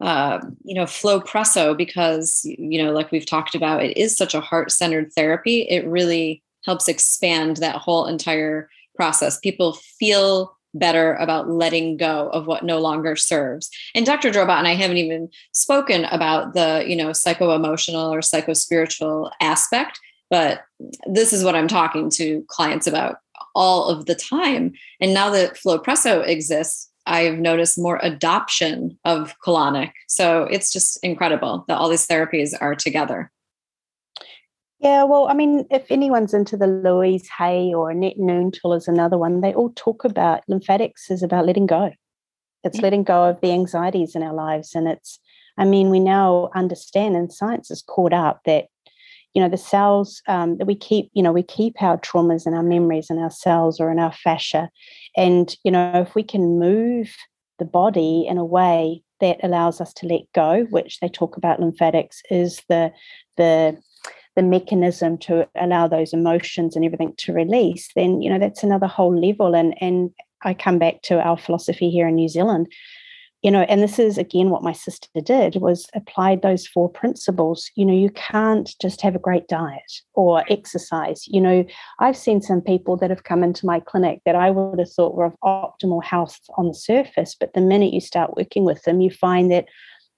uh, 0.00 0.40
you 0.64 0.74
know, 0.74 0.84
Flowpresso, 0.84 1.76
because, 1.76 2.42
you 2.44 2.82
know, 2.82 2.92
like 2.92 3.12
we've 3.12 3.24
talked 3.24 3.54
about, 3.54 3.84
it 3.84 3.96
is 3.96 4.16
such 4.16 4.34
a 4.34 4.40
heart 4.40 4.72
centered 4.72 5.12
therapy. 5.12 5.62
It 5.62 5.86
really 5.86 6.42
helps 6.64 6.88
expand 6.88 7.58
that 7.58 7.76
whole 7.76 8.06
entire 8.06 8.68
process. 8.96 9.38
People 9.38 9.74
feel 9.74 10.58
better 10.74 11.14
about 11.14 11.48
letting 11.48 11.96
go 11.96 12.30
of 12.30 12.48
what 12.48 12.64
no 12.64 12.80
longer 12.80 13.14
serves. 13.14 13.70
And 13.94 14.04
Dr. 14.04 14.30
Drobot 14.30 14.58
and 14.58 14.66
I 14.66 14.74
haven't 14.74 14.96
even 14.96 15.28
spoken 15.52 16.04
about 16.06 16.54
the, 16.54 16.84
you 16.84 16.96
know, 16.96 17.12
psycho-emotional 17.12 18.12
or 18.12 18.22
psycho-spiritual 18.22 19.30
aspect 19.40 20.00
but 20.34 20.64
this 21.06 21.32
is 21.32 21.44
what 21.44 21.54
I'm 21.54 21.68
talking 21.68 22.10
to 22.14 22.44
clients 22.48 22.88
about 22.88 23.18
all 23.54 23.86
of 23.86 24.06
the 24.06 24.16
time. 24.16 24.72
And 25.00 25.14
now 25.14 25.30
that 25.30 25.54
Flowpresso 25.54 26.26
exists, 26.26 26.90
I've 27.06 27.38
noticed 27.38 27.78
more 27.78 28.00
adoption 28.02 28.98
of 29.04 29.36
colonic. 29.46 29.92
So 30.08 30.48
it's 30.50 30.72
just 30.72 30.98
incredible 31.04 31.64
that 31.68 31.78
all 31.78 31.88
these 31.88 32.08
therapies 32.08 32.52
are 32.60 32.74
together. 32.74 33.30
Yeah, 34.80 35.04
well, 35.04 35.28
I 35.28 35.34
mean, 35.34 35.68
if 35.70 35.88
anyone's 35.88 36.34
into 36.34 36.56
the 36.56 36.66
Louise 36.66 37.28
Hay 37.38 37.72
or 37.72 37.92
Annette 37.92 38.18
Noontil 38.18 38.76
is 38.76 38.88
another 38.88 39.16
one, 39.16 39.40
they 39.40 39.54
all 39.54 39.70
talk 39.76 40.04
about 40.04 40.42
lymphatics 40.48 41.12
is 41.12 41.22
about 41.22 41.46
letting 41.46 41.66
go. 41.66 41.92
It's 42.64 42.80
letting 42.80 43.04
go 43.04 43.22
of 43.22 43.40
the 43.40 43.52
anxieties 43.52 44.16
in 44.16 44.24
our 44.24 44.34
lives. 44.34 44.74
And 44.74 44.88
it's, 44.88 45.20
I 45.56 45.64
mean, 45.64 45.90
we 45.90 46.00
now 46.00 46.50
understand 46.56 47.14
and 47.14 47.32
science 47.32 47.70
is 47.70 47.84
caught 47.86 48.12
up 48.12 48.40
that 48.46 48.66
you 49.34 49.42
know 49.42 49.48
the 49.48 49.56
cells 49.56 50.22
um, 50.28 50.56
that 50.58 50.66
we 50.66 50.74
keep 50.74 51.10
you 51.12 51.22
know 51.22 51.32
we 51.32 51.42
keep 51.42 51.82
our 51.82 51.98
traumas 51.98 52.46
and 52.46 52.54
our 52.54 52.62
memories 52.62 53.10
in 53.10 53.18
our 53.18 53.30
cells 53.30 53.80
or 53.80 53.90
in 53.90 53.98
our 53.98 54.12
fascia. 54.12 54.70
And 55.16 55.54
you 55.64 55.70
know 55.70 55.92
if 56.06 56.14
we 56.14 56.22
can 56.22 56.58
move 56.58 57.14
the 57.58 57.64
body 57.64 58.26
in 58.28 58.38
a 58.38 58.44
way 58.44 59.02
that 59.20 59.38
allows 59.42 59.80
us 59.80 59.92
to 59.94 60.06
let 60.06 60.22
go 60.34 60.64
which 60.70 60.98
they 61.00 61.08
talk 61.08 61.36
about 61.36 61.60
lymphatics 61.60 62.22
is 62.30 62.62
the 62.68 62.92
the 63.36 63.76
the 64.36 64.42
mechanism 64.42 65.16
to 65.18 65.48
allow 65.56 65.86
those 65.86 66.12
emotions 66.12 66.74
and 66.74 66.84
everything 66.84 67.14
to 67.16 67.32
release 67.32 67.90
then 67.94 68.22
you 68.22 68.30
know 68.30 68.38
that's 68.38 68.62
another 68.62 68.86
whole 68.86 69.16
level. 69.16 69.54
And 69.54 69.74
and 69.80 70.10
i 70.42 70.54
come 70.54 70.78
back 70.78 71.02
to 71.02 71.20
our 71.20 71.36
philosophy 71.36 71.90
here 71.90 72.08
in 72.08 72.16
new 72.16 72.28
zealand 72.28 72.68
you 73.44 73.50
know 73.50 73.62
and 73.68 73.82
this 73.82 73.98
is 73.98 74.16
again 74.16 74.48
what 74.48 74.62
my 74.62 74.72
sister 74.72 75.20
did 75.20 75.56
was 75.56 75.86
applied 75.94 76.40
those 76.40 76.66
four 76.66 76.88
principles. 76.88 77.70
You 77.76 77.84
know 77.84 77.92
you 77.92 78.10
can't 78.10 78.74
just 78.80 79.02
have 79.02 79.14
a 79.14 79.20
great 79.20 79.46
diet 79.46 79.92
or 80.14 80.44
exercise. 80.50 81.28
You 81.28 81.40
know 81.40 81.64
i've 82.00 82.16
seen 82.16 82.40
some 82.40 82.62
people 82.62 82.96
that 82.96 83.10
have 83.10 83.24
come 83.24 83.44
into 83.44 83.66
my 83.66 83.80
clinic 83.80 84.20
that 84.24 84.34
i 84.34 84.50
would 84.50 84.78
have 84.78 84.90
thought 84.90 85.14
were 85.14 85.26
of 85.26 85.36
optimal 85.44 86.02
health 86.02 86.40
on 86.56 86.68
the 86.68 86.74
surface 86.74 87.36
but 87.38 87.52
the 87.52 87.60
minute 87.60 87.92
you 87.92 88.00
start 88.00 88.36
working 88.36 88.64
with 88.64 88.82
them 88.84 89.00
you 89.00 89.10
find 89.10 89.50
that 89.52 89.66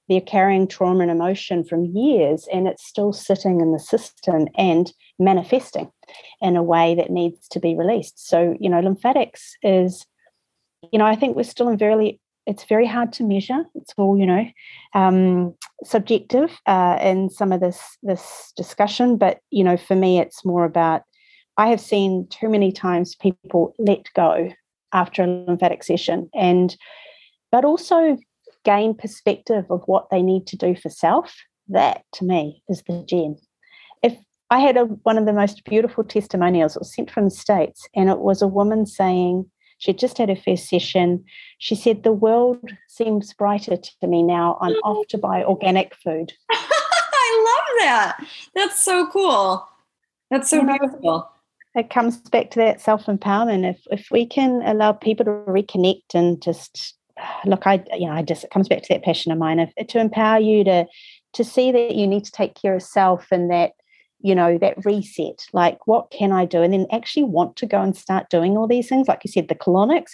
they're 0.09 0.21
carrying 0.21 0.69
trauma 0.69 1.01
and 1.01 1.11
emotion 1.11 1.65
from 1.65 1.85
years 1.85 2.47
and 2.53 2.69
it's 2.69 2.87
still 2.87 3.13
sitting 3.13 3.61
in 3.61 3.73
the 3.73 3.81
system 3.81 4.47
and 4.57 4.93
manifesting 5.19 5.91
in 6.41 6.55
a 6.55 6.63
way 6.63 6.95
that 6.95 7.11
needs 7.11 7.49
to 7.49 7.59
be 7.59 7.75
released. 7.75 8.29
So 8.29 8.57
you 8.61 8.71
know 8.71 8.81
lymphatics 8.81 9.57
is 9.63 10.07
you 10.93 10.99
know 10.99 11.07
i 11.07 11.17
think 11.17 11.35
we're 11.35 11.43
still 11.43 11.69
in 11.69 11.77
very 11.77 12.21
it's 12.47 12.65
very 12.65 12.87
hard 12.87 13.13
to 13.15 13.25
measure. 13.25 13.65
It's 13.75 13.93
all 13.97 14.17
you 14.17 14.27
know 14.27 14.47
um, 14.95 15.55
subjective 15.85 16.59
uh, 16.67 16.99
in 17.03 17.29
some 17.29 17.53
of 17.53 17.61
this 17.61 17.81
this 18.03 18.53
discussion. 18.57 19.19
But 19.19 19.41
you 19.51 19.65
know, 19.65 19.77
for 19.77 19.97
me, 19.97 20.19
it's 20.19 20.45
more 20.45 20.65
about. 20.65 21.03
I 21.59 21.69
have 21.69 21.81
seen 21.81 22.27
too 22.29 22.51
many 22.51 22.71
times 22.71 23.15
people 23.15 23.75
let 23.79 24.13
go 24.15 24.53
after 24.93 25.23
a 25.23 25.27
lymphatic 25.27 25.83
session, 25.83 26.29
and 26.35 26.77
but 27.51 27.65
also 27.65 28.19
gain 28.65 28.95
perspective 28.95 29.65
of 29.71 29.83
what 29.87 30.11
they 30.11 30.23
need 30.23 30.47
to 30.49 30.57
do 30.57 30.75
for 30.77 30.91
self. 30.91 31.35
That 31.69 32.05
to 32.15 32.25
me 32.25 32.63
is 32.69 32.83
the 32.87 33.05
gem. 33.09 33.37
If 34.03 34.17
I 34.51 34.61
had 34.61 34.77
a, 34.77 34.85
one 34.85 35.19
of 35.19 35.27
the 35.27 35.33
most 35.33 35.65
beautiful 35.65 36.05
testimonials, 36.05 36.77
it 36.77 36.81
was 36.81 36.95
sent 36.95 37.11
from 37.11 37.25
the 37.25 37.31
states, 37.31 37.89
and 37.97 38.09
it 38.09 38.19
was 38.19 38.41
a 38.41 38.47
woman 38.47 38.87
saying 38.87 39.51
She'd 39.79 39.99
just 39.99 40.19
had 40.19 40.29
her 40.29 40.37
first 40.37 40.69
session. 40.69 41.25
She 41.59 41.75
said, 41.75 42.03
The 42.03 42.13
world 42.13 42.71
seems 42.89 43.33
brighter 43.35 43.77
to 43.77 44.07
me 44.07 44.23
now. 44.23 44.59
I'm 44.61 44.73
mm. 44.73 44.81
off 44.85 45.07
to 45.09 45.19
buy 45.19 45.45
organic 45.45 45.95
food. 45.95 46.33
I 46.51 47.45
love 47.45 47.85
that. 47.85 48.27
That's 48.55 48.83
so 48.83 49.07
cool. 49.09 49.67
That's 50.31 50.51
so 50.51 50.57
you 50.57 50.63
know, 50.65 50.79
beautiful. 50.79 51.31
It 51.75 51.91
comes 51.91 52.17
back 52.17 52.51
to 52.53 52.59
that 52.61 52.81
self 52.81 53.07
empowerment. 53.07 53.69
If 53.69 53.81
if 53.91 54.09
we 54.11 54.27
can 54.27 54.63
allow 54.65 54.93
people 54.93 55.25
to 55.27 55.31
reconnect 55.47 56.15
and 56.15 56.41
just 56.41 56.97
look, 57.45 57.67
I 57.67 57.85
you 57.93 58.07
know, 58.07 58.15
I 58.15 58.23
just 58.23 58.45
it 58.45 58.51
comes 58.51 58.69
back 58.69 58.83
to 58.83 58.89
that 58.95 59.05
passion 59.05 59.33
of 59.33 59.39
mine 59.39 59.61
of 59.61 59.71
to 59.89 59.99
empower 59.99 60.41
you 60.41 60.65
to 60.65 60.87
to 61.35 61.45
see 61.45 61.71
that 61.71 61.95
you 61.95 62.07
need 62.07 62.25
to 62.25 62.33
take 62.33 62.55
care 62.55 62.75
of 62.77 62.83
self 62.83 63.27
and 63.31 63.51
that 63.51 63.73
you 64.21 64.35
know 64.35 64.59
that 64.59 64.85
reset 64.85 65.47
like 65.53 65.87
what 65.87 66.11
can 66.11 66.33
i 66.33 66.45
do 66.45 66.63
and 66.63 66.73
then 66.73 66.87
actually 66.91 67.23
want 67.23 67.55
to 67.57 67.67
go 67.67 67.81
and 67.81 67.97
start 67.97 68.29
doing 68.31 68.57
all 68.57 68.67
these 68.67 68.89
things 68.89 69.09
like 69.09 69.21
you 69.25 69.31
said 69.31 69.49
the 69.49 69.55
colonics 69.55 70.13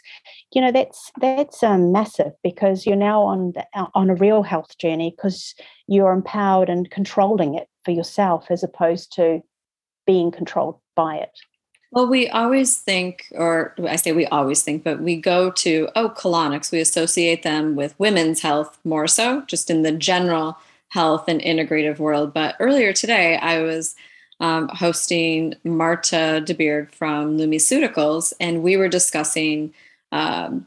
you 0.53 0.61
know 0.61 0.73
that's 0.73 1.11
that's 1.21 1.63
um, 1.63 1.93
massive 1.93 2.33
because 2.43 2.87
you're 2.87 2.97
now 2.97 3.23
on 3.23 3.53
the, 3.53 3.65
uh, 3.75 3.87
on 3.95 4.11
a 4.11 4.15
real 4.15 4.43
health 4.43 4.77
journey 4.79 5.15
because 5.17 5.55
you're 5.87 6.13
empowered 6.13 6.69
and 6.69 6.91
controlling 6.91 7.55
it 7.55 7.69
for 7.85 7.91
yourself 7.91 8.47
as 8.51 8.63
opposed 8.63 9.13
to 9.13 9.41
being 10.07 10.31
controlled 10.31 10.79
by 10.97 11.17
it. 11.17 11.31
Well, 11.91 12.09
we 12.09 12.29
always 12.29 12.79
think, 12.79 13.27
or 13.33 13.75
I 13.87 13.97
say 13.97 14.13
we 14.13 14.27
always 14.27 14.63
think, 14.63 14.83
but 14.83 15.01
we 15.01 15.17
go 15.17 15.51
to, 15.51 15.91
oh, 15.95 16.09
colonics, 16.09 16.73
we 16.73 16.81
associate 16.81 17.43
them 17.43 17.77
with 17.77 17.99
women's 17.99 18.41
health 18.41 18.79
more 18.83 19.07
so, 19.07 19.43
just 19.43 19.69
in 19.69 19.83
the 19.83 19.93
general 19.93 20.57
health 20.93 21.25
and 21.27 21.41
integrative 21.41 21.99
world. 21.99 22.35
But 22.35 22.55
earlier 22.61 22.93
today, 22.93 23.39
I 23.39 23.63
was 23.63 23.95
um, 24.41 24.69
hosting 24.69 25.55
Marta 25.65 26.43
DeBeard 26.45 26.93
from 26.93 27.39
Lumiceuticals, 27.39 28.35
and 28.39 28.63
we 28.63 28.77
were 28.77 28.89
discussing 28.89 29.73
um, 30.11 30.67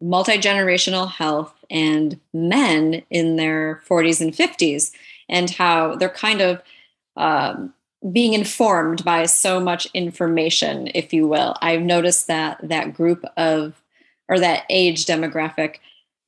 multi 0.00 0.36
generational 0.36 1.08
health 1.08 1.54
and 1.70 2.18
men 2.34 3.02
in 3.10 3.36
their 3.36 3.82
40s 3.88 4.20
and 4.20 4.32
50s, 4.32 4.90
and 5.28 5.48
how 5.48 5.94
they're 5.94 6.08
kind 6.08 6.40
of 6.40 6.60
um, 7.16 7.72
being 8.12 8.32
informed 8.32 9.04
by 9.04 9.26
so 9.26 9.60
much 9.60 9.86
information, 9.94 10.90
if 10.92 11.12
you 11.12 11.28
will. 11.28 11.54
I've 11.62 11.82
noticed 11.82 12.26
that 12.26 12.58
that 12.64 12.94
group 12.94 13.24
of 13.36 13.80
or 14.28 14.40
that 14.40 14.64
age 14.70 15.06
demographic, 15.06 15.76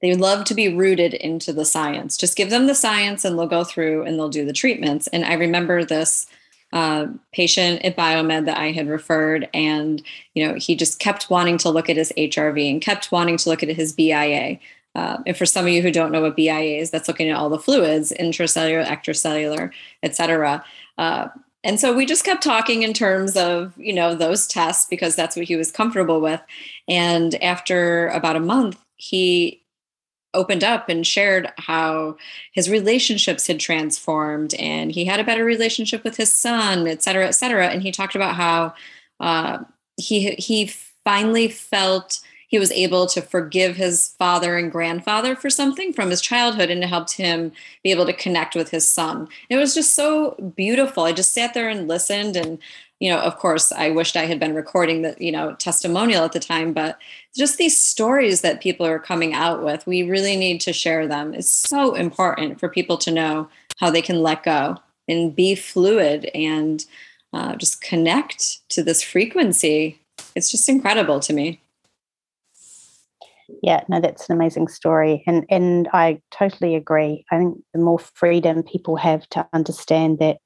they 0.02 0.14
love 0.14 0.44
to 0.44 0.54
be 0.54 0.74
rooted 0.74 1.14
into 1.14 1.52
the 1.52 1.64
science. 1.64 2.16
Just 2.16 2.36
give 2.36 2.50
them 2.50 2.66
the 2.66 2.74
science 2.74 3.24
and 3.24 3.38
they'll 3.38 3.46
go 3.46 3.64
through 3.64 4.02
and 4.02 4.18
they'll 4.18 4.28
do 4.28 4.44
the 4.44 4.52
treatments. 4.52 5.06
And 5.06 5.24
I 5.24 5.34
remember 5.34 5.84
this 5.84 6.26
uh, 6.72 7.06
patient 7.32 7.82
at 7.84 7.96
Biomed 7.96 8.46
that 8.46 8.58
I 8.58 8.72
had 8.72 8.88
referred, 8.88 9.48
and 9.52 10.02
you 10.34 10.46
know 10.46 10.54
he 10.54 10.74
just 10.74 10.98
kept 10.98 11.28
wanting 11.30 11.58
to 11.58 11.70
look 11.70 11.90
at 11.90 11.96
his 11.96 12.12
HRV 12.16 12.70
and 12.70 12.80
kept 12.80 13.12
wanting 13.12 13.36
to 13.36 13.48
look 13.48 13.62
at 13.62 13.68
his 13.68 13.92
BIA. 13.92 14.58
Uh, 14.94 15.18
and 15.26 15.36
for 15.36 15.46
some 15.46 15.66
of 15.66 15.72
you 15.72 15.82
who 15.82 15.90
don't 15.90 16.12
know 16.12 16.22
what 16.22 16.36
BIA 16.36 16.80
is, 16.80 16.90
that's 16.90 17.08
looking 17.08 17.28
at 17.28 17.36
all 17.36 17.48
the 17.48 17.58
fluids, 17.58 18.12
intracellular, 18.18 18.84
extracellular, 18.84 19.70
et 20.02 20.14
cetera. 20.14 20.64
Uh, 20.98 21.28
and 21.64 21.78
so 21.78 21.94
we 21.94 22.04
just 22.04 22.24
kept 22.24 22.42
talking 22.42 22.82
in 22.82 22.92
terms 22.92 23.36
of, 23.36 23.72
you 23.78 23.92
know, 23.92 24.14
those 24.14 24.46
tests 24.46 24.86
because 24.90 25.14
that's 25.14 25.36
what 25.36 25.46
he 25.46 25.56
was 25.56 25.70
comfortable 25.70 26.20
with. 26.20 26.40
And 26.88 27.40
after 27.42 28.08
about 28.08 28.36
a 28.36 28.40
month, 28.40 28.78
he 28.96 29.61
opened 30.34 30.64
up 30.64 30.88
and 30.88 31.06
shared 31.06 31.52
how 31.58 32.16
his 32.52 32.70
relationships 32.70 33.46
had 33.46 33.60
transformed 33.60 34.54
and 34.54 34.92
he 34.92 35.04
had 35.04 35.20
a 35.20 35.24
better 35.24 35.44
relationship 35.44 36.04
with 36.04 36.16
his 36.16 36.32
son, 36.32 36.86
et 36.86 37.02
cetera, 37.02 37.26
et 37.26 37.32
cetera. 37.32 37.68
And 37.68 37.82
he 37.82 37.92
talked 37.92 38.14
about 38.14 38.34
how 38.34 38.74
uh, 39.20 39.58
he 39.96 40.32
he 40.32 40.66
finally 41.04 41.48
felt 41.48 42.20
he 42.52 42.58
was 42.58 42.70
able 42.72 43.06
to 43.06 43.22
forgive 43.22 43.76
his 43.76 44.14
father 44.18 44.58
and 44.58 44.70
grandfather 44.70 45.34
for 45.34 45.48
something 45.48 45.90
from 45.90 46.10
his 46.10 46.20
childhood 46.20 46.68
and 46.68 46.84
it 46.84 46.86
helped 46.86 47.12
him 47.12 47.50
be 47.82 47.90
able 47.90 48.04
to 48.04 48.12
connect 48.12 48.54
with 48.54 48.70
his 48.70 48.86
son. 48.86 49.26
It 49.48 49.56
was 49.56 49.74
just 49.74 49.94
so 49.94 50.32
beautiful. 50.54 51.04
I 51.04 51.12
just 51.12 51.32
sat 51.32 51.54
there 51.54 51.70
and 51.70 51.88
listened 51.88 52.36
and 52.36 52.58
you 53.02 53.10
know, 53.10 53.18
of 53.18 53.36
course, 53.36 53.72
I 53.72 53.90
wished 53.90 54.16
I 54.16 54.26
had 54.26 54.38
been 54.38 54.54
recording 54.54 55.02
the, 55.02 55.16
you 55.18 55.32
know, 55.32 55.56
testimonial 55.56 56.24
at 56.24 56.30
the 56.30 56.38
time, 56.38 56.72
but 56.72 57.00
just 57.34 57.58
these 57.58 57.76
stories 57.76 58.42
that 58.42 58.60
people 58.60 58.86
are 58.86 59.00
coming 59.00 59.34
out 59.34 59.64
with, 59.64 59.84
we 59.88 60.04
really 60.04 60.36
need 60.36 60.60
to 60.60 60.72
share 60.72 61.08
them. 61.08 61.34
It's 61.34 61.50
so 61.50 61.96
important 61.96 62.60
for 62.60 62.68
people 62.68 62.96
to 62.98 63.10
know 63.10 63.48
how 63.80 63.90
they 63.90 64.02
can 64.02 64.22
let 64.22 64.44
go 64.44 64.76
and 65.08 65.34
be 65.34 65.56
fluid 65.56 66.30
and 66.32 66.84
uh, 67.32 67.56
just 67.56 67.80
connect 67.80 68.60
to 68.68 68.84
this 68.84 69.02
frequency. 69.02 69.98
It's 70.36 70.52
just 70.52 70.68
incredible 70.68 71.18
to 71.20 71.32
me 71.32 71.60
yeah 73.62 73.82
no 73.86 74.00
that's 74.00 74.30
an 74.30 74.34
amazing 74.34 74.66
story 74.66 75.22
and 75.26 75.44
and 75.50 75.86
i 75.92 76.18
totally 76.30 76.74
agree 76.74 77.22
i 77.30 77.36
think 77.36 77.62
the 77.74 77.78
more 77.78 77.98
freedom 77.98 78.62
people 78.62 78.96
have 78.96 79.28
to 79.28 79.46
understand 79.52 80.18
that 80.18 80.38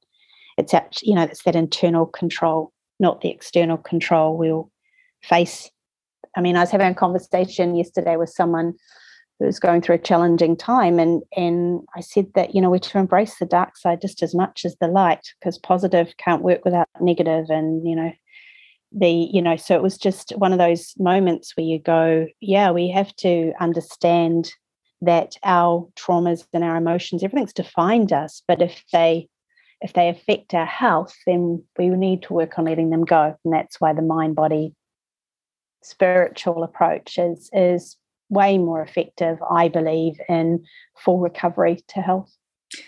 it's 0.57 0.75
actually 0.75 1.11
you 1.11 1.15
know 1.15 1.23
it's 1.23 1.43
that 1.45 1.57
internal 1.57 2.07
control 2.07 2.73
not 2.99 3.21
the 3.21 3.31
external 3.31 3.77
control 3.77 4.37
we'll 4.37 4.71
face. 5.23 5.71
I 6.37 6.41
mean 6.41 6.57
i 6.57 6.61
was 6.61 6.71
having 6.71 6.89
a 6.89 6.95
conversation 6.95 7.75
yesterday 7.75 8.17
with 8.17 8.31
someone 8.31 8.75
who 9.39 9.47
was 9.47 9.59
going 9.59 9.83
through 9.83 9.97
a 9.97 9.99
challenging 9.99 10.57
time 10.57 10.99
and 10.99 11.23
and 11.37 11.81
i 11.97 12.01
said 12.01 12.27
that 12.35 12.55
you 12.55 12.61
know 12.61 12.71
we're 12.71 12.79
to 12.79 12.99
embrace 12.99 13.37
the 13.39 13.47
dark 13.47 13.77
side 13.77 14.01
just 14.01 14.23
as 14.23 14.35
much 14.35 14.65
as 14.65 14.77
the 14.81 14.89
light 14.89 15.33
because 15.41 15.59
positive 15.59 16.15
can't 16.19 16.43
work 16.43 16.65
without 16.65 16.89
negative 17.01 17.47
and 17.49 17.87
you 17.87 17.97
know 17.97 18.13
the 18.93 19.11
you 19.11 19.43
know 19.43 19.57
so 19.57 19.75
it 19.75 19.83
was 19.83 19.99
just 19.99 20.33
one 20.37 20.53
of 20.53 20.59
those 20.59 20.95
moments 20.99 21.57
where 21.57 21.67
you 21.67 21.79
go 21.79 22.27
yeah 22.41 22.71
we 22.71 22.89
have 22.89 23.15
to 23.17 23.53
understand 23.61 24.53
that 25.03 25.37
our 25.43 25.87
traumas 25.97 26.47
and 26.53 26.65
our 26.65 26.77
emotions 26.77 27.23
everything's 27.23 27.53
defined 27.53 28.13
us 28.13 28.43
but 28.47 28.63
if 28.63 28.85
they 28.93 29.29
if 29.81 29.93
they 29.93 30.09
affect 30.09 30.55
our 30.55 30.67
health 30.67 31.15
then 31.27 31.63
we 31.79 31.89
need 31.89 32.23
to 32.23 32.33
work 32.33 32.59
on 32.59 32.65
letting 32.65 32.91
them 32.91 33.05
go 33.05 33.37
and 33.45 33.55
that's 33.55 33.81
why 33.81 33.93
the 33.93 34.03
mind 34.03 34.35
body 34.35 34.75
spiritual 35.83 36.63
approach 36.63 37.19
is 37.19 37.51
is 37.53 37.97
way 38.29 38.59
more 38.59 38.83
effective 38.83 39.39
i 39.51 39.69
believe 39.69 40.21
in 40.29 40.65
full 40.97 41.19
recovery 41.19 41.81
to 41.89 42.01
health 42.01 42.33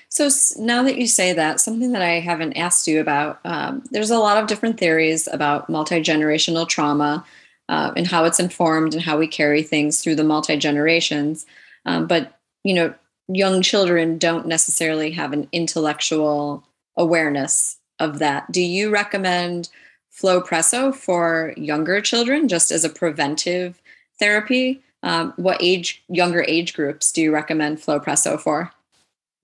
so 0.09 0.29
now 0.59 0.83
that 0.83 0.99
you 0.99 1.07
say 1.07 1.33
that, 1.33 1.61
something 1.61 1.93
that 1.93 2.03
I 2.03 2.21
haven't 2.21 2.55
asked 2.55 2.89
you 2.89 3.01
about, 3.01 3.41
um, 3.45 3.85
there's 3.91 4.11
a 4.11 4.19
lot 4.19 4.37
of 4.37 4.49
different 4.49 4.79
theories 4.79 5.29
about 5.29 5.71
multi 5.71 6.01
generational 6.01 6.69
trauma 6.69 7.25
uh, 7.69 7.93
and 7.97 8.07
how 8.07 8.25
it's 8.25 8.41
informed 8.41 8.95
and 8.95 9.03
how 9.03 9.19
we 9.19 9.29
carry 9.29 9.63
things 9.63 10.03
through 10.03 10.17
the 10.17 10.25
multi 10.25 10.57
generations. 10.57 11.47
Um, 11.87 12.07
but 12.07 12.39
you 12.65 12.75
know, 12.75 12.95
young 13.29 13.63
children 13.63 14.19
don't 14.19 14.47
necessarily 14.47 15.11
have 15.13 15.33
an 15.33 15.49
intellectual 15.53 16.65
awareness 16.99 17.79
of 17.99 18.19
that. 18.19 18.53
Do 18.53 18.61
you 18.61 18.91
recommend 18.91 19.71
Flowpresso 20.13 20.95
for 20.95 21.55
younger 21.57 22.01
children, 22.01 22.49
just 22.49 22.71
as 22.71 22.85
a 22.85 22.91
preventive 22.91 23.81
therapy? 24.19 24.83
Um, 25.03 25.33
what 25.37 25.63
age, 25.63 26.03
younger 26.09 26.45
age 26.47 26.75
groups, 26.75 27.13
do 27.13 27.23
you 27.23 27.33
recommend 27.33 27.79
Flowpresso 27.79 28.39
for? 28.39 28.73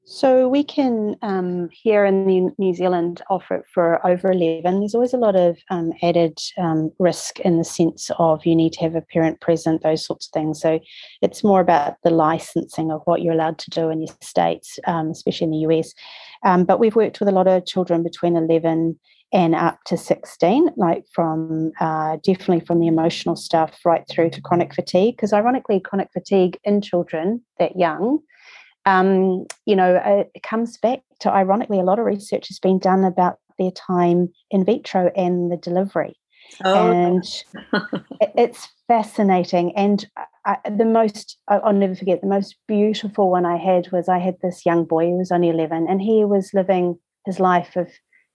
So 0.07 0.49
we 0.49 0.63
can 0.63 1.17
um, 1.23 1.71
here 1.73 2.05
in 2.05 2.55
New 2.59 2.75
Zealand 2.75 3.23
offer 3.31 3.57
it 3.57 3.65
for 3.73 4.07
over 4.07 4.31
11. 4.31 4.81
There's 4.81 4.95
always 4.95 5.15
a 5.15 5.19
lot 5.19 5.35
of 5.35 5.57
um, 5.71 5.93
added 6.03 6.39
um, 6.59 6.93
risk 6.99 7.41
in 7.41 7.57
the 7.57 7.65
sense 7.65 8.11
of 8.19 8.45
you 8.45 8.55
need 8.55 8.75
to 8.75 8.81
have 8.81 8.95
a 8.95 9.01
parent 9.01 9.41
present, 9.41 9.83
those 9.83 10.05
sorts 10.05 10.27
of 10.27 10.33
things. 10.33 10.61
So 10.61 10.79
it's 11.23 11.43
more 11.43 11.63
about 11.63 11.97
the 12.05 12.11
licensing 12.11 12.93
of 12.93 13.01
what 13.07 13.23
you're 13.23 13.33
allowed 13.33 13.59
to 13.61 13.71
do 13.71 13.89
in 13.89 14.01
your 14.01 14.15
states, 14.21 14.79
um, 14.87 15.09
especially 15.09 15.47
in 15.47 15.51
the 15.53 15.75
US. 15.75 15.95
Um, 16.45 16.65
but 16.65 16.79
we've 16.79 16.97
worked 16.97 17.19
with 17.19 17.31
a 17.31 17.33
lot 17.33 17.49
of 17.49 17.65
children 17.65 18.03
between 18.03 18.37
11 18.37 19.01
and 19.33 19.55
up 19.55 19.79
to 19.87 19.97
16, 19.97 20.69
like 20.77 21.07
from 21.15 21.73
uh, 21.81 22.19
definitely 22.23 22.61
from 22.61 22.79
the 22.79 22.89
emotional 22.89 23.37
stuff 23.37 23.81
right 23.87 24.05
through 24.11 24.31
to 24.31 24.43
chronic 24.43 24.75
fatigue. 24.75 25.17
Because 25.17 25.33
ironically, 25.33 25.81
chronic 25.81 26.11
fatigue 26.13 26.59
in 26.63 26.83
children 26.83 27.43
that 27.59 27.77
young 27.77 28.21
um, 28.87 29.47
you 29.66 29.76
know, 29.76 29.97
uh, 29.97 30.24
it 30.35 30.43
comes 30.43 30.76
back 30.78 31.01
to 31.20 31.32
ironically, 31.32 31.80
a 31.80 31.85
lot 31.85 31.99
of 31.99 32.05
research 32.05 32.49
has 32.49 32.59
been 32.59 32.78
done 32.78 33.05
about 33.05 33.39
their 33.59 33.70
time 33.70 34.28
in 34.51 34.64
vitro 34.64 35.11
and 35.16 35.51
the 35.51 35.57
delivery. 35.57 36.16
Oh. 36.64 36.91
And 36.91 37.24
it's 38.37 38.68
fascinating. 38.87 39.74
And 39.76 40.07
I, 40.45 40.59
the 40.76 40.85
most, 40.85 41.39
I'll 41.49 41.72
never 41.72 41.95
forget, 41.95 42.20
the 42.20 42.26
most 42.26 42.57
beautiful 42.68 43.30
one 43.30 43.47
I 43.47 43.57
had 43.57 43.91
was 43.93 44.09
I 44.09 44.18
had 44.18 44.37
this 44.43 44.66
young 44.66 44.85
boy 44.85 45.07
who 45.07 45.18
was 45.18 45.32
only 45.32 45.49
11 45.49 45.87
and 45.89 46.03
he 46.03 46.24
was 46.24 46.53
living 46.53 46.99
his 47.24 47.41
life 47.41 47.76
of 47.76 47.89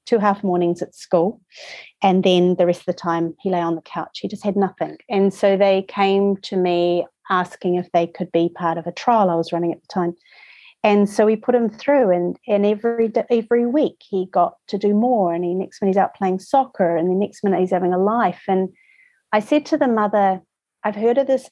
two 0.05 0.17
half 0.17 0.43
mornings 0.43 0.81
at 0.81 0.95
school. 0.95 1.39
And 2.01 2.23
then 2.23 2.55
the 2.55 2.65
rest 2.65 2.81
of 2.81 2.85
the 2.87 2.93
time 2.93 3.35
he 3.39 3.51
lay 3.51 3.59
on 3.59 3.75
the 3.75 3.81
couch. 3.81 4.19
He 4.21 4.27
just 4.27 4.43
had 4.43 4.55
nothing. 4.55 4.97
And 5.07 5.31
so 5.33 5.55
they 5.55 5.83
came 5.83 6.37
to 6.37 6.57
me 6.57 7.05
asking 7.29 7.75
if 7.75 7.91
they 7.91 8.07
could 8.07 8.31
be 8.31 8.49
part 8.49 8.77
of 8.77 8.87
a 8.87 8.91
trial 8.91 9.29
I 9.29 9.35
was 9.35 9.53
running 9.53 9.71
at 9.71 9.81
the 9.81 9.87
time. 9.93 10.15
And 10.83 11.09
so 11.09 11.25
we 11.25 11.35
put 11.35 11.55
him 11.55 11.69
through, 11.69 12.11
and, 12.11 12.37
and 12.47 12.65
every 12.65 13.11
every 13.29 13.65
week 13.65 13.97
he 13.99 14.27
got 14.31 14.55
to 14.67 14.77
do 14.77 14.93
more. 14.93 15.33
And 15.33 15.43
he 15.43 15.53
next 15.53 15.81
minute 15.81 15.91
he's 15.91 15.97
out 15.97 16.15
playing 16.15 16.39
soccer, 16.39 16.95
and 16.95 17.09
the 17.09 17.15
next 17.15 17.43
minute 17.43 17.59
he's 17.59 17.71
having 17.71 17.93
a 17.93 17.97
life. 17.97 18.43
And 18.47 18.69
I 19.33 19.41
said 19.41 19.65
to 19.67 19.77
the 19.77 19.87
mother, 19.87 20.41
I've 20.83 20.95
heard 20.95 21.17
of 21.17 21.27
this 21.27 21.49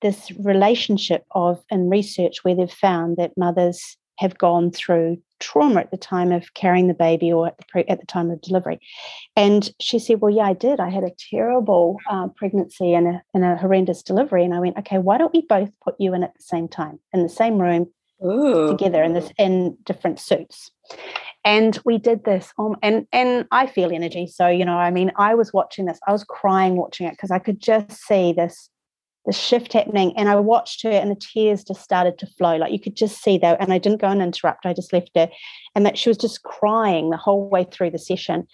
this 0.00 0.30
relationship 0.38 1.24
of 1.32 1.62
in 1.70 1.88
research 1.88 2.44
where 2.44 2.54
they've 2.54 2.70
found 2.70 3.16
that 3.16 3.36
mothers 3.36 3.96
have 4.18 4.38
gone 4.38 4.70
through 4.70 5.16
trauma 5.40 5.80
at 5.80 5.90
the 5.90 5.96
time 5.96 6.30
of 6.30 6.54
carrying 6.54 6.86
the 6.86 6.94
baby 6.94 7.32
or 7.32 7.48
at 7.48 7.58
the, 7.58 7.64
pre- 7.68 7.84
at 7.84 8.00
the 8.00 8.06
time 8.06 8.30
of 8.30 8.40
delivery. 8.40 8.78
And 9.36 9.70
she 9.80 9.98
said, 9.98 10.20
Well, 10.20 10.32
yeah, 10.32 10.44
I 10.44 10.52
did. 10.52 10.78
I 10.80 10.90
had 10.90 11.04
a 11.04 11.10
terrible 11.30 11.98
uh, 12.08 12.28
pregnancy 12.36 12.94
and 12.94 13.08
a, 13.08 13.22
and 13.34 13.44
a 13.44 13.56
horrendous 13.56 14.02
delivery. 14.02 14.44
And 14.44 14.54
I 14.54 14.60
went, 14.60 14.78
Okay, 14.78 14.98
why 14.98 15.18
don't 15.18 15.32
we 15.32 15.42
both 15.48 15.70
put 15.82 15.96
you 15.98 16.14
in 16.14 16.22
at 16.22 16.34
the 16.36 16.42
same 16.42 16.68
time 16.68 17.00
in 17.12 17.22
the 17.22 17.28
same 17.28 17.60
room? 17.60 17.88
Ooh. 18.24 18.68
together 18.68 19.02
in 19.02 19.14
this 19.14 19.30
in 19.38 19.76
different 19.84 20.20
suits 20.20 20.70
and 21.44 21.78
we 21.84 21.98
did 21.98 22.24
this 22.24 22.52
um, 22.58 22.76
and 22.82 23.06
and 23.12 23.46
i 23.50 23.66
feel 23.66 23.92
energy 23.92 24.26
so 24.26 24.48
you 24.48 24.64
know 24.64 24.76
i 24.76 24.90
mean 24.90 25.10
i 25.16 25.34
was 25.34 25.52
watching 25.52 25.86
this 25.86 25.98
i 26.06 26.12
was 26.12 26.24
crying 26.24 26.76
watching 26.76 27.06
it 27.06 27.12
because 27.12 27.30
i 27.30 27.38
could 27.38 27.60
just 27.60 27.90
see 27.92 28.32
this 28.32 28.70
the 29.26 29.32
shift 29.32 29.72
happening. 29.72 30.12
And 30.16 30.28
I 30.28 30.36
watched 30.36 30.82
her 30.82 30.90
and 30.90 31.10
the 31.10 31.16
tears 31.16 31.64
just 31.64 31.82
started 31.82 32.18
to 32.18 32.26
flow. 32.26 32.56
Like 32.56 32.72
you 32.72 32.80
could 32.80 32.96
just 32.96 33.22
see 33.22 33.38
that. 33.38 33.60
And 33.60 33.72
I 33.72 33.78
didn't 33.78 34.00
go 34.00 34.08
and 34.08 34.22
interrupt. 34.22 34.66
I 34.66 34.72
just 34.72 34.92
left 34.92 35.10
her. 35.14 35.28
And 35.74 35.86
that 35.86 35.98
she 35.98 36.10
was 36.10 36.18
just 36.18 36.42
crying 36.42 37.10
the 37.10 37.16
whole 37.16 37.48
way 37.48 37.64
through 37.64 37.90
the 37.90 37.98
session. 37.98 38.46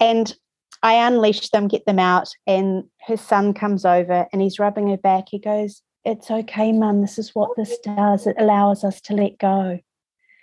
And 0.00 0.34
I 0.82 0.94
unleash 0.94 1.50
them, 1.50 1.68
get 1.68 1.84
them 1.84 1.98
out, 1.98 2.30
and 2.46 2.84
her 3.06 3.18
son 3.18 3.52
comes 3.52 3.84
over 3.84 4.26
and 4.32 4.40
he's 4.40 4.58
rubbing 4.58 4.88
her 4.88 4.96
back. 4.96 5.26
He 5.30 5.38
goes, 5.38 5.82
It's 6.04 6.30
okay, 6.30 6.72
mum. 6.72 7.00
This 7.00 7.18
is 7.18 7.34
what 7.34 7.50
this 7.56 7.78
does. 7.78 8.26
It 8.26 8.36
allows 8.38 8.84
us 8.84 9.00
to 9.02 9.14
let 9.14 9.38
go. 9.38 9.78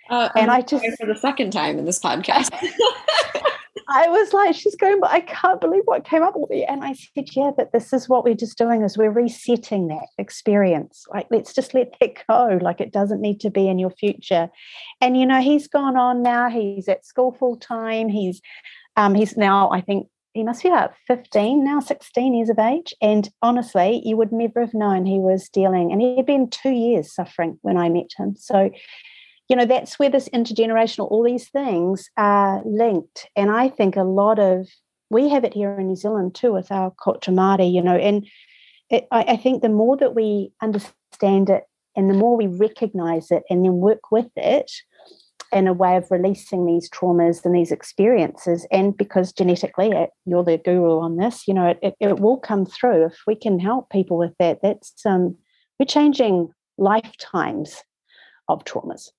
Uh, 0.08 0.28
and 0.36 0.50
I 0.50 0.62
just 0.62 0.84
for 0.98 1.06
the 1.06 1.16
second 1.16 1.50
time 1.50 1.78
in 1.78 1.84
this 1.84 1.98
podcast. 1.98 2.50
I 3.90 4.06
was 4.08 4.34
like, 4.34 4.54
she's 4.54 4.76
going, 4.76 5.00
but 5.00 5.10
I 5.10 5.20
can't 5.20 5.62
believe 5.62 5.82
what 5.86 6.04
came 6.04 6.22
up 6.22 6.34
with 6.36 6.50
me. 6.50 6.64
And 6.64 6.84
I 6.84 6.92
said, 6.92 7.34
yeah, 7.34 7.52
but 7.56 7.72
this 7.72 7.92
is 7.94 8.06
what 8.06 8.22
we're 8.22 8.34
just 8.34 8.58
doing 8.58 8.82
is 8.82 8.98
we're 8.98 9.10
resetting 9.10 9.88
that 9.88 10.08
experience. 10.18 11.06
Like, 11.10 11.26
let's 11.30 11.54
just 11.54 11.72
let 11.72 11.94
that 12.00 12.22
go. 12.28 12.58
Like 12.60 12.82
it 12.82 12.92
doesn't 12.92 13.22
need 13.22 13.40
to 13.40 13.50
be 13.50 13.66
in 13.66 13.78
your 13.78 13.90
future. 13.90 14.50
And 15.00 15.16
you 15.16 15.24
know, 15.24 15.40
he's 15.40 15.68
gone 15.68 15.96
on 15.96 16.22
now. 16.22 16.50
He's 16.50 16.86
at 16.86 17.06
school 17.06 17.32
full 17.32 17.56
time. 17.56 18.10
He's 18.10 18.42
um, 18.96 19.14
he's 19.14 19.36
now, 19.36 19.70
I 19.70 19.80
think, 19.80 20.08
he 20.38 20.44
must 20.44 20.62
be 20.62 20.68
about 20.68 20.94
15 21.08 21.64
now 21.64 21.80
16 21.80 22.34
years 22.34 22.48
of 22.48 22.58
age 22.58 22.94
and 23.02 23.28
honestly 23.42 24.00
you 24.04 24.16
would 24.16 24.32
never 24.32 24.60
have 24.60 24.72
known 24.72 25.04
he 25.04 25.18
was 25.18 25.48
dealing 25.48 25.90
and 25.90 26.00
he 26.00 26.16
had 26.16 26.26
been 26.26 26.48
two 26.48 26.70
years 26.70 27.12
suffering 27.12 27.58
when 27.62 27.76
i 27.76 27.88
met 27.88 28.10
him. 28.16 28.36
So 28.36 28.70
you 29.48 29.56
know 29.56 29.64
that's 29.64 29.98
where 29.98 30.10
this 30.10 30.28
intergenerational 30.28 31.10
all 31.10 31.24
these 31.24 31.48
things 31.48 32.08
are 32.16 32.62
linked 32.64 33.28
and 33.34 33.50
i 33.50 33.68
think 33.68 33.96
a 33.96 34.02
lot 34.02 34.38
of 34.38 34.68
we 35.10 35.28
have 35.28 35.44
it 35.44 35.54
here 35.54 35.72
in 35.78 35.88
new 35.88 35.96
zealand 35.96 36.34
too 36.34 36.52
with 36.52 36.70
our 36.70 36.92
culture 37.02 37.32
Māori, 37.32 37.72
you 37.72 37.82
know 37.82 37.96
and 37.96 38.26
it, 38.90 39.06
I, 39.10 39.22
I 39.22 39.36
think 39.36 39.62
the 39.62 39.68
more 39.68 39.96
that 39.96 40.14
we 40.14 40.52
understand 40.62 41.50
it 41.50 41.64
and 41.96 42.08
the 42.08 42.14
more 42.14 42.36
we 42.36 42.46
recognize 42.46 43.30
it 43.30 43.42
and 43.50 43.64
then 43.64 43.74
work 43.74 44.10
with 44.10 44.30
it 44.36 44.70
in 45.52 45.66
a 45.66 45.72
way 45.72 45.96
of 45.96 46.10
releasing 46.10 46.66
these 46.66 46.90
traumas 46.90 47.44
and 47.44 47.54
these 47.54 47.72
experiences. 47.72 48.66
And 48.70 48.96
because 48.96 49.32
genetically, 49.32 49.90
it, 49.90 50.10
you're 50.26 50.44
the 50.44 50.58
guru 50.58 50.98
on 51.00 51.16
this, 51.16 51.48
you 51.48 51.54
know, 51.54 51.68
it, 51.68 51.78
it, 51.82 51.94
it, 52.00 52.20
will 52.20 52.38
come 52.38 52.66
through. 52.66 53.06
If 53.06 53.18
we 53.26 53.34
can 53.34 53.58
help 53.58 53.90
people 53.90 54.18
with 54.18 54.32
that, 54.38 54.60
that's 54.62 54.94
um, 55.06 55.36
we're 55.78 55.86
changing 55.86 56.50
lifetimes 56.76 57.82
of 58.48 58.64
traumas. 58.64 59.10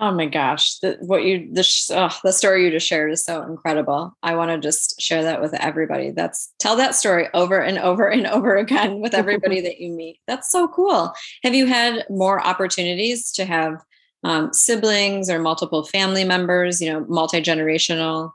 Oh 0.00 0.10
my 0.10 0.26
gosh, 0.26 0.78
the, 0.80 0.96
what 1.02 1.22
you 1.22 1.48
the 1.52 1.64
oh, 1.90 2.18
the 2.24 2.32
story 2.32 2.64
you 2.64 2.70
just 2.72 2.86
shared 2.86 3.12
is 3.12 3.24
so 3.24 3.42
incredible. 3.42 4.16
I 4.24 4.34
want 4.34 4.50
to 4.50 4.58
just 4.58 5.00
share 5.00 5.22
that 5.22 5.40
with 5.40 5.54
everybody. 5.54 6.10
That's 6.10 6.52
tell 6.58 6.74
that 6.76 6.96
story 6.96 7.28
over 7.32 7.60
and 7.60 7.78
over 7.78 8.08
and 8.08 8.26
over 8.26 8.56
again 8.56 9.00
with 9.00 9.14
everybody 9.14 9.60
that 9.62 9.78
you 9.78 9.92
meet. 9.92 10.18
That's 10.26 10.50
so 10.50 10.66
cool. 10.66 11.12
Have 11.44 11.54
you 11.54 11.66
had 11.66 12.04
more 12.10 12.44
opportunities 12.44 13.30
to 13.32 13.44
have 13.44 13.76
um, 14.24 14.52
siblings 14.52 15.28
or 15.28 15.38
multiple 15.38 15.84
family 15.84 16.24
members, 16.24 16.80
you 16.80 16.92
know, 16.92 17.04
multi 17.08 17.40
generational, 17.40 18.32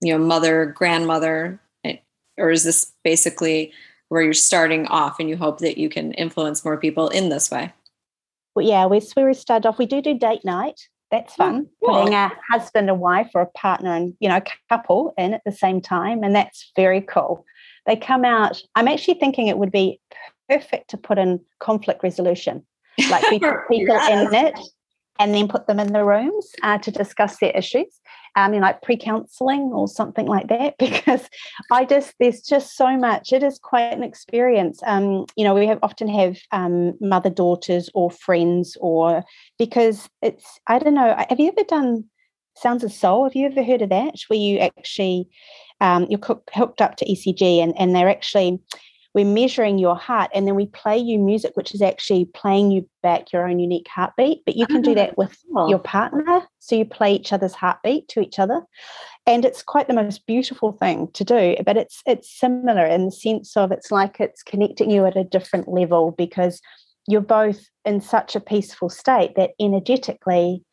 you 0.00 0.12
know, 0.12 0.24
mother, 0.24 0.66
grandmother? 0.66 1.60
Eh, 1.84 1.96
or 2.38 2.50
is 2.50 2.64
this 2.64 2.92
basically 3.02 3.72
where 4.08 4.22
you're 4.22 4.32
starting 4.32 4.86
off 4.86 5.18
and 5.18 5.28
you 5.28 5.36
hope 5.36 5.58
that 5.58 5.76
you 5.76 5.88
can 5.88 6.12
influence 6.12 6.64
more 6.64 6.78
people 6.78 7.08
in 7.08 7.28
this 7.28 7.50
way? 7.50 7.72
Well, 8.54 8.64
yeah, 8.64 8.86
we, 8.86 9.02
we 9.16 9.34
started 9.34 9.68
off, 9.68 9.78
we 9.78 9.86
do 9.86 10.00
do 10.00 10.16
date 10.16 10.44
night. 10.44 10.80
That's 11.10 11.34
fun. 11.34 11.66
Oh, 11.82 11.86
cool. 11.86 11.94
Putting 11.96 12.14
a 12.14 12.32
husband 12.50 12.88
and 12.88 12.98
wife 12.98 13.30
or 13.34 13.42
a 13.42 13.46
partner 13.46 13.94
and, 13.94 14.14
you 14.20 14.28
know, 14.28 14.40
couple 14.68 15.14
in 15.18 15.34
at 15.34 15.42
the 15.44 15.52
same 15.52 15.80
time. 15.80 16.24
And 16.24 16.34
that's 16.34 16.72
very 16.74 17.00
cool. 17.00 17.44
They 17.86 17.96
come 17.96 18.24
out, 18.24 18.60
I'm 18.74 18.88
actually 18.88 19.14
thinking 19.14 19.46
it 19.46 19.58
would 19.58 19.70
be 19.70 20.00
perfect 20.48 20.90
to 20.90 20.96
put 20.96 21.18
in 21.18 21.40
conflict 21.60 22.02
resolution 22.02 22.64
like 23.10 23.28
we 23.30 23.38
put 23.38 23.56
people 23.70 23.94
yes. 23.94 24.28
in 24.28 24.34
it 24.34 24.58
and 25.18 25.34
then 25.34 25.48
put 25.48 25.66
them 25.66 25.78
in 25.78 25.92
the 25.92 26.04
rooms 26.04 26.50
uh, 26.62 26.78
to 26.78 26.90
discuss 26.90 27.38
their 27.38 27.52
issues, 27.52 28.00
um, 28.36 28.52
know, 28.52 28.58
like 28.58 28.82
pre-counselling 28.82 29.70
or 29.72 29.86
something 29.86 30.26
like 30.26 30.48
that. 30.48 30.74
Because 30.84 31.28
I 31.70 31.84
just 31.84 32.14
there's 32.18 32.42
just 32.42 32.76
so 32.76 32.96
much. 32.96 33.32
It 33.32 33.42
is 33.42 33.58
quite 33.58 33.92
an 33.92 34.02
experience. 34.02 34.80
Um, 34.86 35.26
you 35.36 35.44
know, 35.44 35.54
we 35.54 35.66
have 35.66 35.78
often 35.82 36.08
have 36.08 36.38
um, 36.52 36.94
mother 37.00 37.30
daughters 37.30 37.88
or 37.94 38.10
friends, 38.10 38.76
or 38.80 39.24
because 39.58 40.08
it's 40.22 40.58
I 40.66 40.78
don't 40.78 40.94
know. 40.94 41.14
Have 41.28 41.40
you 41.40 41.48
ever 41.48 41.64
done 41.66 42.04
Sounds 42.56 42.84
of 42.84 42.92
Soul? 42.92 43.24
Have 43.24 43.36
you 43.36 43.46
ever 43.46 43.62
heard 43.62 43.82
of 43.82 43.90
that? 43.90 44.14
Where 44.28 44.38
you 44.38 44.58
actually 44.58 45.28
um, 45.80 46.06
you're 46.08 46.20
hooked 46.54 46.80
up 46.80 46.96
to 46.96 47.06
ECG 47.06 47.62
and 47.62 47.74
and 47.78 47.94
they're 47.94 48.08
actually 48.08 48.60
we're 49.14 49.24
measuring 49.24 49.78
your 49.78 49.96
heart 49.96 50.30
and 50.34 50.46
then 50.46 50.54
we 50.54 50.66
play 50.66 50.98
you 50.98 51.18
music 51.18 51.52
which 51.54 51.74
is 51.74 51.80
actually 51.80 52.24
playing 52.26 52.70
you 52.70 52.88
back 53.02 53.32
your 53.32 53.48
own 53.48 53.58
unique 53.58 53.88
heartbeat 53.88 54.42
but 54.44 54.56
you 54.56 54.66
can 54.66 54.82
do 54.82 54.94
that 54.94 55.16
with 55.16 55.38
oh. 55.56 55.68
your 55.68 55.78
partner 55.78 56.42
so 56.58 56.74
you 56.74 56.84
play 56.84 57.14
each 57.14 57.32
other's 57.32 57.54
heartbeat 57.54 58.08
to 58.08 58.20
each 58.20 58.38
other 58.38 58.62
and 59.26 59.44
it's 59.44 59.62
quite 59.62 59.86
the 59.86 59.94
most 59.94 60.26
beautiful 60.26 60.72
thing 60.72 61.08
to 61.12 61.24
do 61.24 61.56
but 61.64 61.76
it's 61.76 62.02
it's 62.06 62.38
similar 62.38 62.84
in 62.84 63.06
the 63.06 63.12
sense 63.12 63.56
of 63.56 63.70
it's 63.70 63.90
like 63.90 64.20
it's 64.20 64.42
connecting 64.42 64.90
you 64.90 65.06
at 65.06 65.16
a 65.16 65.24
different 65.24 65.68
level 65.68 66.10
because 66.12 66.60
you're 67.06 67.20
both 67.20 67.66
in 67.84 68.00
such 68.00 68.34
a 68.34 68.40
peaceful 68.40 68.88
state 68.88 69.34
that 69.36 69.50
energetically 69.60 70.64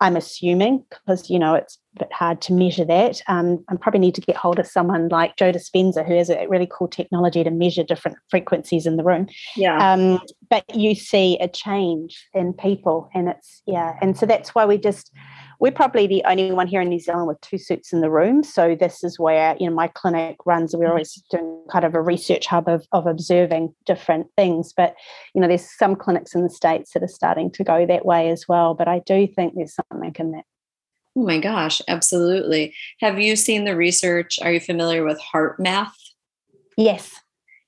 I'm 0.00 0.16
assuming 0.16 0.84
because 0.90 1.30
you 1.30 1.38
know 1.38 1.54
it's 1.54 1.78
a 1.96 2.00
bit 2.00 2.12
hard 2.12 2.40
to 2.42 2.52
measure 2.52 2.84
that. 2.84 3.22
Um, 3.28 3.64
I 3.68 3.76
probably 3.76 4.00
need 4.00 4.14
to 4.16 4.20
get 4.20 4.36
hold 4.36 4.58
of 4.58 4.66
someone 4.66 5.08
like 5.08 5.36
Joe 5.36 5.52
Dispenza 5.52 6.06
who 6.06 6.14
has 6.14 6.28
a 6.28 6.46
really 6.48 6.68
cool 6.70 6.88
technology 6.88 7.42
to 7.42 7.50
measure 7.50 7.82
different 7.82 8.18
frequencies 8.28 8.86
in 8.86 8.96
the 8.96 9.04
room. 9.04 9.28
Yeah. 9.56 9.92
Um, 9.92 10.20
but 10.50 10.64
you 10.74 10.94
see 10.94 11.38
a 11.38 11.48
change 11.48 12.28
in 12.34 12.52
people, 12.52 13.08
and 13.14 13.28
it's 13.28 13.62
yeah, 13.66 13.94
and 14.02 14.16
so 14.16 14.26
that's 14.26 14.54
why 14.54 14.66
we 14.66 14.78
just 14.78 15.12
we're 15.58 15.72
probably 15.72 16.06
the 16.06 16.22
only 16.26 16.52
one 16.52 16.66
here 16.66 16.80
in 16.80 16.88
New 16.88 16.98
Zealand 16.98 17.28
with 17.28 17.40
two 17.40 17.58
suits 17.58 17.92
in 17.92 18.00
the 18.00 18.10
room. 18.10 18.42
So 18.42 18.76
this 18.78 19.02
is 19.02 19.18
where 19.18 19.56
you 19.58 19.68
know 19.68 19.74
my 19.74 19.88
clinic 19.88 20.36
runs. 20.44 20.74
We're 20.74 20.88
always 20.88 21.22
doing 21.30 21.64
kind 21.70 21.84
of 21.84 21.94
a 21.94 22.00
research 22.00 22.46
hub 22.46 22.68
of, 22.68 22.86
of 22.92 23.06
observing 23.06 23.74
different 23.84 24.26
things. 24.36 24.72
But 24.76 24.94
you 25.34 25.40
know, 25.40 25.48
there's 25.48 25.68
some 25.78 25.96
clinics 25.96 26.34
in 26.34 26.42
the 26.42 26.50
states 26.50 26.92
that 26.92 27.02
are 27.02 27.08
starting 27.08 27.50
to 27.52 27.64
go 27.64 27.86
that 27.86 28.04
way 28.04 28.30
as 28.30 28.46
well. 28.48 28.74
But 28.74 28.88
I 28.88 29.00
do 29.00 29.26
think 29.26 29.54
there's 29.54 29.74
something 29.74 30.14
in 30.18 30.32
that. 30.32 30.44
Oh 31.16 31.22
my 31.22 31.38
gosh, 31.38 31.80
absolutely. 31.88 32.74
Have 33.00 33.18
you 33.18 33.36
seen 33.36 33.64
the 33.64 33.74
research? 33.74 34.38
Are 34.42 34.52
you 34.52 34.60
familiar 34.60 35.02
with 35.02 35.18
HeartMath? 35.34 35.92
Yes. 36.76 37.10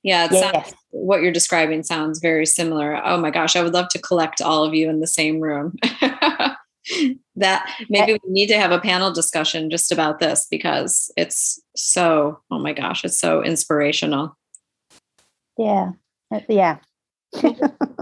Yeah, 0.03 0.29
yes. 0.31 0.53
sounds, 0.53 0.75
what 0.91 1.23
you're 1.23 1.33
describing 1.33 1.83
sounds 1.83 2.21
very 2.21 2.47
similar. 2.47 3.05
Oh 3.05 3.17
my 3.17 3.31
gosh, 3.31 3.57
I 3.57 3.63
would 3.63 3.73
love 3.73 3.89
to 3.91 3.99
collect 3.99 4.41
all 4.41 4.65
of 4.65 4.75
you 4.75 4.89
in 4.91 5.01
the 5.01 5.07
same 5.07 5.41
room. 5.41 5.77
that 7.37 7.71
maybe 7.89 8.13
we 8.13 8.31
need 8.31 8.47
to 8.49 8.59
have 8.59 8.73
a 8.73 8.81
panel 8.81 9.13
discussion 9.13 9.71
just 9.71 9.93
about 9.93 10.19
this 10.19 10.47
because 10.51 11.13
it's 11.17 11.61
so 11.77 12.41
oh 12.51 12.59
my 12.59 12.73
gosh 12.73 13.05
it's 13.05 13.19
so 13.19 13.43
inspirational. 13.43 14.37
Yeah 15.57 15.93
uh, 16.33 16.41
yeah. 16.49 16.79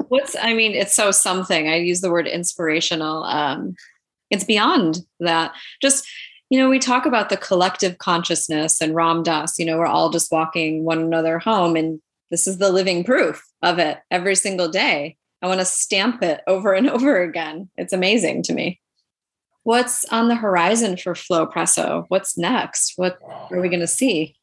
What's 0.09 0.37
i 0.41 0.55
mean 0.55 0.73
it's 0.73 0.95
so 0.95 1.11
something. 1.11 1.69
I 1.69 1.77
use 1.77 2.01
the 2.01 2.11
word 2.11 2.27
inspirational 2.27 3.25
um 3.25 3.75
it's 4.31 4.45
beyond 4.45 4.99
that. 5.21 5.53
Just 5.81 6.07
you 6.51 6.59
know 6.59 6.69
we 6.69 6.79
talk 6.79 7.07
about 7.07 7.29
the 7.29 7.37
collective 7.37 7.99
consciousness 7.99 8.81
and 8.81 8.95
ram 8.95 9.23
dass 9.23 9.59
you 9.59 9.65
know 9.65 9.79
we're 9.79 9.87
all 9.87 10.11
just 10.11 10.31
walking 10.31 10.85
one 10.85 11.01
another 11.01 11.39
home 11.39 11.77
and 11.77 12.01
this 12.31 12.47
is 12.47 12.59
the 12.59 12.71
living 12.71 13.05
proof 13.05 13.45
of 13.63 13.79
it 13.79 13.99
every 14.11 14.35
single 14.35 14.69
day 14.69 15.17
I 15.43 15.49
want 15.49 15.61
to 15.61 15.67
stamp 15.67 16.23
it 16.23 16.41
over 16.47 16.73
and 16.73 16.89
over 16.91 17.23
again. 17.23 17.69
It's 17.77 17.93
amazing 17.93 18.43
to 18.45 18.55
me. 18.55 18.81
What's 19.63 20.05
on 20.07 20.29
the 20.29 20.37
horizon 20.37 20.97
for 20.97 21.15
Flowpresso? 21.15 22.05
What's 22.09 22.39
next? 22.39 22.93
What 22.97 23.19
are 23.51 23.61
we 23.61 23.69
going 23.69 23.81
to 23.81 23.87
see? 23.89 24.37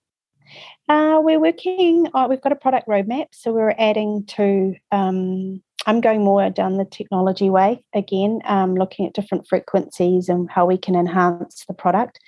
Uh, 0.89 1.19
we're 1.23 1.39
working, 1.39 2.07
uh, 2.13 2.27
we've 2.29 2.41
got 2.41 2.51
a 2.51 2.57
product 2.57 2.89
roadmap. 2.89 3.27
So 3.31 3.53
we're 3.53 3.73
adding 3.77 4.25
to, 4.35 4.75
um, 4.91 5.63
I'm 5.85 6.01
going 6.01 6.23
more 6.23 6.49
down 6.49 6.77
the 6.77 6.85
technology 6.85 7.49
way 7.49 7.81
again, 7.93 8.41
um, 8.43 8.75
looking 8.75 9.05
at 9.05 9.13
different 9.13 9.47
frequencies 9.47 10.27
and 10.27 10.49
how 10.49 10.65
we 10.65 10.77
can 10.77 10.95
enhance 10.95 11.63
the 11.67 11.73
product. 11.73 12.19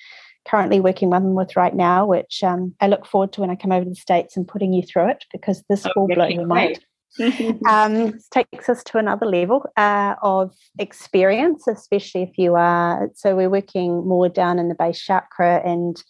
Currently 0.48 0.80
working 0.80 1.10
one 1.10 1.34
with 1.34 1.58
right 1.58 1.76
now, 1.76 2.06
which 2.06 2.44
um, 2.44 2.76
I 2.80 2.88
look 2.88 3.06
forward 3.06 3.34
to 3.34 3.42
when 3.42 3.50
I 3.50 3.56
come 3.56 3.72
over 3.72 3.84
to 3.84 3.90
the 3.90 3.96
States 3.96 4.38
and 4.38 4.48
putting 4.48 4.72
you 4.72 4.84
through 4.84 5.10
it 5.10 5.26
because 5.34 5.64
this 5.68 5.86
oh, 5.86 5.92
will 5.96 6.08
blow 6.08 6.28
your 6.28 6.46
mind. 6.46 6.80
um, 7.70 8.14
takes 8.32 8.70
us 8.70 8.84
to 8.84 8.98
another 8.98 9.26
level 9.26 9.66
uh, 9.78 10.16
of 10.22 10.54
experience, 10.80 11.68
especially 11.68 12.24
if 12.24 12.38
you 12.38 12.56
are. 12.56 13.10
So 13.16 13.36
we're 13.36 13.50
working 13.50 14.08
more 14.08 14.30
down 14.30 14.60
in 14.60 14.70
the 14.70 14.76
base 14.76 15.00
chakra 15.00 15.62
and 15.66 16.02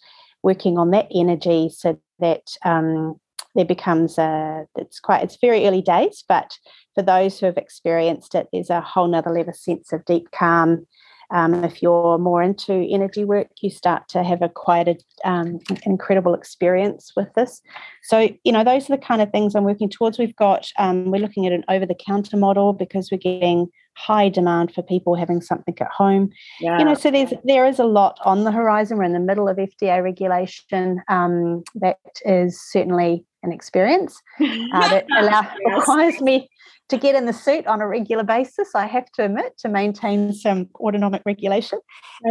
working 0.42 0.78
on 0.78 0.90
that 0.90 1.08
energy, 1.14 1.70
so 1.72 2.00
that 2.20 2.42
um, 2.64 3.20
there 3.54 3.64
becomes 3.64 4.18
a. 4.18 4.66
It's 4.76 5.00
quite. 5.00 5.22
It's 5.22 5.38
very 5.40 5.66
early 5.66 5.82
days, 5.82 6.24
but 6.28 6.58
for 6.94 7.02
those 7.02 7.38
who 7.38 7.46
have 7.46 7.56
experienced 7.56 8.34
it, 8.34 8.48
there's 8.52 8.70
a 8.70 8.80
whole 8.80 9.08
nother 9.08 9.30
level 9.30 9.54
sense 9.54 9.92
of 9.92 10.04
deep 10.04 10.30
calm. 10.32 10.86
Um, 11.30 11.64
if 11.64 11.82
you're 11.82 12.18
more 12.18 12.42
into 12.42 12.72
energy 12.72 13.24
work, 13.24 13.48
you 13.60 13.70
start 13.70 14.08
to 14.10 14.22
have 14.22 14.42
a 14.42 14.48
quite 14.48 14.88
a, 14.88 14.96
um, 15.24 15.58
incredible 15.84 16.34
experience 16.34 17.12
with 17.16 17.32
this. 17.34 17.60
So, 18.02 18.30
you 18.44 18.52
know, 18.52 18.64
those 18.64 18.88
are 18.88 18.96
the 18.96 19.02
kind 19.02 19.22
of 19.22 19.30
things 19.30 19.54
I'm 19.54 19.64
working 19.64 19.88
towards. 19.88 20.18
We've 20.18 20.36
got, 20.36 20.70
um, 20.78 21.10
we're 21.10 21.20
looking 21.20 21.46
at 21.46 21.52
an 21.52 21.64
over 21.68 21.86
the 21.86 21.94
counter 21.94 22.36
model 22.36 22.72
because 22.72 23.10
we're 23.10 23.18
getting 23.18 23.68
high 23.96 24.28
demand 24.28 24.72
for 24.72 24.82
people 24.82 25.14
having 25.14 25.40
something 25.40 25.74
at 25.80 25.90
home. 25.90 26.30
Yeah. 26.60 26.78
You 26.78 26.84
know, 26.84 26.94
so 26.94 27.10
there's 27.10 27.32
there 27.44 27.66
is 27.66 27.78
a 27.78 27.84
lot 27.84 28.18
on 28.24 28.44
the 28.44 28.52
horizon. 28.52 28.98
We're 28.98 29.04
in 29.04 29.12
the 29.12 29.20
middle 29.20 29.48
of 29.48 29.56
FDA 29.56 30.02
regulation. 30.02 31.02
Um, 31.08 31.64
that 31.76 31.98
is 32.24 32.60
certainly 32.60 33.24
an 33.42 33.52
experience 33.52 34.20
uh, 34.40 34.88
that 34.88 35.06
allow, 35.16 35.50
requires 35.64 36.20
me 36.20 36.48
to 36.88 36.96
get 36.96 37.14
in 37.14 37.26
the 37.26 37.32
suit 37.32 37.66
on 37.66 37.80
a 37.80 37.86
regular 37.86 38.24
basis, 38.24 38.74
I 38.74 38.86
have 38.86 39.10
to 39.12 39.24
admit, 39.24 39.56
to 39.58 39.68
maintain 39.68 40.32
some 40.32 40.68
autonomic 40.76 41.22
regulation. 41.24 41.80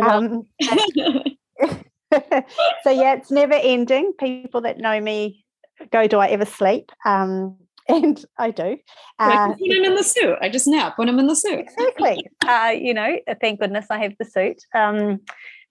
Um, 0.03 0.45
so 0.62 0.80
yeah, 2.89 3.16
it's 3.16 3.32
never 3.32 3.53
ending. 3.53 4.14
People 4.20 4.62
that 4.62 4.78
know 4.78 4.99
me 4.99 5.45
go, 5.91 6.08
"Do 6.08 6.20
I 6.20 6.28
ever 6.28 6.45
sleep?" 6.45 6.91
Um, 7.06 7.58
and 7.88 8.24
I 8.38 8.51
do. 8.51 8.78
Uh, 9.20 9.53
when 9.58 9.78
I'm 9.78 9.86
in 9.86 9.95
the 9.95 10.03
suit, 10.03 10.38
I 10.41 10.49
just 10.49 10.68
nap 10.68 10.97
when 10.97 11.10
I'm 11.10 11.20
in 11.20 11.28
the 11.28 11.36
suit. 11.36 11.60
exactly. 11.60 12.26
Uh, 12.47 12.70
you 12.70 12.93
know, 12.93 13.18
thank 13.41 13.60
goodness 13.60 13.88
I 13.89 13.99
have 13.99 14.14
the 14.20 14.26
suit. 14.26 14.62
Um, 14.74 15.22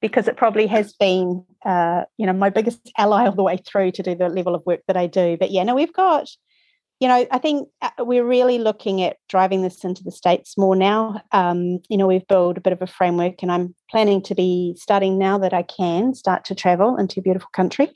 because 0.00 0.28
it 0.28 0.36
probably 0.36 0.66
has 0.66 0.92
been, 0.92 1.42
uh, 1.64 2.02
you 2.18 2.26
know, 2.26 2.32
my 2.32 2.50
biggest 2.50 2.92
ally 2.98 3.24
all 3.24 3.32
the 3.32 3.42
way 3.42 3.56
through 3.56 3.90
to 3.90 4.02
do 4.02 4.14
the 4.14 4.28
level 4.28 4.54
of 4.54 4.62
work 4.66 4.80
that 4.86 4.98
I 4.98 5.06
do. 5.06 5.38
But 5.38 5.50
yeah, 5.50 5.62
no, 5.62 5.74
we've 5.74 5.92
got 5.92 6.28
you 7.04 7.08
know, 7.08 7.26
I 7.30 7.36
think 7.36 7.68
uh, 7.82 7.90
we're 7.98 8.24
really 8.24 8.56
looking 8.56 9.02
at 9.02 9.18
driving 9.28 9.60
this 9.60 9.84
into 9.84 10.02
the 10.02 10.10
States 10.10 10.56
more 10.56 10.74
now. 10.74 11.20
Um, 11.32 11.80
you 11.90 11.98
know, 11.98 12.06
we've 12.06 12.26
built 12.26 12.56
a 12.56 12.62
bit 12.62 12.72
of 12.72 12.80
a 12.80 12.86
framework, 12.86 13.42
and 13.42 13.52
I'm 13.52 13.74
planning 13.90 14.22
to 14.22 14.34
be 14.34 14.74
starting 14.78 15.18
now 15.18 15.36
that 15.36 15.52
I 15.52 15.64
can 15.64 16.14
start 16.14 16.46
to 16.46 16.54
travel 16.54 16.96
into 16.96 17.20
a 17.20 17.22
beautiful 17.22 17.50
country 17.52 17.90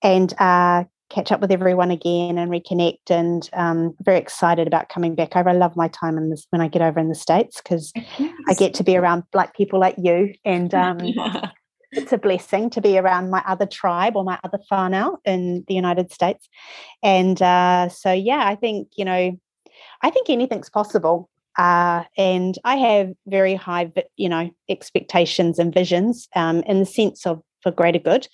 and 0.00 0.32
uh, 0.38 0.84
catch 1.10 1.32
up 1.32 1.40
with 1.40 1.50
everyone 1.50 1.90
again 1.90 2.38
and 2.38 2.52
reconnect. 2.52 3.10
And 3.10 3.50
um, 3.52 3.96
very 4.00 4.18
excited 4.18 4.68
about 4.68 4.88
coming 4.88 5.16
back. 5.16 5.34
over 5.34 5.48
I 5.48 5.54
love 5.54 5.74
my 5.74 5.88
time 5.88 6.16
in 6.16 6.30
this 6.30 6.46
when 6.50 6.62
I 6.62 6.68
get 6.68 6.82
over 6.82 7.00
in 7.00 7.08
the 7.08 7.16
States 7.16 7.60
because 7.60 7.92
I 8.48 8.54
get 8.54 8.74
to 8.74 8.84
be 8.84 8.96
around 8.96 9.24
black 9.32 9.56
people 9.56 9.80
like 9.80 9.96
you 9.98 10.34
and. 10.44 10.72
Um, 10.72 11.00
it's 11.92 12.12
a 12.12 12.18
blessing 12.18 12.70
to 12.70 12.80
be 12.80 12.98
around 12.98 13.30
my 13.30 13.42
other 13.46 13.66
tribe 13.66 14.16
or 14.16 14.24
my 14.24 14.38
other 14.44 14.58
whānau 14.70 15.18
in 15.24 15.64
the 15.68 15.74
United 15.74 16.10
States. 16.10 16.48
And 17.02 17.40
uh, 17.40 17.88
so, 17.90 18.12
yeah, 18.12 18.46
I 18.46 18.54
think, 18.56 18.88
you 18.96 19.04
know, 19.04 19.38
I 20.00 20.10
think 20.10 20.30
anything's 20.30 20.70
possible. 20.70 21.28
Uh, 21.58 22.04
and 22.16 22.56
I 22.64 22.76
have 22.76 23.12
very 23.26 23.54
high, 23.54 23.92
you 24.16 24.28
know, 24.28 24.50
expectations 24.70 25.58
and 25.58 25.72
visions 25.72 26.28
um, 26.34 26.62
in 26.62 26.80
the 26.80 26.86
sense 26.86 27.26
of 27.26 27.42
for 27.62 27.70
greater 27.70 27.98
good. 27.98 28.26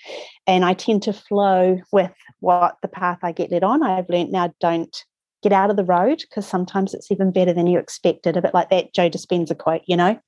And 0.47 0.65
I 0.65 0.73
tend 0.73 1.03
to 1.03 1.13
flow 1.13 1.81
with 1.93 2.13
what 2.41 2.77
the 2.81 2.89
path 2.89 3.19
I 3.23 3.33
get 3.33 3.51
led 3.51 3.65
on. 3.65 3.83
I've 3.83 4.09
learned 4.09 4.33
now 4.33 4.55
don't 4.61 4.97
get 5.43 5.53
out 5.53 5.71
of 5.71 5.77
the 5.77 5.85
road 5.85 6.21
because 6.21 6.47
sometimes 6.47 6.95
it's 6.95 7.11
even 7.11 7.33
better 7.33 7.53
than 7.53 7.67
you 7.67 7.79
expected. 7.79 8.37
A 8.37 8.43
bit 8.43 8.55
like 8.55 8.71
that 8.71 8.95
Joe 8.95 9.11
Dispenza 9.11 9.59
quote, 9.59 9.83
you 9.87 9.97
know 9.97 10.19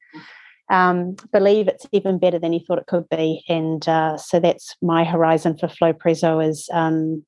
um, 0.71 1.17
believe 1.33 1.69
it's 1.69 1.87
even 1.93 2.19
better 2.19 2.39
than 2.39 2.53
you 2.53 2.61
thought 2.61 2.79
it 2.79 2.87
could 2.87 3.09
be. 3.09 3.43
And 3.49 3.87
uh, 3.89 4.17
so 4.17 4.39
that's 4.39 4.77
my 4.81 5.05
horizon 5.05 5.59
for 5.59 5.67
Flowpresso 5.67 6.47
is 6.47 6.69
um, 6.73 7.25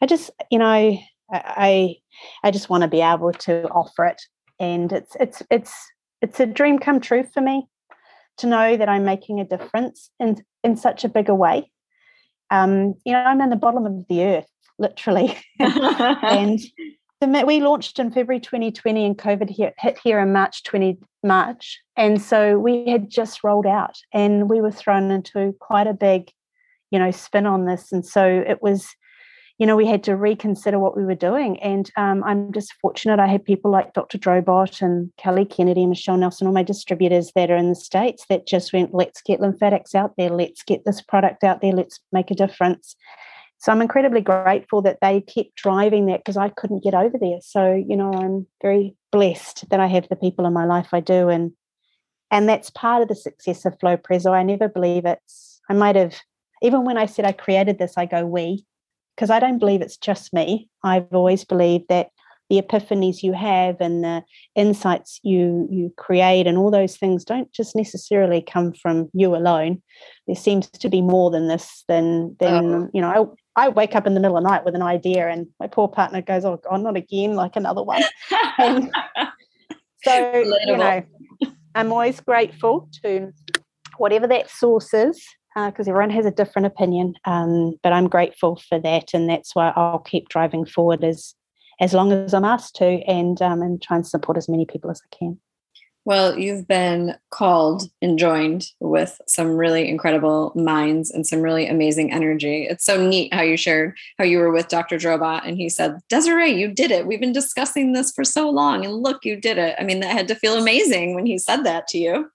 I 0.00 0.06
just, 0.06 0.30
you 0.50 0.58
know, 0.58 0.98
I 1.32 1.96
I 2.42 2.50
just 2.50 2.68
want 2.68 2.82
to 2.82 2.88
be 2.88 3.00
able 3.00 3.32
to 3.32 3.68
offer 3.68 4.04
it. 4.06 4.20
And 4.58 4.92
it's 4.92 5.16
it's 5.20 5.42
it's 5.50 5.72
it's 6.20 6.40
a 6.40 6.46
dream 6.46 6.78
come 6.78 7.00
true 7.00 7.24
for 7.32 7.40
me 7.40 7.68
to 8.38 8.46
know 8.46 8.76
that 8.76 8.88
I'm 8.88 9.04
making 9.04 9.40
a 9.40 9.44
difference 9.44 10.10
in 10.18 10.44
in 10.64 10.76
such 10.76 11.04
a 11.04 11.08
bigger 11.08 11.34
way. 11.34 11.70
Um, 12.50 12.94
you 13.04 13.12
know, 13.12 13.20
I'm 13.20 13.40
in 13.40 13.50
the 13.50 13.56
bottom 13.56 13.86
of 13.86 14.06
the 14.08 14.24
earth, 14.24 14.50
literally. 14.78 15.38
and 15.60 16.60
we 17.22 17.60
launched 17.60 17.98
in 17.98 18.10
February 18.10 18.40
2020 18.40 19.06
and 19.06 19.18
COVID 19.18 19.74
hit 19.78 19.98
here 20.02 20.18
in 20.18 20.32
March 20.32 20.62
20 20.64 20.98
March. 21.22 21.80
And 21.96 22.20
so 22.20 22.58
we 22.58 22.86
had 22.88 23.10
just 23.10 23.44
rolled 23.44 23.66
out 23.66 23.96
and 24.12 24.48
we 24.48 24.60
were 24.60 24.72
thrown 24.72 25.10
into 25.10 25.54
quite 25.60 25.86
a 25.86 25.94
big, 25.94 26.30
you 26.90 26.98
know, 26.98 27.10
spin 27.10 27.46
on 27.46 27.66
this. 27.66 27.92
And 27.92 28.04
so 28.04 28.24
it 28.24 28.62
was, 28.62 28.88
you 29.58 29.66
know, 29.66 29.76
we 29.76 29.86
had 29.86 30.02
to 30.04 30.16
reconsider 30.16 30.78
what 30.78 30.96
we 30.96 31.04
were 31.04 31.14
doing. 31.14 31.60
And 31.60 31.90
um, 31.96 32.24
I'm 32.24 32.52
just 32.52 32.74
fortunate 32.80 33.20
I 33.20 33.28
had 33.28 33.44
people 33.44 33.70
like 33.70 33.92
Dr. 33.92 34.18
Drobot 34.18 34.82
and 34.82 35.12
Kelly 35.16 35.44
Kennedy 35.44 35.82
and 35.82 35.90
Michelle 35.90 36.16
Nelson, 36.16 36.46
all 36.46 36.52
my 36.52 36.62
distributors 36.62 37.30
that 37.36 37.50
are 37.50 37.56
in 37.56 37.68
the 37.68 37.76
States 37.76 38.24
that 38.28 38.46
just 38.46 38.72
went, 38.72 38.94
let's 38.94 39.22
get 39.22 39.40
lymphatics 39.40 39.94
out 39.94 40.14
there, 40.18 40.30
let's 40.30 40.62
get 40.62 40.84
this 40.84 41.00
product 41.00 41.44
out 41.44 41.60
there, 41.60 41.72
let's 41.72 42.00
make 42.10 42.30
a 42.30 42.34
difference. 42.34 42.96
So 43.62 43.70
I'm 43.70 43.80
incredibly 43.80 44.22
grateful 44.22 44.82
that 44.82 44.98
they 45.00 45.20
kept 45.20 45.54
driving 45.54 46.06
that 46.06 46.18
because 46.18 46.36
I 46.36 46.48
couldn't 46.48 46.82
get 46.82 46.94
over 46.94 47.16
there. 47.16 47.38
So, 47.40 47.72
you 47.72 47.96
know, 47.96 48.12
I'm 48.12 48.44
very 48.60 48.96
blessed 49.12 49.70
that 49.70 49.78
I 49.78 49.86
have 49.86 50.08
the 50.08 50.16
people 50.16 50.46
in 50.46 50.52
my 50.52 50.64
life 50.64 50.88
I 50.92 50.98
do. 50.98 51.28
And 51.28 51.52
and 52.32 52.48
that's 52.48 52.70
part 52.70 53.02
of 53.02 53.08
the 53.08 53.14
success 53.14 53.64
of 53.64 53.78
Flowpresso. 53.78 54.32
I 54.32 54.42
never 54.42 54.68
believe 54.68 55.04
it's 55.06 55.60
I 55.70 55.74
might 55.74 55.94
have 55.94 56.16
even 56.60 56.84
when 56.84 56.98
I 56.98 57.06
said 57.06 57.24
I 57.24 57.30
created 57.30 57.78
this, 57.78 57.94
I 57.96 58.04
go 58.04 58.26
we, 58.26 58.66
because 59.14 59.30
I 59.30 59.38
don't 59.38 59.60
believe 59.60 59.80
it's 59.80 59.96
just 59.96 60.32
me. 60.32 60.68
I've 60.82 61.12
always 61.12 61.44
believed 61.44 61.84
that 61.88 62.08
the 62.50 62.60
epiphanies 62.60 63.22
you 63.22 63.32
have 63.32 63.76
and 63.80 64.02
the 64.02 64.24
insights 64.56 65.20
you 65.22 65.68
you 65.70 65.92
create 65.96 66.48
and 66.48 66.58
all 66.58 66.72
those 66.72 66.96
things 66.96 67.24
don't 67.24 67.50
just 67.52 67.76
necessarily 67.76 68.42
come 68.42 68.74
from 68.74 69.08
you 69.14 69.34
alone 69.34 69.80
there 70.26 70.36
seems 70.36 70.68
to 70.68 70.90
be 70.90 71.00
more 71.00 71.30
than 71.30 71.48
this 71.48 71.82
than 71.88 72.36
than 72.40 72.74
oh. 72.74 72.90
you 72.92 73.00
know 73.00 73.34
I 73.56 73.68
wake 73.68 73.94
up 73.94 74.06
in 74.06 74.14
the 74.14 74.20
middle 74.20 74.36
of 74.36 74.42
the 74.42 74.48
night 74.48 74.64
with 74.64 74.74
an 74.74 74.82
idea, 74.82 75.28
and 75.28 75.46
my 75.60 75.66
poor 75.66 75.88
partner 75.88 76.22
goes, 76.22 76.44
"Oh 76.44 76.56
God, 76.56 76.82
not 76.82 76.96
again!" 76.96 77.34
Like 77.34 77.56
another 77.56 77.82
one. 77.82 78.02
so 80.04 80.44
you 80.66 80.76
know, 80.76 81.02
I'm 81.74 81.92
always 81.92 82.20
grateful 82.20 82.88
to 83.02 83.32
whatever 83.98 84.26
that 84.28 84.50
source 84.50 84.94
is, 84.94 85.22
because 85.54 85.86
uh, 85.86 85.90
everyone 85.90 86.10
has 86.10 86.26
a 86.26 86.30
different 86.30 86.66
opinion. 86.66 87.14
Um, 87.24 87.76
but 87.82 87.92
I'm 87.92 88.08
grateful 88.08 88.56
for 88.68 88.78
that, 88.80 89.12
and 89.12 89.28
that's 89.28 89.54
why 89.54 89.72
I'll 89.76 89.98
keep 89.98 90.28
driving 90.28 90.64
forward 90.64 91.04
as 91.04 91.34
as 91.80 91.92
long 91.92 92.12
as 92.12 92.32
I'm 92.32 92.44
asked 92.44 92.76
to, 92.76 93.02
and 93.06 93.40
um, 93.42 93.60
and 93.60 93.82
try 93.82 93.96
and 93.96 94.06
support 94.06 94.38
as 94.38 94.48
many 94.48 94.64
people 94.64 94.90
as 94.90 95.02
I 95.04 95.16
can. 95.16 95.38
Well, 96.04 96.36
you've 96.36 96.66
been 96.66 97.14
called 97.30 97.84
and 98.00 98.18
joined 98.18 98.66
with 98.80 99.20
some 99.28 99.56
really 99.56 99.88
incredible 99.88 100.52
minds 100.56 101.12
and 101.12 101.24
some 101.24 101.40
really 101.40 101.68
amazing 101.68 102.12
energy. 102.12 102.66
It's 102.68 102.84
so 102.84 103.00
neat 103.06 103.32
how 103.32 103.42
you 103.42 103.56
shared 103.56 103.96
how 104.18 104.24
you 104.24 104.38
were 104.38 104.50
with 104.50 104.66
Dr. 104.66 104.96
Drobot 104.96 105.46
and 105.46 105.56
he 105.56 105.68
said, 105.68 106.00
Desiree, 106.08 106.54
you 106.54 106.68
did 106.68 106.90
it. 106.90 107.06
We've 107.06 107.20
been 107.20 107.32
discussing 107.32 107.92
this 107.92 108.10
for 108.10 108.24
so 108.24 108.50
long 108.50 108.84
and 108.84 109.02
look, 109.02 109.24
you 109.24 109.36
did 109.36 109.58
it. 109.58 109.76
I 109.78 109.84
mean, 109.84 110.00
that 110.00 110.10
had 110.10 110.28
to 110.28 110.34
feel 110.34 110.56
amazing 110.56 111.14
when 111.14 111.24
he 111.24 111.38
said 111.38 111.62
that 111.64 111.86
to 111.88 111.98
you. 111.98 112.30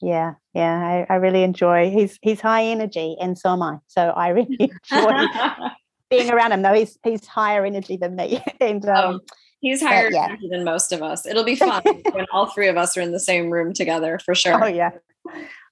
Yeah, 0.00 0.34
yeah, 0.52 1.06
I, 1.08 1.14
I 1.14 1.16
really 1.16 1.42
enjoy. 1.42 1.90
He's 1.90 2.18
he's 2.20 2.40
high 2.40 2.64
energy, 2.64 3.16
and 3.18 3.38
so 3.38 3.50
am 3.50 3.62
I. 3.62 3.78
So 3.86 4.10
I 4.10 4.28
really 4.28 4.56
enjoy 4.90 5.26
being 6.10 6.30
around 6.30 6.52
him. 6.52 6.62
Though 6.62 6.74
he's 6.74 6.98
he's 7.02 7.26
higher 7.26 7.64
energy 7.64 7.96
than 7.96 8.14
me, 8.14 8.42
and 8.60 8.86
um, 8.86 9.20
oh 9.22 9.34
He's 9.66 9.82
higher 9.82 10.12
yeah. 10.12 10.36
than 10.48 10.62
most 10.62 10.92
of 10.92 11.02
us. 11.02 11.26
It'll 11.26 11.42
be 11.42 11.56
fun 11.70 11.82
when 12.12 12.26
all 12.32 12.46
three 12.46 12.68
of 12.68 12.76
us 12.76 12.96
are 12.96 13.00
in 13.00 13.10
the 13.10 13.18
same 13.18 13.50
room 13.50 13.72
together 13.72 14.20
for 14.24 14.32
sure. 14.32 14.62
Oh 14.62 14.68
yeah. 14.68 14.90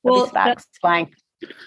Well, 0.03 0.27
that's 0.35 0.67
fine. 0.83 1.11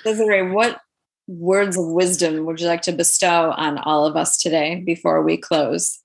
Desiree, 0.04 0.52
what 0.52 0.82
words 1.28 1.78
of 1.78 1.86
wisdom 1.88 2.46
would 2.46 2.60
you 2.60 2.68
like 2.68 2.82
to 2.82 2.92
bestow 2.92 3.54
on 3.56 3.78
all 3.78 4.06
of 4.06 4.18
us 4.18 4.38
today 4.38 4.84
before 4.86 5.24
we 5.24 5.38
close? 5.38 6.00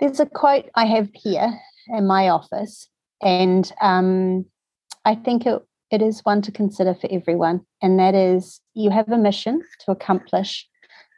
There's 0.00 0.20
a 0.20 0.26
quote 0.26 0.68
I 0.74 0.84
have 0.84 1.08
here 1.14 1.58
in 1.88 2.06
my 2.06 2.28
office, 2.28 2.88
and 3.22 3.72
um, 3.80 4.44
I 5.06 5.14
think 5.14 5.46
it, 5.46 5.62
it 5.90 6.02
is 6.02 6.20
one 6.24 6.42
to 6.42 6.52
consider 6.52 6.94
for 6.94 7.08
everyone. 7.10 7.62
And 7.80 7.98
that 7.98 8.14
is 8.14 8.60
you 8.74 8.90
have 8.90 9.08
a 9.08 9.16
mission 9.16 9.62
to 9.80 9.92
accomplish 9.92 10.68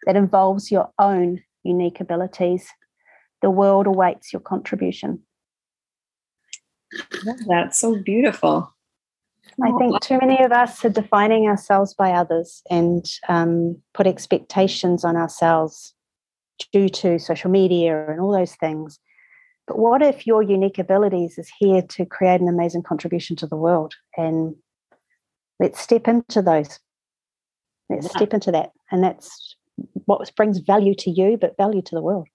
that 0.07 0.15
involves 0.15 0.71
your 0.71 0.89
own 1.01 1.43
unique 1.67 2.01
abilities. 2.01 2.69
The 3.43 3.51
world 3.51 3.87
awaits 3.87 4.33
your 4.33 4.41
contribution. 4.41 5.23
That's 7.47 7.79
so 7.79 8.01
beautiful. 8.03 8.73
I 9.63 9.73
think 9.79 10.01
too 10.01 10.19
many 10.21 10.43
of 10.43 10.53
us 10.53 10.85
are 10.85 10.91
defining 10.91 11.47
ourselves 11.47 11.95
by 11.95 12.11
others 12.11 12.63
and 12.69 13.11
um, 13.29 13.77
put 13.95 14.07
expectations 14.07 15.05
on 15.05 15.17
ourselves 15.17 15.95
due 16.73 16.89
to 16.89 17.19
social 17.19 17.51
media 17.51 18.07
and 18.09 18.21
all 18.21 18.33
those 18.33 18.55
things. 18.55 18.99
But 19.67 19.79
what 19.79 20.03
if 20.03 20.27
your 20.27 20.43
unique 20.43 20.79
abilities 20.79 21.39
is 21.39 21.51
here 21.59 21.83
to 21.83 22.07
create 22.07 22.41
an 22.41 22.49
amazing 22.49 22.83
contribution 22.83 23.35
to 23.37 23.47
the 23.47 23.57
world? 23.57 23.95
And 24.17 24.55
let's 25.59 25.81
step 25.81 26.07
into 26.07 26.43
those. 26.43 26.79
Let's 27.89 28.07
yeah. 28.07 28.17
step 28.17 28.35
into 28.35 28.53
that. 28.53 28.73
And 28.91 29.03
that's 29.03 29.57
what 30.07 30.35
brings 30.35 30.59
value 30.59 30.95
to 30.95 31.11
you, 31.11 31.37
but 31.41 31.57
value 31.57 31.83
to 31.83 31.95
the 31.95 32.03
world. 32.03 32.29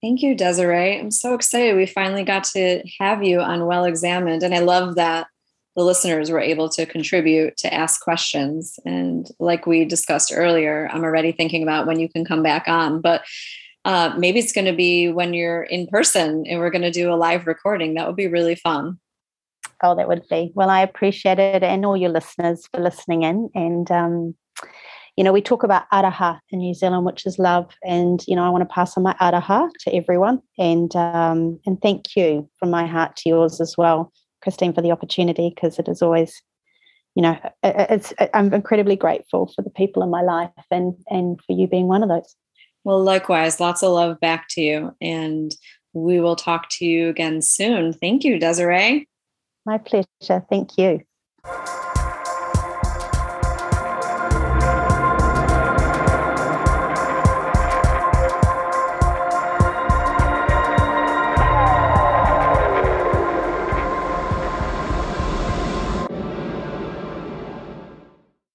Thank 0.00 0.22
you, 0.22 0.34
Desiree. 0.34 0.98
I'm 0.98 1.10
so 1.10 1.34
excited 1.34 1.76
we 1.76 1.86
finally 1.86 2.22
got 2.22 2.44
to 2.44 2.82
have 3.00 3.24
you 3.24 3.40
on 3.40 3.66
Well 3.66 3.84
Examined. 3.84 4.42
And 4.42 4.54
I 4.54 4.60
love 4.60 4.94
that 4.94 5.26
the 5.74 5.84
listeners 5.84 6.30
were 6.30 6.40
able 6.40 6.68
to 6.70 6.86
contribute 6.86 7.56
to 7.58 7.72
ask 7.72 8.00
questions. 8.00 8.78
And 8.84 9.28
like 9.40 9.66
we 9.66 9.84
discussed 9.84 10.32
earlier, 10.34 10.88
I'm 10.92 11.04
already 11.04 11.32
thinking 11.32 11.62
about 11.62 11.86
when 11.86 11.98
you 11.98 12.08
can 12.08 12.24
come 12.24 12.42
back 12.42 12.68
on. 12.68 13.00
But 13.00 13.24
uh, 13.84 14.14
maybe 14.16 14.38
it's 14.38 14.52
going 14.52 14.66
to 14.66 14.72
be 14.72 15.10
when 15.10 15.34
you're 15.34 15.62
in 15.62 15.86
person 15.86 16.44
and 16.46 16.58
we're 16.60 16.70
going 16.70 16.82
to 16.82 16.90
do 16.90 17.12
a 17.12 17.14
live 17.14 17.46
recording. 17.46 17.94
That 17.94 18.06
would 18.06 18.16
be 18.16 18.26
really 18.26 18.54
fun. 18.54 18.98
Oh, 19.82 19.96
that 19.96 20.08
would 20.08 20.28
be. 20.28 20.52
Well, 20.54 20.70
I 20.70 20.82
appreciate 20.82 21.38
it 21.38 21.62
and 21.62 21.84
all 21.84 21.96
your 21.96 22.10
listeners 22.10 22.66
for 22.72 22.80
listening 22.80 23.22
in. 23.22 23.48
And, 23.54 23.90
um, 23.90 24.34
you 25.18 25.24
know, 25.24 25.32
we 25.32 25.42
talk 25.42 25.64
about 25.64 25.90
aroha 25.92 26.38
in 26.50 26.60
New 26.60 26.74
Zealand, 26.74 27.04
which 27.04 27.26
is 27.26 27.40
love. 27.40 27.74
And, 27.82 28.22
you 28.28 28.36
know, 28.36 28.44
I 28.44 28.50
want 28.50 28.62
to 28.62 28.72
pass 28.72 28.96
on 28.96 29.02
my 29.02 29.16
aroha 29.20 29.68
to 29.80 29.92
everyone. 29.92 30.40
And, 30.58 30.94
um, 30.94 31.58
and 31.66 31.82
thank 31.82 32.14
you 32.14 32.48
from 32.60 32.70
my 32.70 32.86
heart 32.86 33.16
to 33.16 33.28
yours 33.28 33.60
as 33.60 33.74
well, 33.76 34.12
Christine, 34.44 34.72
for 34.72 34.80
the 34.80 34.92
opportunity, 34.92 35.50
because 35.52 35.80
it 35.80 35.88
is 35.88 36.02
always, 36.02 36.40
you 37.16 37.22
know, 37.22 37.36
it's, 37.64 38.12
I'm 38.32 38.54
incredibly 38.54 38.94
grateful 38.94 39.52
for 39.56 39.62
the 39.62 39.70
people 39.70 40.04
in 40.04 40.08
my 40.08 40.22
life 40.22 40.52
and, 40.70 40.94
and 41.10 41.40
for 41.44 41.52
you 41.52 41.66
being 41.66 41.88
one 41.88 42.04
of 42.04 42.08
those. 42.08 42.36
Well, 42.84 43.02
likewise, 43.02 43.58
lots 43.58 43.82
of 43.82 43.90
love 43.90 44.20
back 44.20 44.46
to 44.50 44.60
you. 44.60 44.92
And 45.00 45.50
we 45.94 46.20
will 46.20 46.36
talk 46.36 46.68
to 46.78 46.84
you 46.84 47.08
again 47.08 47.42
soon. 47.42 47.92
Thank 47.92 48.22
you, 48.22 48.38
Desiree. 48.38 49.08
My 49.66 49.78
pleasure. 49.78 50.44
Thank 50.48 50.78
you. 50.78 51.00